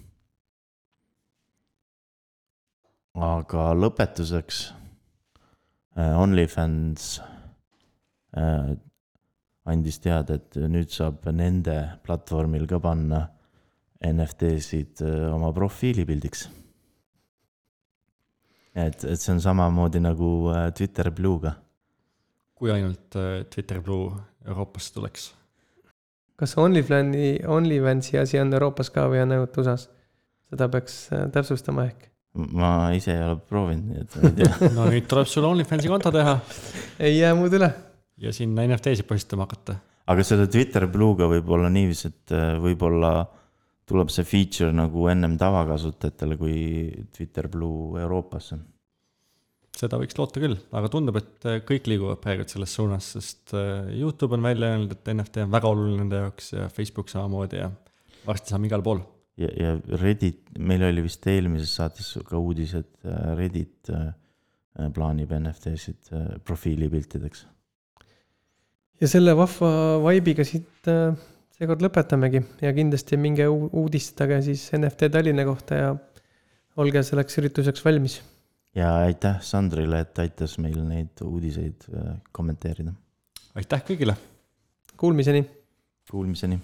aga 3.16 3.70
lõpetuseks 3.72 4.58
äh, 4.68 4.85
OnlyFans 5.96 7.06
äh, 8.36 8.74
andis 9.66 9.98
teada, 10.04 10.36
et 10.36 10.58
nüüd 10.60 10.92
saab 10.92 11.24
nende 11.32 11.76
platvormil 12.04 12.66
ka 12.68 12.80
panna 12.84 13.24
NFT-sid 14.04 15.02
äh, 15.02 15.26
oma 15.32 15.52
profiilipildiks 15.56 16.46
et, 18.76 19.04
et 19.04 19.20
see 19.20 19.32
on 19.32 19.40
samamoodi 19.40 20.02
nagu 20.04 20.30
Twitter 20.76 21.10
Blue'ga. 21.10 21.56
kui 22.56 22.70
ainult 22.72 23.16
Twitter 23.52 23.80
Blue 23.84 24.12
Euroopasse 24.46 24.92
tuleks. 24.94 25.30
kas 26.36 26.56
OnlyFansi, 26.60 27.38
OnlyFansi 27.48 28.18
asi 28.18 28.40
on 28.40 28.52
Euroopas 28.52 28.92
ka 28.92 29.08
või 29.12 29.22
on 29.24 29.32
ainult 29.36 29.56
USA-s? 29.56 29.88
seda 30.50 30.68
peaks 30.70 30.98
täpsustama 31.32 31.88
ehk. 31.88 32.10
Ma 32.36 32.70
ise 32.96 33.14
ei 33.14 33.24
ole 33.24 33.38
proovinud, 33.48 33.90
nii 33.90 34.04
et 34.04 34.16
ma 34.16 34.30
ei 34.30 34.36
tea 34.40 34.70
no 34.76 34.86
nüüd 34.92 35.08
tuleb 35.10 35.30
sul 35.30 35.48
OnlyFansi 35.48 35.90
konto 35.92 36.12
teha. 36.14 36.36
ei 36.98 37.18
jää 37.18 37.34
muud 37.38 37.56
üle. 37.58 37.70
ja 38.22 38.32
sinna 38.32 38.66
NFT-sid 38.66 39.08
postitama 39.08 39.48
hakata. 39.48 39.78
aga 40.12 40.26
selle 40.26 40.46
Twitter 40.52 40.88
Blue'ga 40.92 41.28
võib 41.30 41.50
olla 41.56 41.72
niiviisi, 41.72 42.12
et 42.12 42.36
võib-olla 42.62 43.16
tuleb 43.86 44.10
see 44.10 44.26
feature 44.26 44.74
nagu 44.74 45.06
ennem 45.10 45.36
tavakasutajatele 45.38 46.38
kui 46.40 46.56
Twitter 47.14 47.48
Blue 47.52 48.00
Euroopasse. 48.02 48.58
seda 49.76 49.98
võiks 50.00 50.16
loota 50.18 50.40
küll, 50.42 50.56
aga 50.72 50.88
tundub, 50.92 51.18
et 51.20 51.48
kõik 51.68 51.90
liiguvad 51.90 52.22
praegu 52.22 52.46
selles 52.48 52.72
suunas, 52.72 53.10
sest 53.18 53.52
äh, 53.54 53.90
Youtube 53.98 54.38
on 54.38 54.46
välja 54.46 54.72
öelnud, 54.72 54.94
et 54.96 55.12
NFT 55.12 55.44
on 55.44 55.52
väga 55.52 55.68
oluline 55.68 56.00
nende 56.00 56.22
jaoks 56.24 56.54
ja 56.54 56.70
Facebook 56.72 57.12
samamoodi 57.12 57.60
ja 57.60 57.68
varsti 58.26 58.54
saame 58.54 58.70
igal 58.70 58.82
pool. 58.86 59.04
Ja, 59.40 59.50
ja 59.60 59.74
Reddit, 60.00 60.42
meil 60.58 60.84
oli 60.86 61.04
vist 61.06 61.26
eelmises 61.30 61.74
saates 61.78 62.14
ka 62.28 62.38
uudis, 62.40 62.74
et 62.78 63.08
äh, 63.08 63.32
Reddit 63.38 63.92
äh, 63.92 64.10
plaanib 64.94 65.32
NFT-sid 65.32 66.10
profiilipiltideks. 66.44 67.46
ja 69.00 69.08
selle 69.08 69.32
vahva 69.36 69.70
vibe'iga 70.04 70.44
siit 70.44 70.88
seekord 71.56 71.84
lõpetamegi 71.84 72.42
ja 72.60 72.72
kindlasti 72.76 73.16
minge 73.20 73.46
uudistage 73.48 74.42
siis 74.44 74.68
NFT 74.76 75.10
Tallinna 75.12 75.46
kohta 75.48 75.80
ja 75.80 75.90
olge 76.80 77.02
selleks 77.06 77.40
ürituseks 77.40 77.84
valmis. 77.84 78.20
ja 78.76 78.92
aitäh 79.08 79.40
Sandrile, 79.40 80.04
et 80.04 80.18
aitas 80.24 80.58
meil 80.60 80.80
neid 80.84 81.24
uudiseid 81.24 81.88
äh, 81.92 82.14
kommenteerida. 82.32 82.92
aitäh 83.56 83.84
kõigile. 83.90 84.16
Kuulmiseni. 84.96 85.44
Kuulmiseni 86.10 86.60